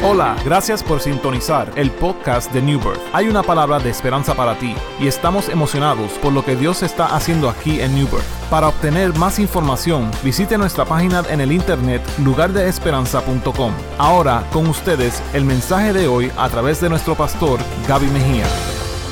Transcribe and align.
Hola, 0.00 0.40
gracias 0.44 0.82
por 0.84 1.00
sintonizar 1.00 1.72
el 1.76 1.90
podcast 1.90 2.52
de 2.52 2.62
New 2.62 2.78
Birth. 2.78 3.00
Hay 3.12 3.26
una 3.28 3.42
palabra 3.42 3.80
de 3.80 3.90
esperanza 3.90 4.32
para 4.34 4.56
ti 4.56 4.74
y 5.00 5.08
estamos 5.08 5.48
emocionados 5.48 6.12
por 6.18 6.32
lo 6.32 6.44
que 6.44 6.54
Dios 6.54 6.84
está 6.84 7.16
haciendo 7.16 7.48
aquí 7.48 7.80
en 7.80 7.94
New 7.96 8.06
Birth. 8.06 8.22
Para 8.48 8.68
obtener 8.68 9.12
más 9.18 9.40
información, 9.40 10.08
visite 10.22 10.56
nuestra 10.56 10.84
página 10.84 11.24
en 11.28 11.40
el 11.40 11.50
internet 11.50 12.00
lugardeesperanza.com. 12.20 13.72
Ahora, 13.98 14.48
con 14.52 14.68
ustedes, 14.68 15.20
el 15.34 15.44
mensaje 15.44 15.92
de 15.92 16.06
hoy 16.06 16.30
a 16.38 16.48
través 16.48 16.80
de 16.80 16.88
nuestro 16.90 17.16
pastor 17.16 17.58
Gaby 17.88 18.06
Mejía. 18.06 18.46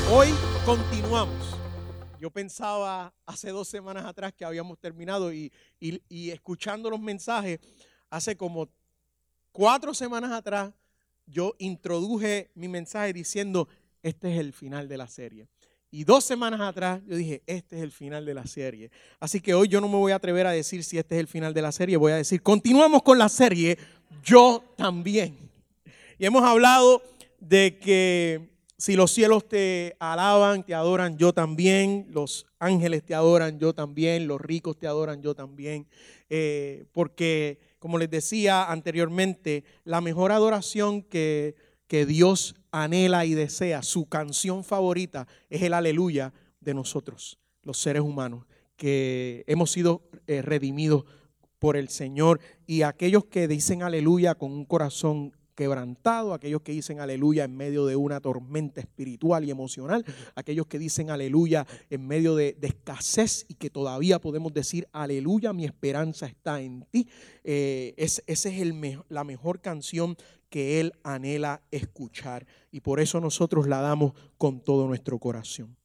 Hoy 0.09 0.33
continuamos. 0.65 1.35
Yo 2.19 2.31
pensaba 2.31 3.13
hace 3.25 3.49
dos 3.51 3.67
semanas 3.67 4.05
atrás 4.05 4.31
que 4.33 4.45
habíamos 4.45 4.79
terminado 4.79 5.33
y, 5.33 5.51
y- 5.81 6.29
escuchando 6.31 6.89
los 6.89 6.99
mensajes, 7.01 7.59
hace 8.09 8.37
como 8.37 8.69
cuatro 9.57 9.91
semanas 9.95 10.31
atrás, 10.31 10.71
yo 11.25 11.55
introduje 11.57 12.51
mi 12.53 12.67
mensaje 12.67 13.11
diciendo, 13.11 13.67
este 14.03 14.31
es 14.31 14.39
el 14.39 14.53
final 14.53 14.87
de 14.87 14.97
la 14.97 15.07
serie. 15.07 15.47
Y 15.89 16.03
dos 16.03 16.23
semanas 16.23 16.61
atrás 16.61 17.01
yo 17.07 17.15
dije, 17.15 17.41
este 17.47 17.77
es 17.77 17.81
el 17.81 17.91
final 17.91 18.23
de 18.23 18.35
la 18.35 18.45
serie. 18.45 18.91
Así 19.19 19.41
que 19.41 19.55
hoy 19.55 19.67
yo 19.67 19.81
no 19.81 19.87
me 19.87 19.95
voy 19.95 20.11
a 20.11 20.17
atrever 20.17 20.45
a 20.45 20.51
decir 20.51 20.83
si 20.83 20.99
este 20.99 21.15
es 21.15 21.21
el 21.21 21.27
final 21.27 21.55
de 21.55 21.63
la 21.63 21.71
serie, 21.71 21.97
voy 21.97 22.11
a 22.11 22.17
decir, 22.17 22.43
continuamos 22.43 23.01
con 23.01 23.17
la 23.17 23.29
serie, 23.29 23.79
yo 24.23 24.63
también. 24.75 25.35
Y 26.19 26.27
hemos 26.27 26.43
hablado 26.43 27.01
de 27.39 27.79
que 27.79 28.51
si 28.77 28.95
los 28.95 29.09
cielos 29.09 29.47
te 29.47 29.95
alaban, 29.97 30.63
te 30.63 30.75
adoran, 30.75 31.17
yo 31.17 31.33
también. 31.33 32.05
Los 32.11 32.45
ángeles 32.59 33.03
te 33.03 33.15
adoran, 33.15 33.57
yo 33.57 33.73
también. 33.73 34.27
Los 34.27 34.39
ricos 34.39 34.77
te 34.77 34.85
adoran, 34.85 35.23
yo 35.23 35.33
también. 35.33 35.87
Eh, 36.29 36.85
porque, 36.91 37.59
como 37.79 37.97
les 37.97 38.09
decía 38.09 38.71
anteriormente, 38.71 39.63
la 39.83 40.01
mejor 40.01 40.31
adoración 40.31 41.03
que, 41.03 41.55
que 41.87 42.05
Dios 42.05 42.55
anhela 42.71 43.25
y 43.25 43.33
desea, 43.33 43.83
su 43.83 44.07
canción 44.07 44.63
favorita, 44.63 45.27
es 45.49 45.61
el 45.61 45.73
aleluya 45.73 46.33
de 46.59 46.73
nosotros, 46.73 47.39
los 47.63 47.77
seres 47.77 48.01
humanos, 48.01 48.45
que 48.75 49.43
hemos 49.47 49.71
sido 49.71 50.01
eh, 50.27 50.41
redimidos 50.41 51.05
por 51.59 51.77
el 51.77 51.89
Señor. 51.89 52.39
Y 52.65 52.81
aquellos 52.81 53.25
que 53.25 53.47
dicen 53.47 53.83
aleluya 53.83 54.35
con 54.35 54.51
un 54.51 54.65
corazón 54.65 55.36
quebrantado, 55.57 56.35
aquellos 56.35 56.61
que 56.61 56.71
dicen 56.71 56.99
aleluya 56.99 57.43
en 57.43 57.57
medio 57.57 57.87
de 57.87 57.95
una 57.95 58.21
tormenta 58.21 58.79
espiritual 58.79 59.43
y 59.43 59.49
emocional, 59.49 60.05
aquellos 60.35 60.67
que 60.67 60.77
dicen 60.77 61.09
aleluya 61.09 61.65
en 61.89 62.05
medio 62.05 62.35
de, 62.35 62.53
de 62.53 62.67
escasez 62.67 63.43
y 63.49 63.55
que 63.55 63.71
todavía 63.71 64.19
podemos 64.21 64.53
decir 64.53 64.87
aleluya, 64.91 65.53
mi 65.53 65.65
esperanza 65.65 66.27
está 66.27 66.61
en 66.61 66.85
ti. 66.91 67.09
Eh, 67.43 67.95
es, 67.97 68.23
esa 68.27 68.49
es 68.49 68.61
el 68.61 68.73
me- 68.75 69.01
la 69.09 69.23
mejor 69.23 69.59
canción 69.59 70.15
que 70.49 70.79
Él 70.79 70.93
anhela 71.03 71.63
escuchar 71.71 72.45
y 72.71 72.81
por 72.81 72.99
eso 72.99 73.19
nosotros 73.19 73.67
la 73.67 73.81
damos 73.81 74.13
con 74.37 74.61
todo 74.63 74.87
nuestro 74.87 75.17
corazón. 75.17 75.75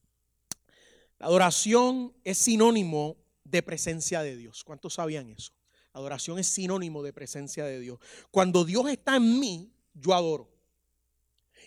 La 1.18 1.26
adoración 1.28 2.12
es 2.24 2.36
sinónimo 2.36 3.16
de 3.44 3.62
presencia 3.62 4.22
de 4.22 4.36
Dios. 4.36 4.64
¿Cuántos 4.64 4.94
sabían 4.94 5.30
eso? 5.30 5.52
Adoración 5.92 6.38
es 6.38 6.46
sinónimo 6.46 7.02
de 7.02 7.12
presencia 7.12 7.64
de 7.64 7.80
Dios. 7.80 7.98
Cuando 8.30 8.64
Dios 8.64 8.88
está 8.88 9.16
en 9.16 9.38
mí, 9.38 9.70
yo 9.94 10.14
adoro. 10.14 10.48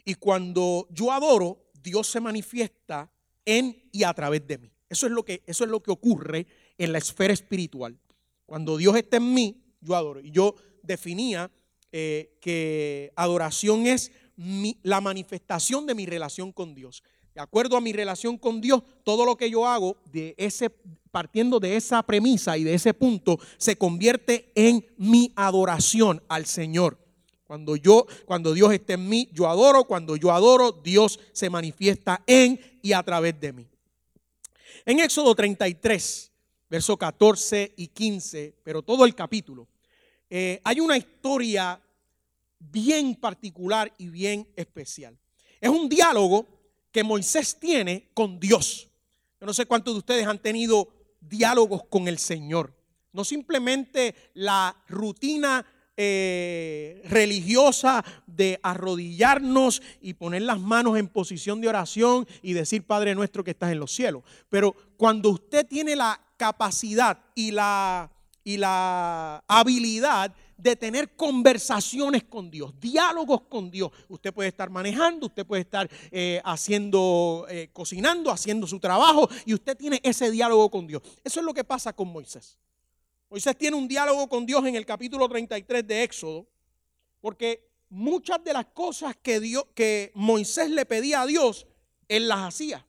Y 0.03 0.15
cuando 0.15 0.87
yo 0.91 1.11
adoro, 1.11 1.69
Dios 1.81 2.07
se 2.07 2.19
manifiesta 2.19 3.11
en 3.45 3.89
y 3.91 4.03
a 4.03 4.13
través 4.13 4.45
de 4.47 4.57
mí. 4.57 4.71
Eso 4.89 5.05
es 5.05 5.11
lo 5.11 5.23
que, 5.23 5.43
eso 5.45 5.63
es 5.63 5.69
lo 5.69 5.81
que 5.81 5.91
ocurre 5.91 6.47
en 6.77 6.91
la 6.91 6.97
esfera 6.97 7.33
espiritual. 7.33 7.97
Cuando 8.45 8.77
Dios 8.77 8.95
está 8.95 9.17
en 9.17 9.33
mí, 9.33 9.63
yo 9.81 9.95
adoro. 9.95 10.19
Y 10.19 10.31
yo 10.31 10.55
definía 10.83 11.51
eh, 11.91 12.37
que 12.41 13.11
adoración 13.15 13.87
es 13.87 14.11
la 14.83 15.01
manifestación 15.01 15.85
de 15.85 15.95
mi 15.95 16.05
relación 16.05 16.51
con 16.51 16.75
Dios. 16.75 17.03
De 17.35 17.41
acuerdo 17.41 17.75
a 17.75 17.81
mi 17.81 17.91
relación 17.91 18.37
con 18.37 18.61
Dios, 18.61 18.81
todo 19.03 19.25
lo 19.25 19.35
que 19.35 19.49
yo 19.49 19.67
hago 19.67 19.97
de 20.09 20.33
ese, 20.37 20.69
partiendo 20.69 21.59
de 21.59 21.75
esa 21.75 22.01
premisa 22.01 22.57
y 22.57 22.63
de 22.63 22.73
ese 22.73 22.93
punto, 22.93 23.37
se 23.57 23.77
convierte 23.77 24.53
en 24.55 24.87
mi 24.95 25.33
adoración 25.35 26.23
al 26.29 26.45
Señor. 26.45 26.97
Cuando 27.43 27.75
yo, 27.75 28.07
cuando 28.23 28.53
Dios 28.53 28.71
está 28.71 28.93
en 28.93 29.09
mí, 29.09 29.27
yo 29.33 29.49
adoro. 29.49 29.83
Cuando 29.83 30.15
yo 30.15 30.31
adoro, 30.31 30.71
Dios 30.71 31.19
se 31.33 31.49
manifiesta 31.49 32.23
en 32.25 32.57
y 32.81 32.93
a 32.93 33.03
través 33.03 33.37
de 33.41 33.51
mí. 33.51 33.67
En 34.85 35.01
Éxodo 35.01 35.35
33, 35.35 36.31
versos 36.69 36.97
14 36.97 37.73
y 37.75 37.87
15, 37.89 38.55
pero 38.63 38.81
todo 38.81 39.03
el 39.03 39.13
capítulo, 39.13 39.67
eh, 40.29 40.61
hay 40.63 40.79
una 40.79 40.95
historia 40.95 41.81
bien 42.59 43.13
particular 43.15 43.91
y 43.97 44.07
bien 44.07 44.47
especial. 44.55 45.17
Es 45.59 45.69
un 45.69 45.89
diálogo 45.89 46.54
que 46.95 47.03
Moisés 47.03 47.59
tiene 47.59 48.07
con 48.13 48.39
Dios. 48.39 48.87
Yo 49.41 49.45
no 49.45 49.53
sé 49.53 49.65
cuántos 49.65 49.93
de 49.93 49.97
ustedes 49.97 50.25
han 50.27 50.39
tenido 50.39 50.87
diálogos 51.19 51.81
con 51.89 52.07
el 52.07 52.17
Señor. 52.17 52.73
No 53.11 53.25
simplemente 53.25 54.15
la 54.33 54.73
rutina 54.87 55.65
eh, 55.97 57.01
religiosa 57.03 58.05
de 58.25 58.61
arrodillarnos 58.63 59.81
y 59.99 60.13
poner 60.13 60.43
las 60.43 60.61
manos 60.61 60.97
en 60.97 61.09
posición 61.09 61.59
de 61.59 61.67
oración 61.67 62.25
y 62.41 62.53
decir 62.53 62.83
Padre 62.83 63.13
nuestro 63.13 63.43
que 63.43 63.51
estás 63.51 63.73
en 63.73 63.81
los 63.81 63.91
cielos. 63.91 64.23
Pero 64.47 64.73
cuando 64.95 65.31
usted 65.31 65.67
tiene 65.67 65.97
la 65.97 66.21
capacidad 66.37 67.19
y 67.35 67.51
la, 67.51 68.09
y 68.45 68.55
la 68.55 69.43
habilidad 69.49 70.33
de 70.57 70.75
tener 70.75 71.15
conversaciones 71.15 72.23
con 72.23 72.49
Dios, 72.49 72.73
diálogos 72.79 73.41
con 73.49 73.69
Dios. 73.69 73.91
Usted 74.07 74.33
puede 74.33 74.49
estar 74.49 74.69
manejando, 74.69 75.27
usted 75.27 75.45
puede 75.45 75.63
estar 75.63 75.89
eh, 76.11 76.41
haciendo, 76.43 77.45
eh, 77.49 77.69
cocinando, 77.73 78.31
haciendo 78.31 78.67
su 78.67 78.79
trabajo 78.79 79.29
y 79.45 79.53
usted 79.53 79.77
tiene 79.77 79.99
ese 80.03 80.31
diálogo 80.31 80.69
con 80.69 80.87
Dios. 80.87 81.01
Eso 81.23 81.39
es 81.39 81.45
lo 81.45 81.53
que 81.53 81.63
pasa 81.63 81.93
con 81.93 82.11
Moisés. 82.11 82.57
Moisés 83.29 83.57
tiene 83.57 83.75
un 83.75 83.87
diálogo 83.87 84.27
con 84.29 84.45
Dios 84.45 84.65
en 84.65 84.75
el 84.75 84.85
capítulo 84.85 85.27
33 85.27 85.85
de 85.85 86.03
Éxodo, 86.03 86.47
porque 87.19 87.69
muchas 87.89 88.43
de 88.43 88.53
las 88.53 88.67
cosas 88.67 89.15
que, 89.21 89.39
Dios, 89.39 89.65
que 89.73 90.11
Moisés 90.15 90.69
le 90.69 90.85
pedía 90.85 91.21
a 91.21 91.25
Dios, 91.25 91.67
él 92.07 92.27
las 92.27 92.39
hacía. 92.39 92.85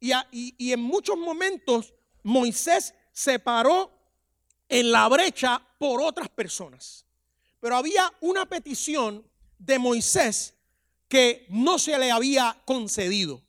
Y, 0.00 0.72
en 0.72 0.80
muchos 0.80 1.16
momentos 1.16 1.94
Moisés 2.22 2.94
se 3.12 3.38
paró 3.38 3.95
en 4.68 4.90
la 4.90 5.08
brecha 5.08 5.60
por 5.78 6.02
otras 6.02 6.28
personas. 6.28 7.04
Pero 7.60 7.76
había 7.76 8.12
una 8.20 8.46
petición 8.46 9.24
de 9.58 9.78
Moisés 9.78 10.54
que 11.08 11.46
no 11.48 11.78
se 11.78 11.98
le 11.98 12.10
había 12.10 12.60
concedido. 12.64 13.42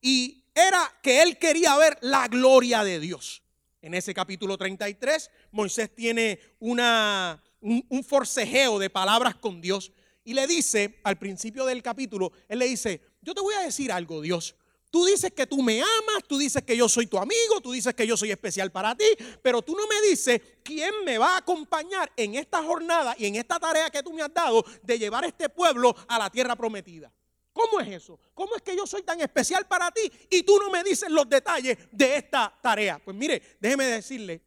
Y 0.00 0.44
era 0.54 0.92
que 1.02 1.22
él 1.22 1.38
quería 1.38 1.76
ver 1.76 1.98
la 2.00 2.28
gloria 2.28 2.82
de 2.82 3.00
Dios. 3.00 3.42
En 3.80 3.94
ese 3.94 4.12
capítulo 4.12 4.58
33, 4.58 5.30
Moisés 5.52 5.94
tiene 5.94 6.40
una, 6.58 7.42
un, 7.60 7.84
un 7.88 8.02
forcejeo 8.02 8.78
de 8.78 8.90
palabras 8.90 9.36
con 9.36 9.60
Dios 9.60 9.92
y 10.24 10.34
le 10.34 10.46
dice, 10.46 11.00
al 11.04 11.16
principio 11.16 11.64
del 11.64 11.82
capítulo, 11.82 12.32
él 12.48 12.58
le 12.58 12.66
dice, 12.66 13.00
yo 13.22 13.34
te 13.34 13.40
voy 13.40 13.54
a 13.54 13.60
decir 13.60 13.92
algo, 13.92 14.20
Dios. 14.20 14.56
Tú 14.90 15.04
dices 15.04 15.32
que 15.32 15.46
tú 15.46 15.62
me 15.62 15.80
amas, 15.82 16.24
tú 16.26 16.38
dices 16.38 16.62
que 16.62 16.76
yo 16.76 16.88
soy 16.88 17.06
tu 17.06 17.18
amigo, 17.18 17.60
tú 17.62 17.72
dices 17.72 17.94
que 17.94 18.06
yo 18.06 18.16
soy 18.16 18.30
especial 18.30 18.72
para 18.72 18.94
ti, 18.94 19.04
pero 19.42 19.60
tú 19.60 19.76
no 19.76 19.86
me 19.86 20.08
dices 20.08 20.40
quién 20.62 21.04
me 21.04 21.18
va 21.18 21.34
a 21.34 21.38
acompañar 21.38 22.10
en 22.16 22.36
esta 22.36 22.62
jornada 22.62 23.14
y 23.18 23.26
en 23.26 23.36
esta 23.36 23.60
tarea 23.60 23.90
que 23.90 24.02
tú 24.02 24.14
me 24.14 24.22
has 24.22 24.32
dado 24.32 24.64
de 24.82 24.98
llevar 24.98 25.24
este 25.26 25.50
pueblo 25.50 25.94
a 26.08 26.18
la 26.18 26.30
tierra 26.30 26.56
prometida. 26.56 27.12
¿Cómo 27.52 27.80
es 27.80 27.88
eso? 27.88 28.18
¿Cómo 28.34 28.56
es 28.56 28.62
que 28.62 28.76
yo 28.76 28.86
soy 28.86 29.02
tan 29.02 29.20
especial 29.20 29.66
para 29.66 29.90
ti 29.90 30.10
y 30.30 30.42
tú 30.42 30.58
no 30.58 30.70
me 30.70 30.82
dices 30.82 31.10
los 31.10 31.28
detalles 31.28 31.76
de 31.92 32.16
esta 32.16 32.56
tarea? 32.62 32.98
Pues 33.04 33.16
mire, 33.16 33.42
déjeme 33.60 33.84
decirle 33.84 34.40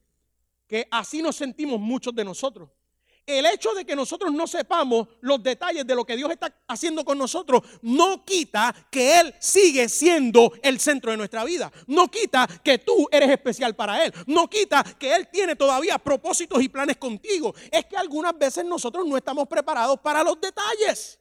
que 0.65 0.87
así 0.89 1.21
nos 1.21 1.35
sentimos 1.35 1.79
muchos 1.79 2.15
de 2.15 2.23
nosotros. 2.23 2.69
El 3.25 3.45
hecho 3.45 3.73
de 3.73 3.85
que 3.85 3.95
nosotros 3.95 4.33
no 4.33 4.47
sepamos 4.47 5.07
los 5.21 5.41
detalles 5.43 5.85
de 5.85 5.95
lo 5.95 6.03
que 6.03 6.17
Dios 6.17 6.31
está 6.31 6.53
haciendo 6.67 7.05
con 7.05 7.17
nosotros 7.17 7.61
no 7.81 8.25
quita 8.25 8.75
que 8.89 9.19
Él 9.19 9.35
sigue 9.39 9.87
siendo 9.89 10.51
el 10.63 10.79
centro 10.79 11.11
de 11.11 11.17
nuestra 11.17 11.43
vida. 11.43 11.71
No 11.87 12.09
quita 12.09 12.47
que 12.63 12.79
tú 12.79 13.07
eres 13.11 13.29
especial 13.29 13.75
para 13.75 14.03
Él. 14.03 14.13
No 14.25 14.49
quita 14.49 14.83
que 14.97 15.15
Él 15.15 15.27
tiene 15.31 15.55
todavía 15.55 15.99
propósitos 15.99 16.61
y 16.63 16.69
planes 16.69 16.97
contigo. 16.97 17.53
Es 17.71 17.85
que 17.85 17.95
algunas 17.95 18.37
veces 18.37 18.65
nosotros 18.65 19.05
no 19.05 19.15
estamos 19.15 19.47
preparados 19.47 19.99
para 19.99 20.23
los 20.23 20.41
detalles. 20.41 21.19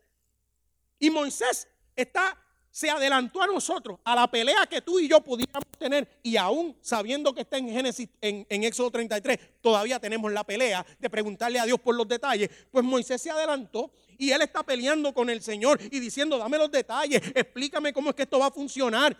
Y 0.98 1.10
Moisés 1.10 1.68
está, 1.94 2.39
se 2.70 2.88
adelantó 2.88 3.42
a 3.42 3.46
nosotros, 3.46 3.98
a 4.04 4.14
la 4.14 4.30
pelea 4.30 4.66
que 4.66 4.80
tú 4.80 4.98
y 5.00 5.08
yo 5.08 5.20
pudiéramos 5.20 5.66
tener, 5.78 6.20
y 6.22 6.36
aún 6.36 6.76
sabiendo 6.80 7.34
que 7.34 7.40
está 7.42 7.58
en 7.58 7.68
Génesis, 7.68 8.08
en, 8.20 8.46
en 8.48 8.64
Éxodo 8.64 8.90
33, 8.90 9.38
todavía 9.60 9.98
tenemos 9.98 10.32
la 10.32 10.44
pelea 10.44 10.86
de 10.98 11.10
preguntarle 11.10 11.58
a 11.58 11.64
Dios 11.64 11.80
por 11.80 11.94
los 11.94 12.06
detalles. 12.06 12.48
Pues 12.70 12.84
Moisés 12.84 13.20
se 13.20 13.30
adelantó 13.30 13.90
y 14.18 14.30
él 14.30 14.42
está 14.42 14.62
peleando 14.62 15.12
con 15.12 15.30
el 15.30 15.42
Señor 15.42 15.80
y 15.90 15.98
diciendo, 15.98 16.38
dame 16.38 16.58
los 16.58 16.70
detalles, 16.70 17.20
explícame 17.34 17.92
cómo 17.92 18.10
es 18.10 18.16
que 18.16 18.22
esto 18.22 18.38
va 18.38 18.46
a 18.46 18.50
funcionar. 18.50 19.16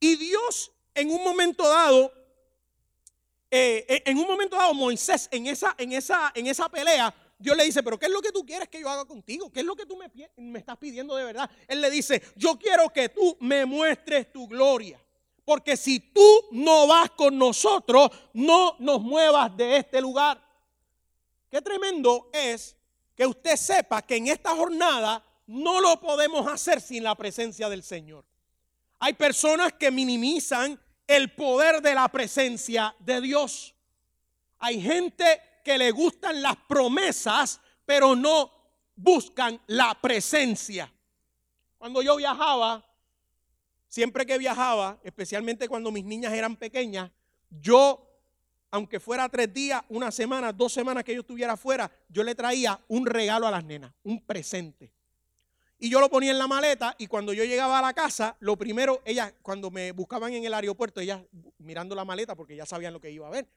Y 0.00 0.16
Dios 0.16 0.72
en 0.94 1.10
un 1.10 1.22
momento 1.22 1.68
dado 1.68 2.12
eh, 3.54 4.02
en 4.06 4.16
un 4.16 4.26
momento 4.26 4.56
dado 4.56 4.72
Moisés 4.72 5.28
en 5.30 5.46
esa, 5.46 5.74
en, 5.76 5.92
esa, 5.92 6.32
en 6.34 6.46
esa 6.46 6.70
pelea, 6.70 7.14
Dios 7.42 7.56
le 7.56 7.64
dice, 7.64 7.82
pero 7.82 7.98
¿qué 7.98 8.06
es 8.06 8.12
lo 8.12 8.22
que 8.22 8.32
tú 8.32 8.46
quieres 8.46 8.68
que 8.68 8.80
yo 8.80 8.88
haga 8.88 9.04
contigo? 9.04 9.50
¿Qué 9.50 9.60
es 9.60 9.66
lo 9.66 9.74
que 9.74 9.84
tú 9.84 9.96
me, 9.96 10.10
me 10.36 10.58
estás 10.58 10.78
pidiendo 10.78 11.16
de 11.16 11.24
verdad? 11.24 11.50
Él 11.66 11.80
le 11.80 11.90
dice, 11.90 12.22
yo 12.36 12.58
quiero 12.58 12.88
que 12.90 13.08
tú 13.08 13.36
me 13.40 13.66
muestres 13.66 14.32
tu 14.32 14.46
gloria. 14.46 15.00
Porque 15.44 15.76
si 15.76 15.98
tú 15.98 16.44
no 16.52 16.86
vas 16.86 17.10
con 17.10 17.36
nosotros, 17.36 18.10
no 18.32 18.76
nos 18.78 19.02
muevas 19.02 19.56
de 19.56 19.76
este 19.76 20.00
lugar. 20.00 20.40
Qué 21.50 21.60
tremendo 21.60 22.30
es 22.32 22.76
que 23.14 23.26
usted 23.26 23.56
sepa 23.56 24.02
que 24.02 24.16
en 24.16 24.28
esta 24.28 24.56
jornada 24.56 25.22
no 25.46 25.80
lo 25.80 26.00
podemos 26.00 26.46
hacer 26.46 26.80
sin 26.80 27.02
la 27.02 27.14
presencia 27.14 27.68
del 27.68 27.82
Señor. 27.82 28.24
Hay 29.00 29.14
personas 29.14 29.72
que 29.72 29.90
minimizan 29.90 30.80
el 31.06 31.34
poder 31.34 31.82
de 31.82 31.94
la 31.94 32.08
presencia 32.08 32.94
de 33.00 33.20
Dios. 33.20 33.74
Hay 34.58 34.80
gente 34.80 35.42
que 35.62 35.78
le 35.78 35.90
gustan 35.90 36.42
las 36.42 36.56
promesas, 36.68 37.60
pero 37.84 38.14
no 38.14 38.50
buscan 38.96 39.60
la 39.66 39.98
presencia. 40.00 40.92
Cuando 41.78 42.02
yo 42.02 42.16
viajaba, 42.16 42.84
siempre 43.88 44.24
que 44.24 44.38
viajaba, 44.38 44.98
especialmente 45.02 45.68
cuando 45.68 45.90
mis 45.90 46.04
niñas 46.04 46.32
eran 46.32 46.56
pequeñas, 46.56 47.10
yo, 47.50 48.08
aunque 48.70 49.00
fuera 49.00 49.28
tres 49.28 49.52
días, 49.52 49.82
una 49.88 50.10
semana, 50.10 50.52
dos 50.52 50.72
semanas 50.72 51.04
que 51.04 51.14
yo 51.14 51.20
estuviera 51.20 51.54
afuera, 51.54 51.90
yo 52.08 52.22
le 52.22 52.34
traía 52.34 52.80
un 52.88 53.06
regalo 53.06 53.46
a 53.46 53.50
las 53.50 53.64
nenas, 53.64 53.92
un 54.04 54.24
presente. 54.24 54.92
Y 55.82 55.90
yo 55.90 55.98
lo 55.98 56.08
ponía 56.08 56.30
en 56.30 56.38
la 56.38 56.46
maleta 56.46 56.94
y 56.96 57.08
cuando 57.08 57.32
yo 57.32 57.42
llegaba 57.42 57.80
a 57.80 57.82
la 57.82 57.92
casa, 57.92 58.36
lo 58.38 58.56
primero, 58.56 59.02
ellas, 59.04 59.34
cuando 59.42 59.68
me 59.68 59.90
buscaban 59.90 60.32
en 60.32 60.44
el 60.44 60.54
aeropuerto, 60.54 61.00
ellas 61.00 61.20
mirando 61.58 61.96
la 61.96 62.04
maleta 62.04 62.36
porque 62.36 62.54
ya 62.54 62.64
sabían 62.64 62.92
lo 62.92 63.00
que 63.00 63.10
iba 63.10 63.26
a 63.26 63.30
ver. 63.30 63.48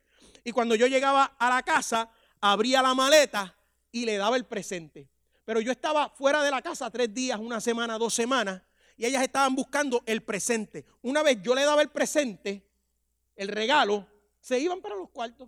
Y 0.44 0.52
cuando 0.52 0.74
yo 0.74 0.88
llegaba 0.88 1.36
a 1.38 1.50
la 1.50 1.62
casa, 1.62 2.10
abría 2.42 2.82
la 2.82 2.96
maleta 2.96 3.56
y 3.92 4.06
le 4.06 4.18
daba 4.18 4.38
el 4.38 4.46
presente. 4.46 5.08
Pero 5.46 5.62
yo 5.62 5.72
estaba 5.72 6.10
fuera 6.10 6.42
de 6.42 6.50
la 6.50 6.64
casa 6.64 6.90
tres 6.90 7.14
días, 7.14 7.40
una 7.40 7.62
semana, 7.62 8.00
dos 8.00 8.16
semanas, 8.16 8.60
y 8.98 9.06
ellas 9.06 9.22
estaban 9.22 9.54
buscando 9.54 10.02
el 10.08 10.24
presente. 10.24 10.84
Una 11.04 11.22
vez 11.22 11.38
yo 11.44 11.54
le 11.54 11.64
daba 11.64 11.84
el 11.84 11.90
presente, 11.90 12.66
el 13.36 13.50
regalo, 13.50 14.08
se 14.42 14.58
iban 14.58 14.82
para 14.82 14.96
los 14.96 15.12
cuartos. 15.12 15.48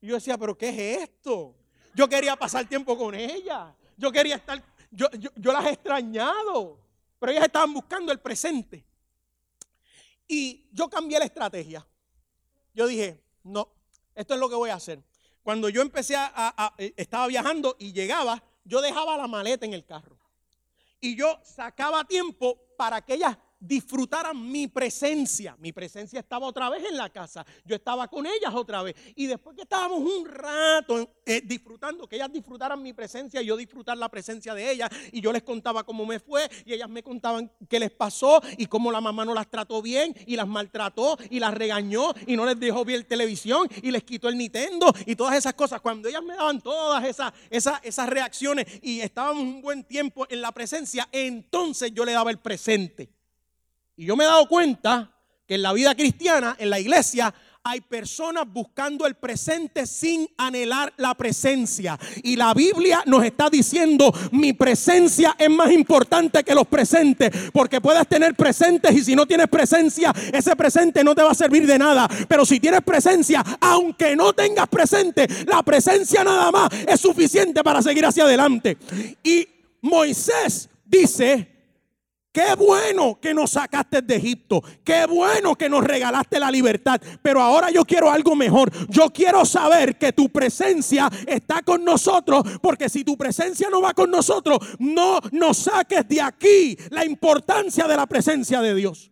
Y 0.00 0.06
yo 0.06 0.14
decía, 0.14 0.38
pero 0.38 0.56
¿qué 0.56 0.68
es 0.68 1.02
esto? 1.02 1.56
Yo 1.96 2.08
quería 2.08 2.36
pasar 2.36 2.64
tiempo 2.68 2.96
con 2.96 3.12
ellas. 3.12 3.74
Yo 3.96 4.10
quería 4.10 4.36
estar 4.36 4.60
yo, 4.92 5.52
las 5.52 5.66
he 5.66 5.70
extrañado, 5.70 6.78
pero 7.18 7.32
ellas 7.32 7.44
estaban 7.44 7.72
buscando 7.72 8.12
el 8.12 8.20
presente. 8.20 8.84
Y 10.28 10.68
yo 10.72 10.88
cambié 10.88 11.18
la 11.18 11.24
estrategia. 11.24 11.86
Yo 12.74 12.86
dije, 12.86 13.22
no, 13.42 13.68
esto 14.14 14.34
es 14.34 14.40
lo 14.40 14.48
que 14.48 14.54
voy 14.54 14.70
a 14.70 14.74
hacer. 14.74 15.02
Cuando 15.42 15.68
yo 15.68 15.82
empecé 15.82 16.14
a, 16.16 16.74
eh, 16.78 16.94
estaba 16.96 17.26
viajando 17.26 17.76
y 17.78 17.92
llegaba, 17.92 18.42
yo 18.64 18.80
dejaba 18.80 19.16
la 19.16 19.26
maleta 19.26 19.66
en 19.66 19.74
el 19.74 19.84
carro. 19.84 20.18
Y 21.00 21.16
yo 21.16 21.40
sacaba 21.42 22.04
tiempo 22.04 22.58
para 22.76 23.00
que 23.04 23.14
ellas 23.14 23.36
disfrutaran 23.62 24.50
mi 24.50 24.66
presencia. 24.66 25.56
Mi 25.58 25.72
presencia 25.72 26.18
estaba 26.20 26.46
otra 26.46 26.68
vez 26.68 26.84
en 26.88 26.96
la 26.96 27.08
casa. 27.10 27.46
Yo 27.64 27.76
estaba 27.76 28.08
con 28.08 28.26
ellas 28.26 28.52
otra 28.52 28.82
vez. 28.82 28.96
Y 29.14 29.26
después 29.26 29.54
que 29.56 29.62
estábamos 29.62 30.00
un 30.00 30.26
rato 30.26 31.08
eh, 31.24 31.40
disfrutando, 31.44 32.08
que 32.08 32.16
ellas 32.16 32.32
disfrutaran 32.32 32.82
mi 32.82 32.92
presencia 32.92 33.40
y 33.40 33.46
yo 33.46 33.56
disfrutar 33.56 33.96
la 33.96 34.08
presencia 34.08 34.52
de 34.54 34.70
ellas. 34.70 34.90
Y 35.12 35.20
yo 35.20 35.32
les 35.32 35.42
contaba 35.42 35.84
cómo 35.84 36.04
me 36.04 36.18
fue 36.18 36.50
y 36.66 36.72
ellas 36.72 36.88
me 36.88 37.02
contaban 37.02 37.50
qué 37.68 37.78
les 37.78 37.92
pasó 37.92 38.42
y 38.58 38.66
cómo 38.66 38.90
la 38.90 39.00
mamá 39.00 39.24
no 39.24 39.32
las 39.32 39.48
trató 39.48 39.80
bien 39.80 40.14
y 40.26 40.36
las 40.36 40.48
maltrató 40.48 41.16
y 41.30 41.38
las 41.38 41.54
regañó 41.54 42.12
y 42.26 42.36
no 42.36 42.44
les 42.44 42.58
dejó 42.58 42.84
ver 42.84 43.04
televisión 43.04 43.68
y 43.82 43.90
les 43.92 44.02
quitó 44.02 44.28
el 44.28 44.36
Nintendo 44.36 44.92
y 45.06 45.14
todas 45.14 45.36
esas 45.36 45.54
cosas. 45.54 45.80
Cuando 45.80 46.08
ellas 46.08 46.22
me 46.22 46.34
daban 46.34 46.60
todas 46.60 47.04
esas, 47.04 47.32
esas, 47.48 47.80
esas 47.84 48.08
reacciones 48.08 48.66
y 48.82 49.00
estábamos 49.00 49.42
un 49.42 49.62
buen 49.62 49.84
tiempo 49.84 50.26
en 50.28 50.40
la 50.40 50.50
presencia, 50.50 51.08
entonces 51.12 51.92
yo 51.94 52.04
le 52.04 52.12
daba 52.12 52.30
el 52.30 52.38
presente. 52.38 53.21
Y 53.96 54.06
yo 54.06 54.16
me 54.16 54.24
he 54.24 54.26
dado 54.26 54.46
cuenta 54.48 55.10
que 55.46 55.56
en 55.56 55.62
la 55.62 55.72
vida 55.72 55.94
cristiana, 55.94 56.56
en 56.58 56.70
la 56.70 56.80
iglesia, 56.80 57.34
hay 57.64 57.80
personas 57.80 58.44
buscando 58.46 59.06
el 59.06 59.14
presente 59.14 59.86
sin 59.86 60.28
anhelar 60.36 60.92
la 60.96 61.14
presencia. 61.14 61.98
Y 62.22 62.34
la 62.34 62.54
Biblia 62.54 63.04
nos 63.06 63.24
está 63.24 63.48
diciendo, 63.48 64.12
mi 64.32 64.52
presencia 64.52 65.36
es 65.38 65.48
más 65.48 65.70
importante 65.70 66.42
que 66.42 66.54
los 66.54 66.66
presentes. 66.66 67.30
Porque 67.52 67.80
puedes 67.80 68.06
tener 68.08 68.34
presentes 68.34 68.92
y 68.92 69.04
si 69.04 69.14
no 69.14 69.26
tienes 69.26 69.46
presencia, 69.46 70.12
ese 70.32 70.56
presente 70.56 71.04
no 71.04 71.14
te 71.14 71.22
va 71.22 71.30
a 71.30 71.34
servir 71.34 71.66
de 71.66 71.78
nada. 71.78 72.08
Pero 72.28 72.44
si 72.44 72.58
tienes 72.58 72.82
presencia, 72.82 73.44
aunque 73.60 74.16
no 74.16 74.32
tengas 74.32 74.68
presente, 74.68 75.28
la 75.46 75.62
presencia 75.62 76.24
nada 76.24 76.50
más 76.50 76.68
es 76.88 77.00
suficiente 77.00 77.62
para 77.62 77.80
seguir 77.80 78.04
hacia 78.04 78.24
adelante. 78.24 78.76
Y 79.22 79.46
Moisés 79.82 80.68
dice 80.84 81.51
Qué 82.32 82.54
bueno 82.56 83.18
que 83.20 83.34
nos 83.34 83.50
sacaste 83.50 84.00
de 84.00 84.16
Egipto. 84.16 84.62
Qué 84.82 85.04
bueno 85.04 85.54
que 85.54 85.68
nos 85.68 85.84
regalaste 85.84 86.40
la 86.40 86.50
libertad. 86.50 86.98
Pero 87.20 87.42
ahora 87.42 87.70
yo 87.70 87.84
quiero 87.84 88.10
algo 88.10 88.34
mejor. 88.34 88.72
Yo 88.88 89.10
quiero 89.10 89.44
saber 89.44 89.98
que 89.98 90.14
tu 90.14 90.30
presencia 90.30 91.10
está 91.26 91.60
con 91.60 91.84
nosotros. 91.84 92.42
Porque 92.62 92.88
si 92.88 93.04
tu 93.04 93.18
presencia 93.18 93.68
no 93.68 93.82
va 93.82 93.92
con 93.92 94.10
nosotros, 94.10 94.58
no 94.78 95.20
nos 95.30 95.58
saques 95.58 96.08
de 96.08 96.22
aquí 96.22 96.78
la 96.88 97.04
importancia 97.04 97.86
de 97.86 97.96
la 97.96 98.06
presencia 98.06 98.62
de 98.62 98.74
Dios. 98.74 99.10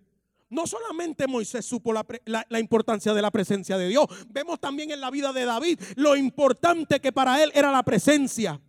No 0.48 0.66
solamente 0.66 1.28
Moisés 1.28 1.66
supo 1.66 1.92
la, 1.92 2.04
la, 2.24 2.58
importancia 2.58 3.12
de 3.12 3.22
la 3.22 3.30
presencia 3.30 3.76
de 3.76 3.86
Dios. 3.88 4.06
Vemos 4.30 4.58
también 4.58 4.90
en 4.90 5.00
la 5.00 5.10
vida 5.10 5.32
de 5.32 5.44
David 5.44 5.78
lo 5.96 6.16
importante 6.16 7.00
que 7.00 7.12
para 7.12 7.40
él 7.42 7.52
era 7.54 7.70
la 7.70 7.82
presencia. 7.82 8.60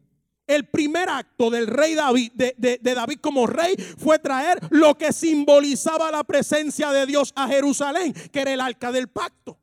El 0.48 0.68
primer 0.68 1.10
acto 1.10 1.50
del 1.50 1.68
rey 1.68 1.96
David, 1.96 2.32
de, 2.34 2.80
David 2.82 3.20
como 3.22 3.48
rey, 3.48 3.76
fue 3.98 4.20
traer 4.20 4.60
lo 4.70 4.98
que 4.98 5.14
simbolizaba 5.14 6.12
la 6.12 6.24
presencia 6.24 6.92
de 6.92 7.06
Dios 7.06 7.32
a 7.36 7.48
Jerusalén, 7.48 8.14
que 8.14 8.42
era 8.42 8.54
el 8.54 8.62
arca 8.62 8.92
del 8.92 9.08
pacto. 9.08 9.61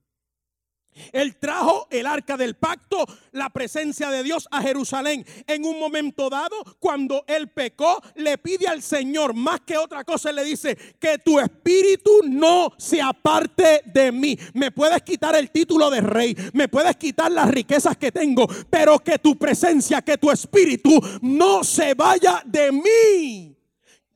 Él 1.13 1.37
trajo 1.37 1.87
el 1.91 2.07
arca 2.07 2.37
del 2.37 2.55
pacto, 2.57 3.05
la 3.33 3.51
presencia 3.51 4.11
de 4.11 4.23
Dios 4.23 4.49
a 4.51 4.63
Jerusalén. 4.63 5.25
En 5.47 5.65
un 5.65 5.79
momento 5.79 6.31
dado, 6.31 6.57
cuando 6.79 7.25
él 7.27 7.49
pecó, 7.49 8.03
le 8.17 8.39
pide 8.39 8.67
al 8.67 8.83
Señor, 8.83 9.35
más 9.35 9.61
que 9.61 9.77
otra 9.77 10.05
cosa, 10.05 10.33
le 10.33 10.45
dice, 10.45 10.77
que 10.99 11.19
tu 11.19 11.39
espíritu 11.39 12.11
no 12.25 12.73
se 12.77 13.01
aparte 13.01 13.83
de 13.87 14.13
mí. 14.13 14.39
Me 14.55 14.71
puedes 14.71 15.03
quitar 15.03 15.35
el 15.37 15.51
título 15.51 15.91
de 15.91 16.01
rey, 16.01 16.37
me 16.53 16.69
puedes 16.69 16.97
quitar 16.97 17.31
las 17.31 17.49
riquezas 17.49 17.97
que 17.97 18.13
tengo, 18.13 18.47
pero 18.71 18.99
que 18.99 19.19
tu 19.19 19.37
presencia, 19.37 20.03
que 20.03 20.19
tu 20.19 20.31
espíritu 20.31 21.01
no 21.23 21.65
se 21.65 21.95
vaya 21.95 22.43
de 22.45 22.73
mí. 22.73 23.57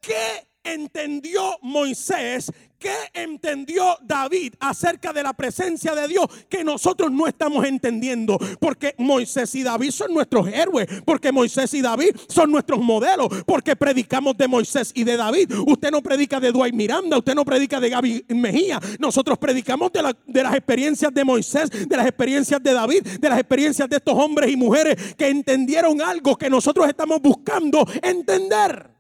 ¿Qué 0.01 0.52
entendió 0.65 1.59
Moisés 1.63 2.51
¿Qué 2.83 2.91
entendió 3.15 3.97
David 4.03 4.55
acerca 4.59 5.13
de 5.13 5.23
la 5.23 5.33
presencia 5.33 5.95
de 5.95 6.09
Dios 6.09 6.27
que 6.49 6.65
nosotros 6.65 7.13
no 7.13 7.29
estamos 7.29 7.65
entendiendo? 7.65 8.37
Porque 8.59 8.97
Moisés 8.99 9.55
y 9.55 9.63
David 9.63 9.93
son 9.93 10.13
nuestros 10.13 10.49
héroes, 10.49 10.89
porque 11.05 11.31
Moisés 11.31 11.73
y 11.75 11.81
David 11.81 12.17
son 12.27 12.51
nuestros 12.51 12.81
modelos, 12.81 13.29
porque 13.47 13.77
predicamos 13.77 14.37
de 14.37 14.49
Moisés 14.49 14.91
y 14.97 15.05
de 15.05 15.17
David. 15.17 15.53
Usted 15.65 15.93
no 15.93 16.03
predica 16.03 16.41
de 16.41 16.51
Dwight 16.51 16.75
Miranda, 16.75 17.19
usted 17.19 17.37
no 17.37 17.45
predica 17.45 17.79
de 17.79 17.89
Gaby 17.89 18.25
Mejía. 18.31 18.81
Nosotros 18.99 19.39
predicamos 19.39 19.93
de, 19.93 20.17
de 20.27 20.43
las 20.43 20.53
experiencias 20.53 21.15
de 21.15 21.25
Moisés, 21.25 21.71
de 21.71 21.97
las 21.97 22.07
experiencias 22.09 22.61
de 22.61 22.73
David, 22.73 23.07
de 23.07 23.29
las 23.29 23.39
experiencias 23.39 23.89
de 23.89 23.95
estos 23.99 24.15
hombres 24.19 24.51
y 24.51 24.57
mujeres 24.57 25.15
que 25.15 25.29
entendieron 25.29 26.03
algo 26.03 26.37
que 26.37 26.51
nosotros 26.51 26.89
estamos 26.89 27.23
buscando 27.23 27.87
entender. 28.03 28.92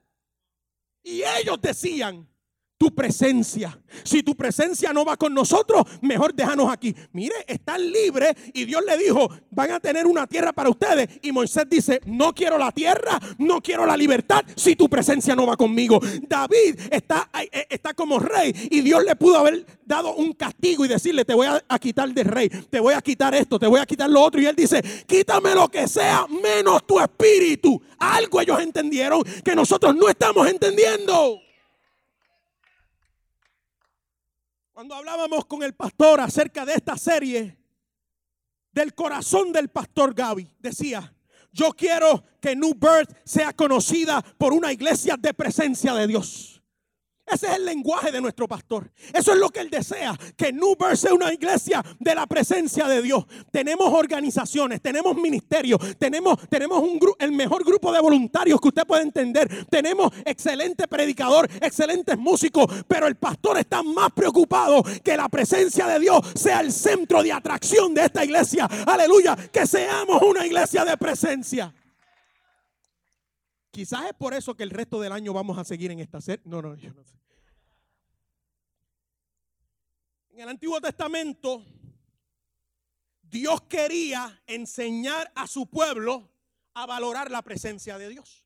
Y 1.02 1.22
ellos 1.22 1.60
decían, 1.60 2.28
tu 2.82 2.92
presencia. 2.92 3.78
Si 4.02 4.24
tu 4.24 4.34
presencia 4.34 4.92
no 4.92 5.04
va 5.04 5.16
con 5.16 5.32
nosotros, 5.32 5.84
mejor 6.00 6.34
déjanos 6.34 6.68
aquí. 6.68 6.92
Mire, 7.12 7.36
están 7.46 7.80
libres 7.80 8.34
y 8.52 8.64
Dios 8.64 8.82
le 8.84 8.98
dijo, 8.98 9.30
van 9.52 9.70
a 9.70 9.78
tener 9.78 10.04
una 10.04 10.26
tierra 10.26 10.52
para 10.52 10.68
ustedes. 10.68 11.08
Y 11.22 11.30
Moisés 11.30 11.64
dice, 11.70 12.00
no 12.06 12.34
quiero 12.34 12.58
la 12.58 12.72
tierra, 12.72 13.20
no 13.38 13.62
quiero 13.62 13.86
la 13.86 13.96
libertad 13.96 14.42
si 14.56 14.74
tu 14.74 14.88
presencia 14.88 15.36
no 15.36 15.46
va 15.46 15.56
conmigo. 15.56 16.00
David 16.26 16.80
está, 16.90 17.30
eh, 17.40 17.68
está 17.70 17.94
como 17.94 18.18
rey 18.18 18.52
y 18.68 18.80
Dios 18.80 19.04
le 19.04 19.14
pudo 19.14 19.36
haber 19.36 19.64
dado 19.86 20.16
un 20.16 20.32
castigo 20.32 20.84
y 20.84 20.88
decirle, 20.88 21.24
te 21.24 21.34
voy 21.34 21.46
a, 21.46 21.78
quitar 21.78 22.12
de 22.12 22.24
rey, 22.24 22.48
te 22.48 22.80
voy 22.80 22.94
a 22.94 23.00
quitar 23.00 23.32
esto, 23.32 23.60
te 23.60 23.68
voy 23.68 23.78
a 23.78 23.86
quitar 23.86 24.10
lo 24.10 24.22
otro. 24.22 24.40
Y 24.40 24.46
él 24.46 24.56
dice, 24.56 24.82
quítame 25.06 25.54
lo 25.54 25.68
que 25.68 25.86
sea, 25.86 26.26
menos 26.28 26.84
tu 26.84 26.98
espíritu. 26.98 27.80
Algo 28.00 28.40
ellos 28.40 28.58
entendieron 28.58 29.22
que 29.44 29.54
nosotros 29.54 29.94
no 29.94 30.08
estamos 30.08 30.48
entendiendo. 30.48 31.38
Cuando 34.72 34.94
hablábamos 34.94 35.44
con 35.44 35.62
el 35.62 35.74
pastor 35.74 36.20
acerca 36.20 36.64
de 36.64 36.72
esta 36.72 36.96
serie, 36.96 37.58
del 38.72 38.94
corazón 38.94 39.52
del 39.52 39.68
pastor 39.68 40.14
Gaby, 40.14 40.50
decía, 40.58 41.14
yo 41.52 41.72
quiero 41.72 42.24
que 42.40 42.56
New 42.56 42.74
Birth 42.74 43.14
sea 43.22 43.52
conocida 43.52 44.22
por 44.38 44.54
una 44.54 44.72
iglesia 44.72 45.16
de 45.18 45.34
presencia 45.34 45.92
de 45.92 46.06
Dios. 46.06 46.51
Ese 47.32 47.46
es 47.46 47.56
el 47.56 47.64
lenguaje 47.64 48.10
de 48.10 48.20
nuestro 48.20 48.48
pastor. 48.48 48.90
Eso 49.12 49.32
es 49.32 49.38
lo 49.38 49.50
que 49.50 49.60
él 49.60 49.70
desea, 49.70 50.18
que 50.36 50.52
New 50.52 50.76
Birth 50.78 50.96
sea 50.96 51.14
una 51.14 51.32
iglesia 51.32 51.84
de 51.98 52.14
la 52.14 52.26
presencia 52.26 52.86
de 52.88 53.02
Dios. 53.02 53.24
Tenemos 53.50 53.92
organizaciones, 53.92 54.80
tenemos 54.80 55.16
ministerios, 55.16 55.78
tenemos, 55.98 56.38
tenemos 56.48 56.80
un 56.82 56.98
el 57.18 57.32
mejor 57.32 57.64
grupo 57.64 57.92
de 57.92 58.00
voluntarios 58.00 58.60
que 58.60 58.68
usted 58.68 58.86
puede 58.86 59.02
entender. 59.02 59.66
Tenemos 59.68 60.12
excelente 60.24 60.86
predicador, 60.86 61.48
excelentes 61.60 62.16
músicos, 62.16 62.66
pero 62.86 63.06
el 63.06 63.16
pastor 63.16 63.58
está 63.58 63.82
más 63.82 64.12
preocupado 64.12 64.82
que 65.02 65.16
la 65.16 65.28
presencia 65.28 65.86
de 65.86 65.98
Dios 65.98 66.20
sea 66.34 66.60
el 66.60 66.72
centro 66.72 67.22
de 67.22 67.32
atracción 67.32 67.94
de 67.94 68.04
esta 68.04 68.24
iglesia. 68.24 68.68
Aleluya, 68.86 69.36
que 69.50 69.66
seamos 69.66 70.22
una 70.22 70.46
iglesia 70.46 70.84
de 70.84 70.96
presencia. 70.96 71.72
Quizás 73.72 74.04
es 74.04 74.12
por 74.12 74.34
eso 74.34 74.54
que 74.54 74.64
el 74.64 74.70
resto 74.70 75.00
del 75.00 75.12
año 75.12 75.32
vamos 75.32 75.56
a 75.56 75.64
seguir 75.64 75.90
en 75.90 75.98
esta 75.98 76.20
serie. 76.20 76.42
No, 76.44 76.60
no, 76.60 76.76
yo 76.76 76.92
no 76.92 77.02
sé. 77.02 77.14
En 80.28 80.40
el 80.40 80.48
Antiguo 80.50 80.78
Testamento, 80.78 81.64
Dios 83.22 83.62
quería 83.62 84.42
enseñar 84.46 85.32
a 85.34 85.46
su 85.46 85.66
pueblo 85.66 86.30
a 86.74 86.84
valorar 86.84 87.30
la 87.30 87.40
presencia 87.40 87.96
de 87.96 88.10
Dios. 88.10 88.44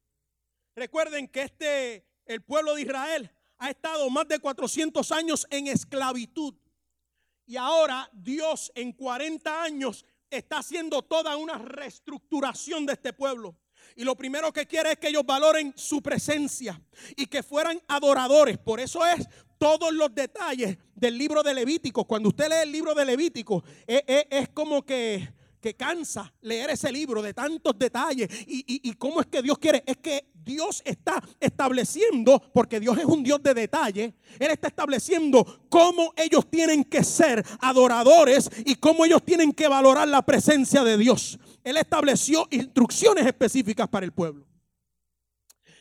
Recuerden 0.77 1.27
que 1.27 1.43
este, 1.43 2.07
el 2.25 2.43
pueblo 2.43 2.77
de 2.77 2.83
Israel 2.83 3.31
ha 3.59 3.71
estado 3.71 4.09
más 4.11 4.29
de 4.29 4.39
400 4.39 5.11
años 5.11 5.45
en 5.51 5.67
esclavitud. 5.67 6.55
Y 7.47 7.57
ahora 7.57 8.09
Dios 8.13 8.71
en 8.77 8.93
40 8.93 9.61
años 9.61 10.05
está 10.31 10.59
haciendo 10.59 11.03
toda 11.03 11.37
una 11.37 11.59
reestructuración 11.59 12.87
de 12.87 12.93
este 12.93 13.13
pueblo. 13.13 13.57
Y 13.97 14.05
lo 14.05 14.15
primero 14.15 14.53
que 14.53 14.67
quiere 14.67 14.93
es 14.93 14.99
que 14.99 15.09
ellos 15.09 15.25
valoren 15.25 15.73
su 15.75 16.03
presencia 16.03 16.81
y 17.17 17.27
que 17.27 17.43
fueran 17.43 17.81
adoradores. 17.89 18.59
Por 18.59 18.79
eso 18.79 19.05
es 19.05 19.27
todos 19.59 19.93
los 19.93 20.15
detalles 20.15 20.77
del 20.95 21.17
libro 21.17 21.43
de 21.43 21.55
Levítico. 21.55 22.05
Cuando 22.05 22.29
usted 22.29 22.49
lee 22.49 22.63
el 22.63 22.73
libro 22.73 22.95
de 22.95 23.07
Levítico, 23.07 23.65
es, 23.87 24.03
es 24.07 24.49
como 24.51 24.85
que 24.85 25.31
que 25.67 25.75
cansa 25.75 26.33
leer 26.43 26.71
ese 26.71 26.93
libro 26.93 27.21
de 27.21 27.35
tantos 27.35 27.77
detalles 27.77 28.29
y, 28.47 28.95
cómo 28.95 29.21
es 29.21 29.27
que 29.27 29.43
Dios 29.43 29.59
quiere. 29.59 29.83
Es 29.85 29.97
que 29.97 30.31
Dios 30.33 30.81
está 30.85 31.21
estableciendo, 31.41 32.41
porque 32.55 32.79
Dios 32.79 32.97
es 32.99 33.05
un 33.05 33.25
Dios 33.25 33.43
de 33.43 33.53
detalle, 33.53 34.15
Él 34.39 34.53
está 34.53 34.69
estableciendo 34.69 35.67
cómo 35.69 36.15
ellos 36.17 36.49
tienen 36.49 36.85
que 36.85 37.03
ser 37.03 37.45
adoradores 37.59 38.49
y 38.65 38.77
cómo 38.77 39.05
ellos 39.05 39.25
tienen 39.25 39.53
que 39.53 39.67
valorar 39.67 40.07
la 40.07 40.23
presencia 40.23 40.85
de 40.85 40.97
Dios. 40.97 41.37
Él 41.65 41.79
estableció 41.79 42.47
instrucciones 42.53 43.27
específicas 43.27 43.89
para 43.89 44.07
el 44.07 44.13
pueblo. 44.13 44.47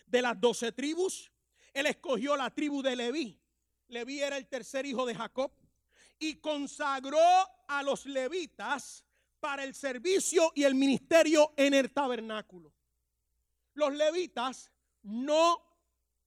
De 0.07 0.19
las 0.19 0.41
doce 0.41 0.71
tribus, 0.71 1.31
Él 1.75 1.85
escogió 1.85 2.35
la 2.35 2.49
tribu 2.49 2.81
de 2.81 2.95
Leví. 2.95 3.39
Leví 3.89 4.19
era 4.19 4.37
el 4.37 4.47
tercer 4.47 4.87
hijo 4.87 5.05
de 5.05 5.13
Jacob 5.13 5.51
y 6.17 6.37
consagró 6.37 7.19
a 7.67 7.83
los 7.83 8.07
levitas 8.07 9.04
para 9.45 9.63
el 9.63 9.75
servicio 9.75 10.51
y 10.55 10.63
el 10.63 10.73
ministerio 10.73 11.53
en 11.55 11.75
el 11.75 11.91
tabernáculo. 11.91 12.73
Los 13.75 13.93
levitas 13.93 14.71
no 15.03 15.61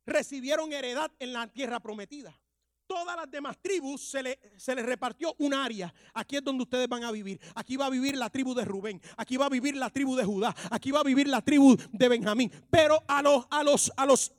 recibieron 0.06 0.72
heredad 0.72 1.10
en 1.18 1.32
la 1.32 1.48
tierra 1.48 1.80
prometida. 1.80 2.40
Todas 2.86 3.16
las 3.16 3.28
demás 3.28 3.58
tribus 3.60 4.08
se, 4.08 4.22
les 4.22 4.86
repartió 4.86 5.34
un 5.38 5.52
área. 5.52 5.92
Aquí 6.14 6.36
es 6.36 6.44
donde 6.44 6.62
ustedes 6.62 6.88
van 6.88 7.02
a 7.02 7.10
vivir. 7.10 7.40
Aquí 7.56 7.76
va 7.76 7.86
a 7.86 7.90
vivir 7.90 8.16
la 8.16 8.30
tribu 8.30 8.54
de 8.54 8.64
Rubén. 8.64 9.02
Aquí 9.16 9.36
va 9.36 9.46
a 9.46 9.50
vivir 9.50 9.74
la 9.74 9.90
tribu 9.90 10.14
de 10.14 10.24
Judá. 10.24 10.54
Aquí 10.70 10.92
va 10.92 11.00
a 11.00 11.02
vivir 11.02 11.26
la 11.26 11.42
tribu 11.42 11.76
de 11.90 12.08
Benjamín. 12.08 12.52
Pero 12.70 13.02
a 13.08 13.20
los, 13.20 13.48
a 13.50 13.64
los, 13.64 13.92
a 13.96 14.06
los 14.06 14.32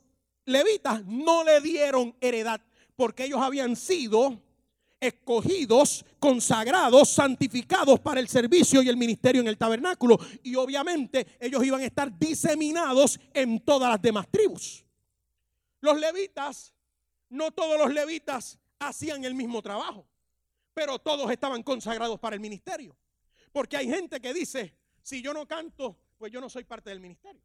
levitas 0.46 1.04
no 1.04 1.44
le 1.44 1.60
dieron 1.60 2.16
heredad 2.18 2.62
porque 2.96 3.24
ellos 3.24 3.42
habían 3.42 3.76
sido 3.76 4.42
escogidos, 5.00 6.04
consagrados, 6.18 7.08
santificados 7.08 7.98
para 8.00 8.20
el 8.20 8.28
servicio 8.28 8.82
y 8.82 8.88
el 8.88 8.96
ministerio 8.96 9.40
en 9.40 9.48
el 9.48 9.56
tabernáculo. 9.56 10.18
Y 10.42 10.54
obviamente 10.54 11.26
ellos 11.40 11.64
iban 11.64 11.80
a 11.80 11.86
estar 11.86 12.16
diseminados 12.18 13.18
en 13.32 13.60
todas 13.60 13.90
las 13.90 14.02
demás 14.02 14.28
tribus. 14.30 14.84
Los 15.80 15.98
levitas, 15.98 16.74
no 17.30 17.50
todos 17.50 17.78
los 17.78 17.92
levitas 17.92 18.58
hacían 18.78 19.24
el 19.24 19.34
mismo 19.34 19.62
trabajo, 19.62 20.06
pero 20.74 20.98
todos 20.98 21.30
estaban 21.30 21.62
consagrados 21.62 22.20
para 22.20 22.36
el 22.36 22.40
ministerio. 22.40 22.94
Porque 23.52 23.78
hay 23.78 23.88
gente 23.88 24.20
que 24.20 24.34
dice, 24.34 24.76
si 25.02 25.22
yo 25.22 25.32
no 25.32 25.48
canto, 25.48 25.96
pues 26.18 26.30
yo 26.30 26.40
no 26.40 26.50
soy 26.50 26.64
parte 26.64 26.90
del 26.90 27.00
ministerio. 27.00 27.42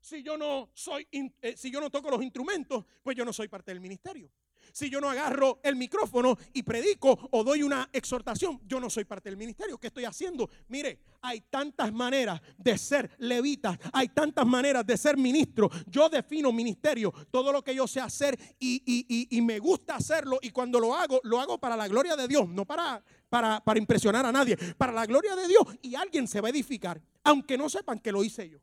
Si 0.00 0.22
yo 0.22 0.36
no 0.36 0.70
soy, 0.74 1.08
eh, 1.10 1.56
si 1.56 1.70
yo 1.70 1.80
no 1.80 1.90
toco 1.90 2.10
los 2.10 2.22
instrumentos, 2.22 2.84
pues 3.02 3.16
yo 3.16 3.24
no 3.24 3.32
soy 3.32 3.48
parte 3.48 3.72
del 3.72 3.80
ministerio 3.80 4.30
si 4.72 4.90
yo 4.90 5.00
no 5.00 5.10
agarro 5.10 5.60
el 5.62 5.76
micrófono 5.76 6.36
y 6.52 6.62
predico 6.62 7.28
o 7.30 7.44
doy 7.44 7.62
una 7.62 7.88
exhortación? 7.92 8.60
Yo 8.66 8.80
no 8.80 8.90
soy 8.90 9.04
parte 9.04 9.28
del 9.28 9.36
ministerio. 9.36 9.78
¿Qué 9.78 9.88
estoy 9.88 10.04
haciendo? 10.04 10.48
Mire, 10.68 11.00
hay 11.22 11.40
tantas 11.42 11.92
maneras 11.92 12.40
de 12.58 12.76
ser 12.76 13.10
levita, 13.18 13.78
hay 13.92 14.08
tantas 14.08 14.46
maneras 14.46 14.86
de 14.86 14.96
ser 14.96 15.16
ministro. 15.16 15.70
Yo 15.86 16.08
defino 16.08 16.52
ministerio, 16.52 17.12
todo 17.30 17.52
lo 17.52 17.62
que 17.62 17.74
yo 17.74 17.86
sé 17.86 18.00
hacer 18.00 18.38
y, 18.58 19.40
me 19.44 19.58
gusta 19.58 19.96
hacerlo 19.96 20.38
y 20.40 20.50
cuando 20.50 20.80
lo 20.80 20.94
hago, 20.94 21.20
lo 21.24 21.38
hago 21.38 21.58
para 21.58 21.76
la 21.76 21.86
gloria 21.86 22.16
de 22.16 22.26
Dios, 22.26 22.48
no 22.48 22.64
para, 22.64 23.02
para, 23.28 23.62
para 23.62 23.78
impresionar 23.78 24.24
a 24.24 24.32
nadie, 24.32 24.56
para 24.78 24.92
la 24.92 25.04
gloria 25.04 25.36
de 25.36 25.46
Dios 25.46 25.62
y 25.82 25.94
alguien 25.94 26.26
se 26.26 26.40
va 26.40 26.48
a 26.48 26.50
edificar, 26.50 27.00
aunque 27.22 27.58
no 27.58 27.68
sepan 27.68 27.98
que 27.98 28.10
lo 28.10 28.24
hice 28.24 28.48
yo. 28.48 28.58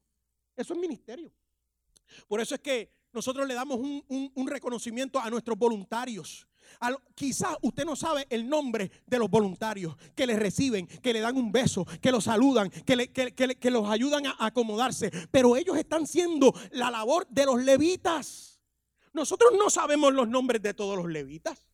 Eso 0.55 0.73
es 0.73 0.79
ministerio. 0.79 1.31
Por 2.27 2.41
eso 2.41 2.55
es 2.55 2.61
que 2.61 3.00
nosotros 3.13 3.47
le 3.47 3.53
damos 3.53 3.79
un, 3.79 4.47
reconocimiento 4.47 5.19
a 5.19 5.29
nuestros 5.29 5.57
voluntarios. 5.57 6.47
quizás 7.15 7.57
usted 7.61 7.85
no 7.85 7.95
sabe 7.95 8.25
el 8.29 8.47
nombre 8.47 8.91
de 9.05 9.19
los 9.19 9.29
voluntarios 9.29 9.95
que 10.15 10.25
le 10.25 10.35
reciben, 10.35 10.87
que 10.87 11.13
le 11.13 11.19
dan 11.19 11.37
un 11.37 11.51
beso, 11.51 11.85
que 12.01 12.11
los 12.11 12.25
saludan, 12.25 12.69
que, 12.69 13.71
los 13.71 13.89
ayudan 13.89 14.27
a 14.27 14.35
acomodarse, 14.39 15.11
pero 15.31 15.55
ellos 15.55 15.77
están 15.77 16.07
siendo 16.07 16.53
la 16.71 16.89
labor 16.89 17.27
de 17.29 17.45
los 17.45 17.61
levitas. 17.61 18.61
Nosotros 19.13 19.51
no 19.57 19.69
sabemos 19.69 20.13
los 20.13 20.27
nombres 20.27 20.61
de 20.61 20.73
todos 20.73 20.97
los 20.97 21.07
levitas. 21.07 21.65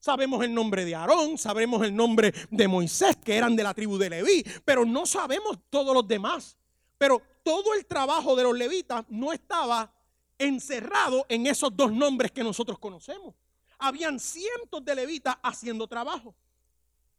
Sabemos 0.00 0.44
el 0.44 0.54
nombre 0.54 0.84
de 0.84 0.94
Aarón, 0.94 1.38
sabemos 1.38 1.84
el 1.84 1.94
nombre 1.94 2.32
de 2.50 2.68
Moisés, 2.68 3.16
que 3.16 3.36
eran 3.36 3.56
de 3.56 3.64
la 3.64 3.74
tribu 3.74 3.98
de 3.98 4.08
Leví, 4.08 4.44
pero 4.64 4.84
no 4.84 5.06
sabemos 5.06 5.58
todos 5.70 5.92
los 5.92 6.06
demás. 6.06 6.56
Pero 6.98 7.20
todo 7.42 7.74
el 7.74 7.84
trabajo 7.84 8.36
de 8.36 8.44
los 8.44 8.56
levitas 8.56 9.04
no 9.08 9.32
estaba 9.32 9.92
encerrado 10.38 11.26
en 11.28 11.46
esos 11.46 11.76
dos 11.76 11.92
nombres 11.92 12.32
que 12.32 12.44
nosotros 12.44 12.78
conocemos. 12.78 13.34
Habían 13.78 14.18
cientos 14.18 14.84
de 14.84 14.94
levitas 14.94 15.36
haciendo 15.42 15.86
trabajo. 15.86 16.34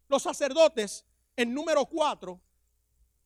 Los 0.08 0.24
sacerdotes, 0.24 1.06
en 1.36 1.54
número 1.54 1.86
cuatro, 1.86 2.42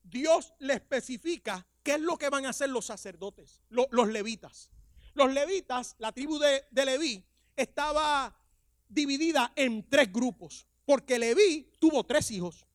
Dios 0.02 0.52
le 0.58 0.74
especifica 0.74 1.66
qué 1.82 1.94
es 1.94 2.00
lo 2.00 2.16
que 2.18 2.28
van 2.28 2.46
a 2.46 2.50
hacer 2.50 2.68
los 2.68 2.86
sacerdotes, 2.86 3.60
los 3.70 4.08
levitas. 4.08 4.70
Los 5.14 5.32
levitas, 5.32 5.94
la 5.98 6.12
tribu 6.12 6.38
de, 6.38 6.64
de 6.70 6.84
Leví, 6.84 7.24
estaba 7.56 8.36
dividida 8.88 9.52
en 9.54 9.88
tres 9.88 10.12
grupos, 10.12 10.66
porque 10.84 11.18
Leví 11.18 11.72
tuvo 11.78 12.04
tres 12.04 12.30
hijos. 12.32 12.66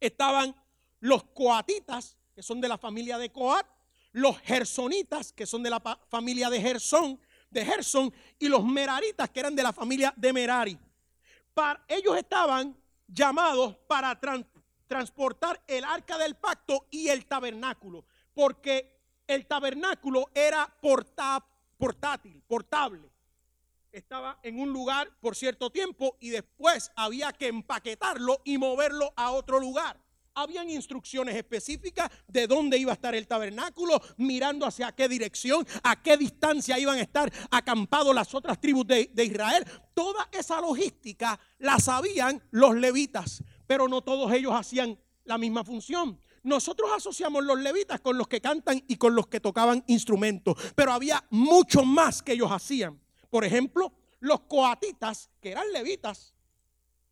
Estaban 0.00 0.54
los 0.98 1.22
coatitas, 1.22 2.16
que 2.34 2.42
son 2.42 2.60
de 2.60 2.68
la 2.68 2.78
familia 2.78 3.16
de 3.16 3.30
Coat, 3.30 3.66
los 4.12 4.38
gersonitas, 4.40 5.32
que 5.32 5.46
son 5.46 5.62
de 5.62 5.70
la 5.70 5.80
familia 6.08 6.50
de 6.50 6.60
Gersón, 6.60 7.20
de 7.50 7.64
Gerson, 7.64 8.12
y 8.38 8.48
los 8.48 8.64
meraritas, 8.64 9.30
que 9.30 9.40
eran 9.40 9.56
de 9.56 9.62
la 9.62 9.72
familia 9.72 10.12
de 10.16 10.32
Merari. 10.32 10.78
Para, 11.54 11.84
ellos 11.88 12.16
estaban 12.16 12.76
llamados 13.06 13.76
para 13.86 14.18
transportar 14.86 15.62
el 15.66 15.84
arca 15.84 16.16
del 16.18 16.34
pacto 16.34 16.86
y 16.90 17.08
el 17.08 17.26
tabernáculo, 17.26 18.04
porque 18.34 19.00
el 19.26 19.46
tabernáculo 19.46 20.30
era 20.34 20.72
portátil, 20.80 22.42
portable. 22.46 23.10
Estaba 23.90 24.38
en 24.42 24.58
un 24.58 24.72
lugar 24.72 25.10
por 25.20 25.36
cierto 25.36 25.70
tiempo 25.70 26.16
y 26.20 26.30
después 26.30 26.90
había 26.96 27.32
que 27.32 27.48
empaquetarlo 27.48 28.40
y 28.44 28.56
moverlo 28.56 29.12
a 29.16 29.32
otro 29.32 29.60
lugar. 29.60 30.01
Habían 30.34 30.70
instrucciones 30.70 31.34
específicas 31.36 32.10
de 32.26 32.46
dónde 32.46 32.78
iba 32.78 32.92
a 32.92 32.94
estar 32.94 33.14
el 33.14 33.26
tabernáculo, 33.26 34.00
mirando 34.16 34.66
hacia 34.66 34.92
qué 34.92 35.08
dirección, 35.08 35.66
a 35.82 36.02
qué 36.02 36.16
distancia 36.16 36.78
iban 36.78 36.98
a 36.98 37.02
estar 37.02 37.32
acampados 37.50 38.14
las 38.14 38.34
otras 38.34 38.60
tribus 38.60 38.86
de, 38.86 39.10
de 39.12 39.24
Israel. 39.24 39.64
Toda 39.94 40.28
esa 40.32 40.60
logística 40.60 41.38
la 41.58 41.78
sabían 41.78 42.42
los 42.50 42.74
levitas, 42.74 43.44
pero 43.66 43.88
no 43.88 44.02
todos 44.02 44.32
ellos 44.32 44.52
hacían 44.54 44.98
la 45.24 45.38
misma 45.38 45.64
función. 45.64 46.18
Nosotros 46.42 46.90
asociamos 46.94 47.44
los 47.44 47.60
levitas 47.60 48.00
con 48.00 48.18
los 48.18 48.26
que 48.26 48.40
cantan 48.40 48.82
y 48.88 48.96
con 48.96 49.14
los 49.14 49.28
que 49.28 49.38
tocaban 49.38 49.84
instrumentos, 49.86 50.56
pero 50.74 50.92
había 50.92 51.24
mucho 51.30 51.84
más 51.84 52.22
que 52.22 52.32
ellos 52.32 52.50
hacían. 52.50 53.00
Por 53.30 53.44
ejemplo, 53.44 53.92
los 54.20 54.40
coatitas, 54.42 55.30
que 55.40 55.50
eran 55.50 55.72
levitas. 55.72 56.34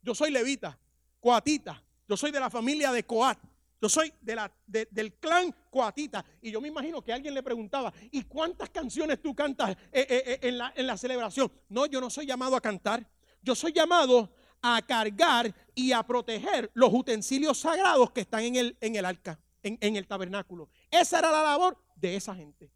Yo 0.02 0.14
soy 0.14 0.30
levita, 0.30 0.78
coatita. 1.20 1.82
Yo 2.10 2.16
soy 2.16 2.32
de 2.32 2.40
la 2.40 2.50
familia 2.50 2.90
de 2.90 3.04
Coat. 3.04 3.38
Yo 3.80 3.88
soy 3.88 4.12
de 4.20 4.34
la, 4.34 4.52
del 4.66 5.14
clan 5.20 5.54
coatita. 5.70 6.24
Y 6.42 6.50
yo 6.50 6.60
me 6.60 6.66
imagino 6.66 7.00
que 7.02 7.12
alguien 7.12 7.32
le 7.32 7.40
preguntaba, 7.40 7.92
¿y 8.10 8.24
cuántas 8.24 8.68
canciones 8.70 9.22
tú 9.22 9.32
cantas 9.32 9.70
eh, 9.70 9.76
eh, 9.92 10.40
eh, 10.42 10.72
en, 10.74 10.86
la, 10.88 10.96
celebración? 10.96 11.52
No, 11.68 11.86
yo 11.86 12.00
no 12.00 12.10
soy 12.10 12.26
llamado 12.26 12.56
a 12.56 12.60
cantar. 12.60 13.08
Yo 13.40 13.54
soy 13.54 13.72
llamado 13.72 14.28
a 14.60 14.82
cargar 14.82 15.54
y 15.72 15.92
a 15.92 16.02
proteger 16.02 16.68
los 16.74 16.92
utensilios 16.92 17.58
sagrados 17.58 18.10
que 18.10 18.22
están 18.22 18.42
en 18.42 18.56
el, 18.56 19.04
arca, 19.04 19.38
en 19.62 19.94
el 19.94 20.08
tabernáculo. 20.08 20.68
Esa 20.90 21.20
era 21.20 21.30
la 21.30 21.44
labor 21.44 21.78
de 21.94 22.16
esa 22.16 22.34
gente. 22.34 22.72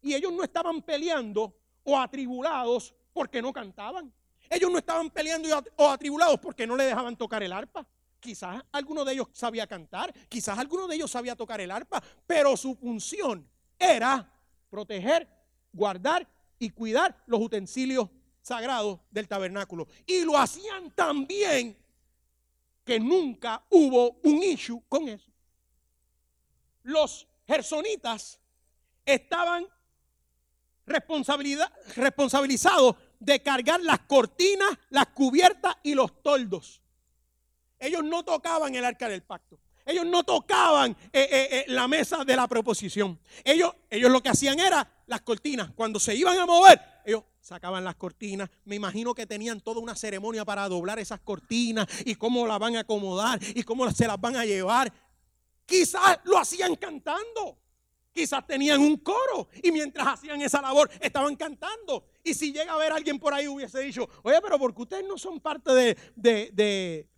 Y 0.00 0.14
ellos 0.14 0.32
no 0.32 0.42
estaban 0.42 0.80
peleando 0.80 1.54
o 1.84 1.98
atribulados 1.98 2.94
porque 3.12 3.42
no 3.42 3.52
cantaban. 3.52 4.10
Ellos 4.48 4.72
no 4.72 4.78
estaban 4.78 5.10
peleando 5.10 5.48
o 5.76 5.90
atribulados 5.90 6.40
porque 6.40 6.66
no 6.66 6.76
le 6.76 6.84
dejaban 6.84 7.14
tocar 7.14 7.42
el 7.42 7.52
arpa. 7.52 7.86
Quizás 8.20 8.62
alguno 8.70 9.04
de 9.04 9.14
ellos 9.14 9.28
sabía 9.32 9.66
cantar, 9.66 10.12
quizás 10.28 10.58
alguno 10.58 10.86
de 10.86 10.96
ellos 10.96 11.10
sabía 11.10 11.34
tocar 11.34 11.60
el 11.60 11.70
arpa, 11.70 12.02
pero 12.26 12.56
su 12.56 12.74
función 12.74 13.48
era 13.78 14.30
proteger, 14.68 15.26
guardar 15.72 16.28
y 16.58 16.70
cuidar 16.70 17.16
los 17.26 17.40
utensilios 17.40 18.10
sagrados 18.42 19.00
del 19.10 19.26
tabernáculo. 19.26 19.88
Y 20.06 20.24
lo 20.24 20.36
hacían 20.36 20.90
tan 20.90 21.26
bien 21.26 21.76
que 22.84 23.00
nunca 23.00 23.64
hubo 23.70 24.18
un 24.22 24.42
issue 24.42 24.82
con 24.88 25.08
eso. 25.08 25.30
Los 26.82 27.26
gersonitas 27.46 28.38
estaban 29.04 29.66
responsabilizados 30.86 32.96
de 33.18 33.42
cargar 33.42 33.80
las 33.80 34.00
cortinas, 34.00 34.70
las 34.90 35.06
cubiertas 35.08 35.76
y 35.82 35.94
los 35.94 36.22
toldos. 36.22 36.79
Ellos 37.80 38.04
no 38.04 38.22
tocaban 38.22 38.74
el 38.74 38.84
arca 38.84 39.08
del 39.08 39.22
pacto. 39.22 39.58
Ellos 39.86 40.06
no 40.06 40.22
tocaban 40.22 40.92
eh, 41.12 41.28
eh, 41.30 41.48
eh, 41.50 41.64
la 41.68 41.88
mesa 41.88 42.24
de 42.24 42.36
la 42.36 42.46
proposición. 42.46 43.18
Ellos, 43.42 43.74
ellos 43.88 44.10
lo 44.10 44.22
que 44.22 44.28
hacían 44.28 44.60
era 44.60 44.88
las 45.06 45.22
cortinas. 45.22 45.70
Cuando 45.74 45.98
se 45.98 46.14
iban 46.14 46.38
a 46.38 46.46
mover, 46.46 46.80
ellos 47.04 47.24
sacaban 47.40 47.82
las 47.82 47.96
cortinas. 47.96 48.50
Me 48.66 48.76
imagino 48.76 49.14
que 49.14 49.26
tenían 49.26 49.60
toda 49.60 49.80
una 49.80 49.96
ceremonia 49.96 50.44
para 50.44 50.68
doblar 50.68 50.98
esas 50.98 51.20
cortinas 51.20 51.86
y 52.04 52.14
cómo 52.14 52.46
las 52.46 52.58
van 52.58 52.76
a 52.76 52.80
acomodar 52.80 53.40
y 53.54 53.62
cómo 53.62 53.90
se 53.90 54.06
las 54.06 54.20
van 54.20 54.36
a 54.36 54.44
llevar. 54.44 54.92
Quizás 55.64 56.20
lo 56.24 56.38
hacían 56.38 56.76
cantando. 56.76 57.58
Quizás 58.12 58.46
tenían 58.46 58.80
un 58.80 58.96
coro 58.98 59.48
y 59.62 59.72
mientras 59.72 60.06
hacían 60.06 60.42
esa 60.42 60.60
labor 60.60 60.90
estaban 61.00 61.34
cantando. 61.36 62.04
Y 62.22 62.34
si 62.34 62.52
llega 62.52 62.74
a 62.74 62.76
ver 62.76 62.92
alguien 62.92 63.18
por 63.18 63.32
ahí 63.32 63.48
hubiese 63.48 63.80
dicho, 63.80 64.08
oye, 64.22 64.38
pero 64.42 64.58
porque 64.58 64.82
ustedes 64.82 65.06
no 65.08 65.16
son 65.16 65.40
parte 65.40 65.72
de 65.72 67.08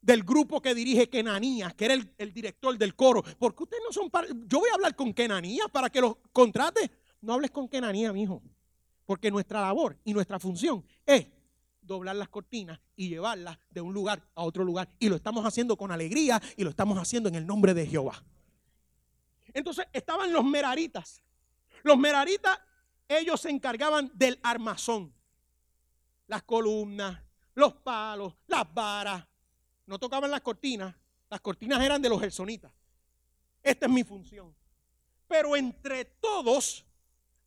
del 0.00 0.22
grupo 0.22 0.60
que 0.60 0.74
dirige 0.74 1.08
Kenanías, 1.08 1.74
que 1.74 1.84
era 1.86 1.94
el, 1.94 2.32
director 2.32 2.76
del 2.76 2.94
coro. 2.94 3.22
Porque 3.38 3.64
ustedes 3.64 3.82
no 3.86 3.92
son 3.92 4.10
Yo 4.46 4.60
voy 4.60 4.70
a 4.70 4.74
hablar 4.74 4.96
con 4.96 5.12
Kenanías 5.12 5.68
para 5.70 5.90
que 5.90 6.00
los 6.00 6.16
contrate. 6.32 6.90
No 7.20 7.34
hables 7.34 7.50
con 7.50 7.68
Kenanías, 7.68 8.12
mi 8.12 8.22
hijo. 8.22 8.42
Porque 9.04 9.30
nuestra 9.30 9.60
labor 9.60 9.98
y 10.04 10.14
nuestra 10.14 10.38
función 10.38 10.84
es 11.04 11.26
doblar 11.82 12.16
las 12.16 12.28
cortinas 12.28 12.80
y 12.96 13.08
llevarlas 13.08 13.58
de 13.70 13.80
un 13.80 13.92
lugar 13.92 14.22
a 14.34 14.42
otro 14.42 14.64
lugar. 14.64 14.88
Y 14.98 15.08
lo 15.08 15.16
estamos 15.16 15.44
haciendo 15.44 15.76
con 15.76 15.90
alegría 15.90 16.40
y 16.56 16.64
lo 16.64 16.70
estamos 16.70 16.98
haciendo 16.98 17.28
en 17.28 17.34
el 17.34 17.46
nombre 17.46 17.74
de 17.74 17.86
Jehová. 17.86 18.22
Entonces 19.52 19.86
estaban 19.92 20.32
los 20.32 20.44
meraritas. 20.44 21.22
Los 21.82 21.98
meraritas, 21.98 22.58
ellos 23.08 23.40
se 23.40 23.50
encargaban 23.50 24.10
del 24.14 24.38
armazón. 24.42 25.12
Las 26.26 26.42
columnas, 26.44 27.20
los 27.54 27.74
palos, 27.74 28.34
las 28.46 28.72
varas, 28.72 29.26
no 29.86 29.98
tocaban 29.98 30.30
las 30.30 30.40
cortinas, 30.40 30.94
las 31.28 31.40
cortinas 31.40 31.82
eran 31.82 32.00
de 32.02 32.08
los 32.08 32.20
gersonitas. 32.20 32.72
Esta 33.62 33.86
es 33.86 33.92
mi 33.92 34.04
función. 34.04 34.54
Pero 35.26 35.56
entre 35.56 36.04
todos 36.04 36.84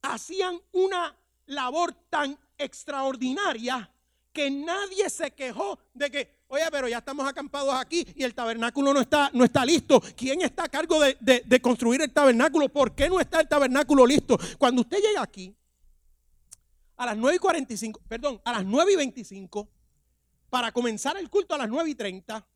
hacían 0.02 0.60
una 0.72 1.16
labor 1.48 1.94
tan 2.10 2.38
extraordinaria 2.58 3.90
que 4.32 4.50
nadie 4.50 5.10
se 5.10 5.32
quejó 5.32 5.78
de 5.94 6.10
que, 6.10 6.44
oye, 6.48 6.64
pero 6.72 6.88
ya 6.88 7.00
estamos 7.00 7.28
acampados 7.28 7.74
aquí 7.76 8.06
y 8.16 8.24
el 8.24 8.34
tabernáculo 8.34 8.94
no 8.94 9.02
está, 9.02 9.30
no 9.34 9.44
está 9.44 9.66
listo. 9.66 10.02
¿Quién 10.16 10.42
está 10.42 10.64
a 10.64 10.70
cargo 10.70 11.00
de, 11.00 11.44
de 11.46 11.62
construir 11.62 12.02
el 12.02 12.12
tabernáculo? 12.12 12.70
¿Por 12.70 12.96
qué 12.96 13.10
no 13.10 13.20
está 13.20 13.42
el 13.42 13.48
tabernáculo 13.48 14.06
listo? 14.06 14.38
Cuando 14.58 14.82
usted 14.82 14.98
llega 14.98 15.22
aquí, 15.22 15.56
a 16.98 17.08
las 17.08 17.18
9 17.18 17.36
y 17.36 17.40
45, 17.40 18.02
perdón, 18.08 18.42
a 18.46 18.54
las 18.54 18.66
9 18.66 18.94
y 18.94 18.96
25, 18.96 19.70
para 20.54 20.72
comenzar 20.72 21.18
el 21.18 21.32
culto 21.32 21.56
a 21.56 21.58
las 21.58 21.68
9 21.68 21.90
y 21.90 21.96
30, 21.96 22.48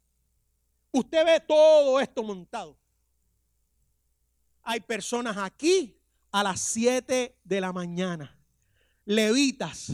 usted 0.92 1.26
ve 1.26 1.40
todo 1.40 2.00
esto 2.00 2.22
montado. 2.22 2.78
Hay 4.62 4.82
personas 4.82 5.36
aquí 5.36 6.00
a 6.32 6.44
las 6.44 6.62
7 6.62 7.40
de 7.44 7.60
la 7.60 7.74
mañana. 7.74 8.38
Levitas. 9.04 9.94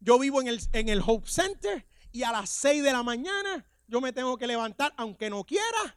Yo 0.00 0.18
vivo 0.18 0.40
en 0.40 0.48
el, 0.48 0.60
en 0.72 0.88
el 0.88 1.00
Hope 1.00 1.30
Center 1.30 1.86
y 2.10 2.24
a 2.24 2.32
las 2.32 2.50
6 2.50 2.82
de 2.82 2.90
la 2.90 3.04
mañana 3.04 3.64
yo 3.86 4.00
me 4.00 4.12
tengo 4.12 4.36
que 4.36 4.48
levantar 4.48 4.92
aunque 4.96 5.30
no 5.30 5.44
quiera 5.44 5.96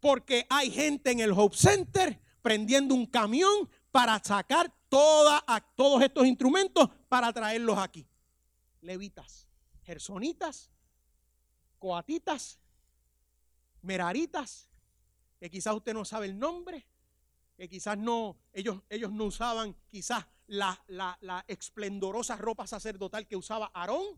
porque 0.00 0.46
hay 0.50 0.70
gente 0.70 1.12
en 1.12 1.20
el 1.20 1.32
Hope 1.32 1.56
Center 1.56 2.20
prendiendo 2.42 2.94
un 2.94 3.06
camión 3.06 3.70
para 3.90 4.22
sacar 4.22 4.70
toda, 4.90 5.42
todos 5.76 6.02
estos 6.02 6.26
instrumentos 6.26 6.90
para 7.08 7.32
traerlos 7.32 7.78
aquí. 7.78 8.06
Levitas, 8.82 9.48
gersonitas 9.82 10.73
coatitas, 11.84 12.58
meraritas, 13.82 14.70
que 15.38 15.50
quizás 15.50 15.74
usted 15.74 15.92
no 15.92 16.06
sabe 16.06 16.24
el 16.24 16.38
nombre, 16.38 16.86
que 17.58 17.68
quizás 17.68 17.98
no, 17.98 18.38
ellos, 18.54 18.80
ellos 18.88 19.12
no 19.12 19.24
usaban 19.24 19.76
quizás 19.90 20.24
la, 20.46 20.82
la, 20.88 21.44
esplendorosa 21.46 22.36
ropa 22.36 22.66
sacerdotal 22.66 23.26
que 23.26 23.36
usaba 23.36 23.70
Aarón, 23.74 24.14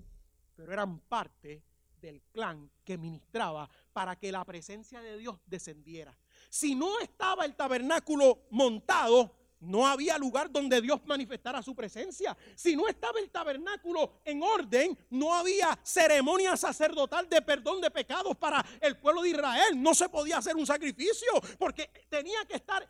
pero 0.54 0.72
eran 0.72 1.00
parte 1.00 1.64
del 2.00 2.22
clan 2.30 2.70
que 2.84 2.96
ministraba 2.96 3.68
para 3.92 4.14
que 4.14 4.30
la 4.30 4.44
presencia 4.44 5.00
de 5.00 5.18
Dios 5.18 5.40
descendiera. 5.44 6.16
Si 6.48 6.76
no 6.76 7.00
estaba 7.00 7.44
el 7.44 7.56
tabernáculo 7.56 8.46
montado, 8.50 9.34
no 9.60 9.86
había 9.86 10.18
lugar 10.18 10.50
donde 10.50 10.80
Dios 10.80 11.00
manifestara 11.06 11.62
su 11.62 11.74
presencia. 11.74 12.36
Si 12.54 12.76
no 12.76 12.88
estaba 12.88 13.18
el 13.18 13.30
tabernáculo 13.30 14.20
en 14.24 14.42
orden, 14.42 14.98
no 15.10 15.34
había 15.34 15.78
ceremonia 15.82 16.56
sacerdotal 16.56 17.28
de 17.28 17.42
perdón 17.42 17.80
de 17.80 17.90
pecados 17.90 18.36
para 18.36 18.64
el 18.80 18.98
pueblo 18.98 19.22
de 19.22 19.30
Israel. 19.30 19.82
No 19.82 19.94
se 19.94 20.08
podía 20.08 20.38
hacer 20.38 20.56
un 20.56 20.66
sacrificio 20.66 21.28
porque 21.58 21.90
tenía 22.08 22.44
que 22.44 22.56
estar 22.56 22.86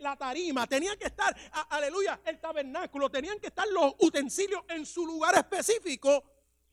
la 0.00 0.16
tarima, 0.16 0.66
tenía 0.66 0.96
que 0.96 1.06
estar, 1.06 1.36
aleluya, 1.70 2.20
el 2.24 2.40
tabernáculo, 2.40 3.10
tenían 3.10 3.38
que 3.38 3.48
estar 3.48 3.66
los 3.68 3.94
utensilios 4.00 4.62
en 4.68 4.86
su 4.86 5.06
lugar 5.06 5.34
específico. 5.36 6.24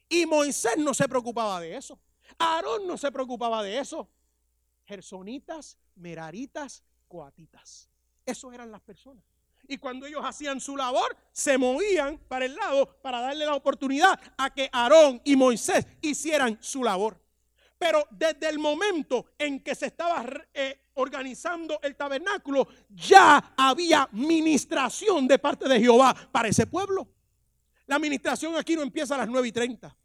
Y 0.07 0.25
Moisés 0.25 0.77
no 0.77 0.93
se 0.93 1.07
preocupaba 1.09 1.59
de 1.59 1.75
eso. 1.75 1.99
Aarón 2.37 2.87
no 2.87 2.97
se 2.97 3.11
preocupaba 3.11 3.63
de 3.63 3.79
eso. 3.79 4.09
Gersonitas, 4.85 5.77
meraritas, 5.95 6.83
coatitas. 7.07 7.89
Esos 8.25 8.53
eran 8.53 8.71
las 8.71 8.81
personas. 8.81 9.23
Y 9.67 9.77
cuando 9.77 10.05
ellos 10.05 10.21
hacían 10.23 10.59
su 10.59 10.77
labor, 10.77 11.15
se 11.31 11.57
movían 11.57 12.17
para 12.27 12.45
el 12.45 12.55
lado 12.55 13.01
para 13.01 13.19
darle 13.19 13.45
la 13.45 13.55
oportunidad 13.55 14.19
a 14.37 14.53
que 14.53 14.69
Aarón 14.71 15.21
y 15.23 15.35
Moisés 15.35 15.87
hicieran 16.01 16.57
su 16.61 16.83
labor. 16.83 17.19
Pero 17.77 18.07
desde 18.11 18.49
el 18.49 18.59
momento 18.59 19.33
en 19.37 19.59
que 19.61 19.75
se 19.75 19.87
estaba 19.87 20.25
eh, 20.53 20.89
organizando 20.95 21.79
el 21.81 21.95
tabernáculo, 21.95 22.67
ya 22.89 23.53
había 23.57 24.07
ministración 24.11 25.27
de 25.27 25.39
parte 25.39 25.67
de 25.67 25.79
Jehová 25.79 26.15
para 26.31 26.47
ese 26.47 26.67
pueblo. 26.67 27.07
La 27.87 27.97
administración 27.97 28.55
aquí 28.55 28.75
no 28.75 28.81
empieza 28.81 29.15
a 29.15 29.19
las 29.19 29.27
9 29.27 29.47
y 29.47 29.51
30. 29.51 29.95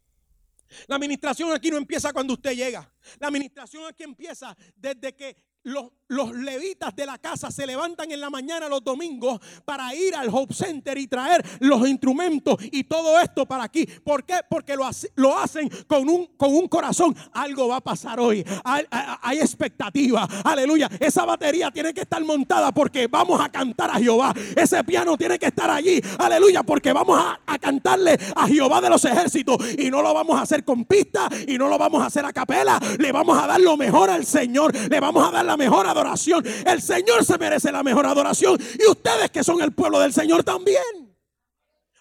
La 0.87 0.95
administración 0.95 1.51
aquí 1.51 1.69
no 1.69 1.77
empieza 1.77 2.13
cuando 2.13 2.33
usted 2.33 2.53
llega. 2.53 2.89
La 3.19 3.27
administración 3.27 3.85
aquí 3.85 4.03
empieza 4.03 4.55
desde 4.75 5.15
que 5.15 5.35
los, 5.63 5.91
levitas 6.33 6.95
de 6.95 7.05
la 7.05 7.17
casa 7.17 7.51
se 7.51 7.65
levantan 7.65 8.11
en 8.11 8.19
la 8.19 8.29
mañana 8.29 8.67
los 8.67 8.83
domingos 8.83 9.39
para 9.65 9.93
ir 9.95 10.15
al 10.15 10.29
Hope 10.29 10.53
Center 10.53 10.97
y 10.97 11.07
traer 11.07 11.43
los 11.59 11.87
instrumentos 11.87 12.57
y 12.71 12.83
todo 12.83 13.19
esto 13.19 13.45
para 13.45 13.63
aquí. 13.63 13.85
¿Por 13.85 14.23
qué? 14.23 14.35
Porque 14.49 14.75
lo, 14.75 15.37
hacen 15.37 15.69
con 15.87 16.09
un, 16.09 16.27
con 16.37 16.53
un 16.53 16.67
corazón. 16.67 17.15
Algo 17.33 17.67
va 17.69 17.77
a 17.77 17.81
pasar 17.81 18.19
hoy. 18.19 18.45
Hay, 18.63 19.39
expectativa. 19.39 20.27
Aleluya. 20.43 20.89
Esa 20.99 21.25
batería 21.25 21.71
tiene 21.71 21.93
que 21.93 22.01
estar 22.01 22.23
montada 22.23 22.71
porque 22.71 23.07
vamos 23.07 23.39
a 23.41 23.49
cantar 23.49 23.89
a 23.89 23.95
Jehová. 23.95 24.33
Ese 24.55 24.83
piano 24.83 25.17
tiene 25.17 25.39
que 25.39 25.47
estar 25.47 25.69
allí. 25.69 26.01
Aleluya. 26.19 26.63
Porque 26.63 26.93
vamos 26.93 27.19
a, 27.19 27.39
a 27.45 27.57
cantarle 27.57 28.17
a 28.35 28.47
Jehová 28.47 28.81
de 28.81 28.89
los 28.89 29.03
ejércitos. 29.05 29.57
Y 29.77 29.89
no 29.89 30.01
lo 30.01 30.13
vamos 30.13 30.37
a 30.37 30.41
hacer 30.41 30.63
con 30.63 30.85
pista 30.85 31.29
y 31.47 31.57
no 31.57 31.67
lo 31.67 31.77
vamos 31.77 32.03
a 32.03 32.07
hacer 32.07 32.25
a 32.25 32.33
capela. 32.33 32.79
Le 32.99 33.11
vamos 33.11 33.41
a 33.41 33.47
dar 33.47 33.61
lo 33.61 33.77
mejor 33.77 34.09
al 34.09 34.25
Señor. 34.25 34.75
Le 34.75 34.99
vamos 34.99 35.27
a 35.27 35.31
dar 35.31 35.45
la 35.45 35.57
mejor 35.57 35.87
adoración. 36.01 36.43
El 36.65 36.81
Señor 36.81 37.23
se 37.23 37.37
merece 37.37 37.71
la 37.71 37.83
mejor 37.83 38.05
adoración. 38.05 38.59
Y 38.79 38.89
ustedes 38.89 39.29
que 39.31 39.43
son 39.43 39.61
el 39.61 39.71
pueblo 39.71 39.99
del 39.99 40.13
Señor 40.13 40.43
también. 40.43 41.15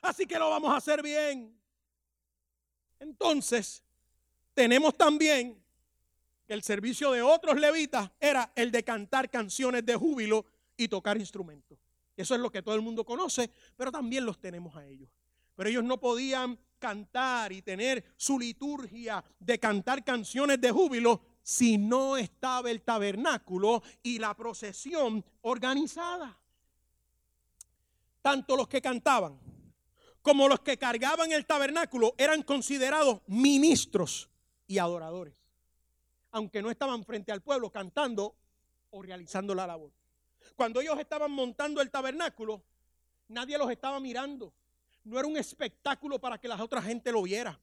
Así 0.02 0.26
que 0.26 0.38
lo 0.38 0.50
vamos 0.50 0.72
a 0.72 0.76
hacer 0.76 1.02
bien. 1.02 1.54
Entonces, 2.98 3.82
tenemos 4.54 4.96
también 4.96 5.62
que 6.46 6.54
el 6.54 6.62
servicio 6.62 7.12
de 7.12 7.22
otros 7.22 7.58
levitas 7.58 8.10
era 8.18 8.50
el 8.54 8.70
de 8.70 8.82
cantar 8.82 9.30
canciones 9.30 9.84
de 9.84 9.94
júbilo 9.94 10.44
y 10.76 10.88
tocar 10.88 11.16
instrumentos. 11.16 11.78
Eso 12.16 12.34
es 12.34 12.40
lo 12.40 12.50
que 12.50 12.62
todo 12.62 12.74
el 12.74 12.82
mundo 12.82 13.04
conoce, 13.04 13.50
pero 13.76 13.92
también 13.92 14.26
los 14.26 14.38
tenemos 14.38 14.76
a 14.76 14.84
ellos. 14.86 15.08
Pero 15.54 15.68
ellos 15.68 15.84
no 15.84 15.98
podían 15.98 16.58
cantar 16.78 17.52
y 17.52 17.62
tener 17.62 18.04
su 18.16 18.38
liturgia 18.38 19.22
de 19.38 19.58
cantar 19.58 20.02
canciones 20.04 20.60
de 20.60 20.70
júbilo 20.70 21.20
si 21.50 21.78
no 21.78 22.16
estaba 22.16 22.70
el 22.70 22.80
tabernáculo 22.80 23.82
y 24.04 24.20
la 24.20 24.36
procesión 24.36 25.24
organizada. 25.40 26.38
Tanto 28.22 28.56
los 28.56 28.68
que 28.68 28.80
cantaban 28.80 29.36
como 30.22 30.46
los 30.46 30.60
que 30.60 30.78
cargaban 30.78 31.32
el 31.32 31.46
tabernáculo 31.46 32.14
eran 32.18 32.44
considerados 32.44 33.22
ministros 33.26 34.30
y 34.68 34.78
adoradores, 34.78 35.34
aunque 36.30 36.62
no 36.62 36.70
estaban 36.70 37.04
frente 37.04 37.32
al 37.32 37.40
pueblo 37.40 37.68
cantando 37.70 38.36
o 38.90 39.02
realizando 39.02 39.52
la 39.52 39.66
labor. 39.66 39.90
Cuando 40.54 40.80
ellos 40.80 41.00
estaban 41.00 41.32
montando 41.32 41.80
el 41.80 41.90
tabernáculo, 41.90 42.62
nadie 43.26 43.58
los 43.58 43.72
estaba 43.72 43.98
mirando. 43.98 44.54
No 45.02 45.18
era 45.18 45.26
un 45.26 45.36
espectáculo 45.36 46.20
para 46.20 46.38
que 46.38 46.46
la 46.46 46.62
otra 46.62 46.80
gente 46.80 47.10
lo 47.10 47.22
viera, 47.24 47.58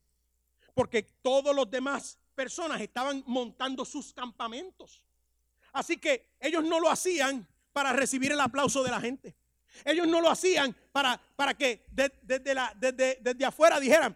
porque 0.73 1.03
todos 1.03 1.55
los 1.55 1.71
demás 1.71 2.19
personas 2.37 2.79
estaban 2.79 3.23
montando 3.25 3.83
sus 3.83 4.13
campamentos. 4.13 5.03
Así 5.73 5.97
que 5.97 6.35
ellos 6.39 6.63
no 6.63 6.79
lo 6.79 6.87
hacían 6.87 7.47
para 7.73 7.91
recibir 7.93 8.31
el 8.31 8.39
aplauso 8.39 8.83
de 8.83 8.91
la 8.91 9.01
gente. 9.01 9.35
Ellos 9.83 10.07
no 10.07 10.21
lo 10.21 10.29
hacían 10.29 10.75
para, 10.91 11.19
para 11.35 11.55
que 11.55 11.83
desde, 11.89 13.17
desde, 13.23 13.43
afuera 13.45 13.79
dijeran, 13.79 14.15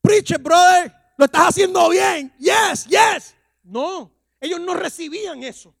preach 0.00 0.32
brother, 0.40 0.92
lo 1.16 1.24
estás 1.24 1.50
haciendo 1.50 1.88
bien, 1.88 2.34
yes, 2.36 2.84
yes. 2.86 3.36
No, 3.62 4.10
ellos 4.40 4.60
no 4.60 4.74
recibían 4.74 5.44
eso. 5.44 5.72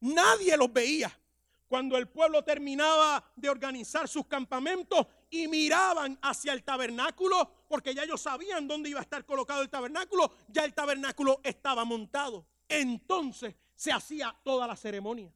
Nadie 0.00 0.54
los 0.58 0.70
veía. 0.70 1.18
Cuando 1.66 1.96
el 1.96 2.06
pueblo 2.06 2.44
terminaba 2.44 3.24
de 3.34 3.48
organizar 3.48 4.06
sus 4.08 4.26
campamentos 4.26 5.06
y 5.30 5.48
miraban 5.48 6.18
hacia 6.20 6.52
el 6.52 6.62
tabernáculo, 6.62 7.63
porque 7.74 7.94
ya 7.94 8.04
ellos 8.04 8.20
sabían 8.20 8.68
dónde 8.68 8.88
iba 8.88 9.00
a 9.00 9.02
estar 9.02 9.26
colocado 9.26 9.60
el 9.60 9.68
tabernáculo, 9.68 10.30
ya 10.48 10.64
el 10.64 10.72
tabernáculo 10.72 11.40
estaba 11.42 11.84
montado. 11.84 12.46
Entonces 12.68 13.56
se 13.74 13.90
hacía 13.92 14.34
toda 14.44 14.66
la 14.66 14.76
ceremonia 14.76 15.32